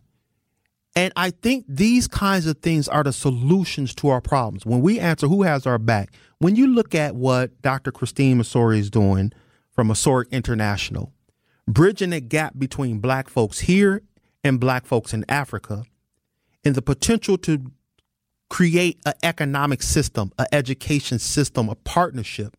And 0.95 1.11
I 1.15 1.31
think 1.31 1.65
these 1.67 2.07
kinds 2.07 2.45
of 2.45 2.59
things 2.59 2.87
are 2.87 3.03
the 3.03 3.13
solutions 3.13 3.95
to 3.95 4.09
our 4.09 4.21
problems. 4.21 4.65
When 4.65 4.81
we 4.81 4.99
answer 4.99 5.27
who 5.27 5.43
has 5.43 5.65
our 5.65 5.77
back, 5.77 6.13
when 6.39 6.55
you 6.55 6.67
look 6.67 6.93
at 6.93 7.15
what 7.15 7.61
Dr. 7.61 7.91
Christine 7.91 8.39
Masori 8.39 8.79
is 8.79 8.89
doing 8.89 9.31
from 9.71 9.87
Masoric 9.87 10.29
International, 10.31 11.11
bridging 11.67 12.11
the 12.11 12.19
gap 12.19 12.53
between 12.57 12.99
black 12.99 13.29
folks 13.29 13.59
here 13.59 14.03
and 14.43 14.59
black 14.59 14.85
folks 14.85 15.13
in 15.13 15.25
Africa, 15.29 15.85
and 16.63 16.75
the 16.75 16.81
potential 16.81 17.37
to 17.39 17.71
create 18.49 18.99
an 19.05 19.13
economic 19.23 19.81
system, 19.81 20.31
an 20.37 20.47
education 20.51 21.17
system, 21.17 21.69
a 21.69 21.75
partnership 21.75 22.57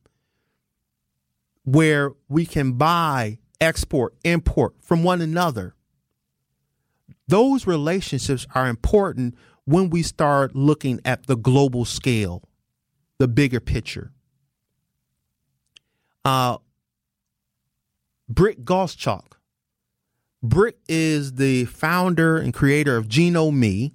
where 1.64 2.12
we 2.28 2.46
can 2.46 2.72
buy, 2.72 3.38
export, 3.60 4.14
import 4.24 4.74
from 4.82 5.02
one 5.02 5.20
another. 5.20 5.74
Those 7.28 7.66
relationships 7.66 8.46
are 8.54 8.68
important 8.68 9.36
when 9.64 9.90
we 9.90 10.02
start 10.02 10.56
looking 10.56 11.00
at 11.04 11.26
the 11.26 11.36
global 11.36 11.84
scale, 11.84 12.42
the 13.18 13.28
bigger 13.28 13.60
picture. 13.60 14.12
Uh, 16.24 16.58
Britt 18.28 18.64
Goschalk. 18.64 19.32
Britt 20.42 20.78
is 20.88 21.34
the 21.34 21.66
founder 21.66 22.38
and 22.38 22.54
creator 22.54 22.96
of 22.96 23.08
GenoMe, 23.08 23.92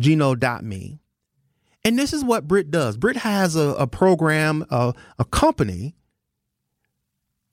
Geno.me. 0.00 1.00
And 1.84 1.98
this 1.98 2.12
is 2.12 2.24
what 2.24 2.46
Britt 2.46 2.70
does. 2.70 2.96
Britt 2.96 3.16
has 3.18 3.56
a, 3.56 3.70
a 3.70 3.86
program, 3.86 4.64
a, 4.70 4.92
a 5.18 5.24
company, 5.24 5.94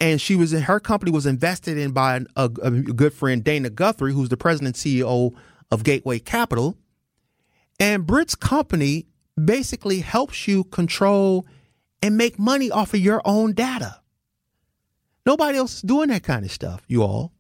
and 0.04 0.20
she 0.20 0.36
was 0.36 0.52
her 0.52 0.82
company 0.82 1.12
was 1.12 1.26
invested 1.26 1.78
in 1.78 1.92
by 1.92 2.20
a, 2.36 2.50
a 2.62 2.72
good 2.72 3.14
friend 3.14 3.42
Dana 3.42 3.70
Guthrie, 3.70 4.12
who's 4.12 4.28
the 4.28 4.36
president 4.36 4.76
CEO 4.76 5.34
of 5.72 5.86
Gateway 5.86 6.20
Capital. 6.20 6.78
And 7.80 8.06
Brit's 8.06 8.36
company 8.36 9.08
basically 9.42 10.02
helps 10.02 10.46
you 10.46 10.66
control 10.66 11.48
and 12.02 12.18
make 12.18 12.38
money 12.38 12.70
off 12.70 12.94
of 12.94 13.00
your 13.00 13.22
own 13.24 13.54
data. 13.54 14.02
Nobody 15.26 15.58
else 15.58 15.76
is 15.76 15.82
doing 15.82 16.10
that 16.10 16.24
kind 16.24 16.44
of 16.44 16.52
stuff, 16.52 16.84
you 16.90 17.02
all. 17.02 17.32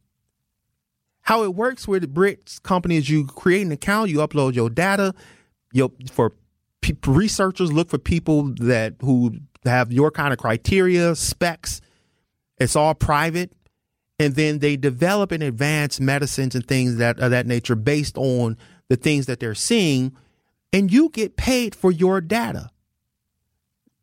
How 1.23 1.43
it 1.43 1.53
works 1.53 1.85
with 1.85 2.13
Brit's 2.13 2.59
company 2.59 2.95
is 2.95 3.09
you 3.09 3.25
create 3.25 3.65
an 3.65 3.73
account, 3.73 4.09
you 4.09 4.19
upload 4.19 4.55
your 4.55 4.69
data. 4.69 5.13
Your 5.73 5.91
for 6.13 6.31
pe- 6.79 6.93
researchers 7.05 7.73
look 7.73 7.89
for 7.89 7.97
people 7.97 8.53
that 8.61 8.95
who 9.01 9.35
have 9.65 9.91
your 9.91 10.11
kind 10.11 10.31
of 10.31 10.39
criteria, 10.39 11.13
specs. 11.13 11.81
It's 12.57 12.75
all 12.75 12.93
private, 12.93 13.51
and 14.19 14.35
then 14.35 14.59
they 14.59 14.77
develop 14.77 15.31
and 15.31 15.43
advance 15.43 15.99
medicines 15.99 16.55
and 16.55 16.65
things 16.65 16.97
that 16.97 17.19
of 17.19 17.31
that 17.31 17.47
nature 17.47 17.75
based 17.75 18.17
on 18.17 18.57
the 18.89 18.95
things 18.95 19.25
that 19.25 19.39
they're 19.39 19.55
seeing, 19.55 20.15
and 20.71 20.91
you 20.91 21.09
get 21.09 21.35
paid 21.35 21.75
for 21.75 21.91
your 21.91 22.21
data. 22.21 22.69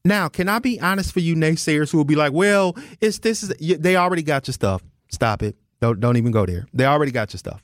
Now, 0.04 0.28
can 0.28 0.48
I 0.48 0.58
be 0.58 0.80
honest 0.80 1.12
for 1.12 1.20
you 1.20 1.34
naysayers 1.34 1.92
who 1.92 1.98
will 1.98 2.04
be 2.04 2.16
like, 2.16 2.32
"Well, 2.32 2.76
it's 3.00 3.18
this 3.18 3.42
is 3.42 3.52
they 3.78 3.96
already 3.96 4.22
got 4.22 4.48
your 4.48 4.52
stuff. 4.52 4.82
Stop 5.08 5.42
it. 5.42 5.56
Don't 5.80 6.00
don't 6.00 6.16
even 6.16 6.32
go 6.32 6.46
there. 6.46 6.66
They 6.72 6.86
already 6.86 7.12
got 7.12 7.32
your 7.32 7.38
stuff. 7.38 7.62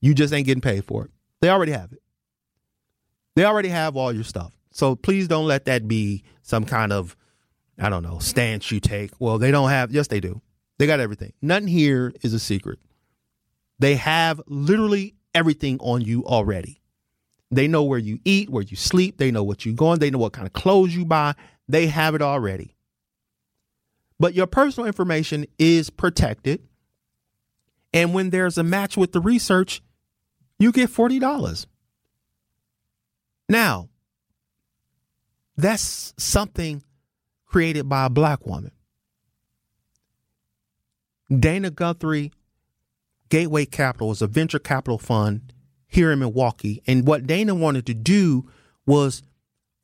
You 0.00 0.14
just 0.14 0.32
ain't 0.32 0.46
getting 0.46 0.60
paid 0.60 0.84
for 0.84 1.04
it. 1.04 1.10
They 1.40 1.50
already 1.50 1.72
have 1.72 1.92
it. 1.92 2.02
They 3.36 3.44
already 3.44 3.68
have 3.68 3.96
all 3.96 4.12
your 4.12 4.24
stuff. 4.24 4.52
So 4.70 4.96
please 4.96 5.28
don't 5.28 5.46
let 5.46 5.64
that 5.66 5.88
be 5.88 6.24
some 6.42 6.64
kind 6.64 6.92
of 6.92 7.16
I 7.78 7.88
don't 7.88 8.02
know 8.02 8.18
stance 8.18 8.70
you 8.70 8.80
take. 8.80 9.12
Well, 9.18 9.38
they 9.38 9.50
don't 9.50 9.70
have. 9.70 9.92
Yes, 9.92 10.08
they 10.08 10.20
do. 10.20 10.40
They 10.78 10.86
got 10.86 11.00
everything. 11.00 11.32
Nothing 11.42 11.68
here 11.68 12.12
is 12.22 12.34
a 12.34 12.38
secret. 12.38 12.78
They 13.78 13.96
have 13.96 14.40
literally 14.46 15.14
everything 15.34 15.78
on 15.80 16.02
you 16.02 16.24
already. 16.24 16.80
They 17.50 17.68
know 17.68 17.84
where 17.84 17.98
you 17.98 18.18
eat, 18.24 18.50
where 18.50 18.62
you 18.62 18.76
sleep. 18.76 19.16
They 19.18 19.30
know 19.30 19.42
what 19.42 19.64
you're 19.64 19.74
going. 19.74 20.00
They 20.00 20.10
know 20.10 20.18
what 20.18 20.32
kind 20.32 20.46
of 20.46 20.52
clothes 20.52 20.94
you 20.94 21.04
buy. 21.04 21.34
They 21.68 21.86
have 21.86 22.14
it 22.14 22.22
already. 22.22 22.74
But 24.20 24.34
your 24.34 24.46
personal 24.46 24.86
information 24.86 25.46
is 25.58 25.90
protected. 25.90 26.62
And 27.92 28.12
when 28.12 28.30
there's 28.30 28.58
a 28.58 28.64
match 28.64 28.96
with 28.96 29.12
the 29.12 29.20
research, 29.20 29.80
you 30.58 30.72
get 30.72 30.90
$40. 30.90 31.66
Now, 33.48 33.88
that's 35.56 36.12
something 36.18 36.82
created 37.48 37.88
by 37.88 38.06
a 38.06 38.10
black 38.10 38.46
woman. 38.46 38.70
Dana 41.36 41.70
Guthrie 41.70 42.32
Gateway 43.28 43.66
Capital 43.66 44.10
is 44.10 44.22
a 44.22 44.26
venture 44.26 44.58
capital 44.58 44.98
fund 44.98 45.52
here 45.86 46.12
in 46.12 46.18
Milwaukee. 46.18 46.82
And 46.86 47.06
what 47.06 47.26
Dana 47.26 47.54
wanted 47.54 47.86
to 47.86 47.94
do 47.94 48.48
was 48.86 49.22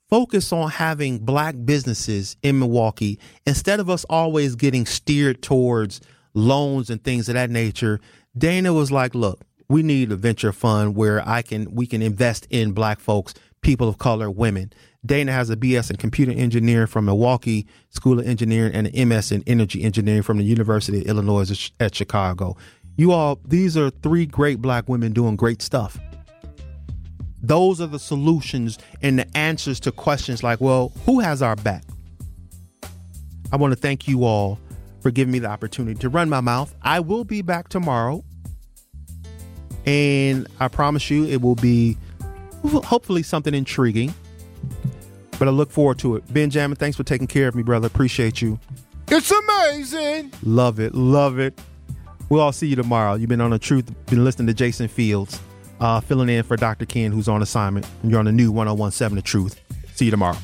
focus 0.08 0.52
on 0.52 0.70
having 0.70 1.18
black 1.18 1.54
businesses 1.64 2.36
in 2.42 2.58
Milwaukee 2.58 3.18
instead 3.46 3.80
of 3.80 3.90
us 3.90 4.04
always 4.08 4.54
getting 4.54 4.86
steered 4.86 5.42
towards 5.42 6.00
loans 6.34 6.90
and 6.90 7.02
things 7.02 7.28
of 7.28 7.34
that 7.34 7.50
nature. 7.50 8.00
Dana 8.36 8.72
was 8.72 8.90
like, 8.90 9.14
look, 9.14 9.40
we 9.68 9.82
need 9.82 10.12
a 10.12 10.16
venture 10.16 10.52
fund 10.52 10.96
where 10.96 11.26
I 11.26 11.42
can 11.42 11.74
we 11.74 11.86
can 11.86 12.02
invest 12.02 12.46
in 12.50 12.72
black 12.72 13.00
folks, 13.00 13.34
people 13.60 13.88
of 13.88 13.98
color, 13.98 14.30
women. 14.30 14.72
Dana 15.06 15.32
has 15.32 15.50
a 15.50 15.56
BS 15.56 15.90
in 15.90 15.96
computer 15.96 16.32
engineering 16.32 16.86
from 16.86 17.06
Milwaukee 17.06 17.66
School 17.90 18.20
of 18.20 18.26
Engineering 18.26 18.74
and 18.74 18.86
an 18.86 19.08
MS 19.08 19.32
in 19.32 19.42
energy 19.46 19.82
engineering 19.82 20.22
from 20.22 20.38
the 20.38 20.44
University 20.44 21.00
of 21.00 21.06
Illinois 21.06 21.70
at 21.80 21.94
Chicago. 21.94 22.56
You 22.96 23.12
all, 23.12 23.40
these 23.44 23.76
are 23.76 23.90
three 23.90 24.26
great 24.26 24.62
black 24.62 24.88
women 24.88 25.12
doing 25.12 25.36
great 25.36 25.62
stuff. 25.62 25.98
Those 27.42 27.80
are 27.80 27.86
the 27.86 27.98
solutions 27.98 28.78
and 29.02 29.18
the 29.18 29.36
answers 29.36 29.80
to 29.80 29.92
questions 29.92 30.42
like, 30.42 30.60
well, 30.60 30.92
who 31.04 31.20
has 31.20 31.42
our 31.42 31.56
back? 31.56 31.84
I 33.52 33.56
want 33.56 33.72
to 33.72 33.78
thank 33.78 34.08
you 34.08 34.24
all 34.24 34.58
for 35.00 35.10
giving 35.10 35.32
me 35.32 35.38
the 35.38 35.48
opportunity 35.48 35.98
to 36.00 36.08
run 36.08 36.30
my 36.30 36.40
mouth. 36.40 36.74
I 36.82 37.00
will 37.00 37.24
be 37.24 37.42
back 37.42 37.68
tomorrow 37.68 38.24
And 39.86 40.46
I 40.60 40.68
promise 40.68 41.10
you, 41.10 41.26
it 41.26 41.42
will 41.42 41.56
be 41.56 41.96
hopefully 42.62 43.22
something 43.22 43.54
intriguing. 43.54 44.14
But 45.38 45.48
I 45.48 45.50
look 45.50 45.70
forward 45.70 45.98
to 46.00 46.16
it. 46.16 46.32
Benjamin, 46.32 46.76
thanks 46.76 46.96
for 46.96 47.04
taking 47.04 47.26
care 47.26 47.48
of 47.48 47.54
me, 47.54 47.62
brother. 47.62 47.86
Appreciate 47.86 48.40
you. 48.40 48.58
It's 49.08 49.30
amazing. 49.30 50.32
Love 50.42 50.80
it. 50.80 50.94
Love 50.94 51.38
it. 51.38 51.58
We'll 52.28 52.40
all 52.40 52.52
see 52.52 52.66
you 52.66 52.76
tomorrow. 52.76 53.14
You've 53.14 53.28
been 53.28 53.40
on 53.40 53.50
the 53.50 53.58
truth, 53.58 53.92
been 54.06 54.24
listening 54.24 54.46
to 54.46 54.54
Jason 54.54 54.88
Fields, 54.88 55.40
uh, 55.80 56.00
filling 56.00 56.28
in 56.28 56.42
for 56.42 56.56
Dr. 56.56 56.86
Ken, 56.86 57.12
who's 57.12 57.28
on 57.28 57.42
assignment. 57.42 57.86
You're 58.02 58.18
on 58.18 58.24
the 58.24 58.32
new 58.32 58.50
1017 58.50 59.16
The 59.16 59.22
Truth. 59.22 59.60
See 59.94 60.06
you 60.06 60.10
tomorrow. 60.10 60.38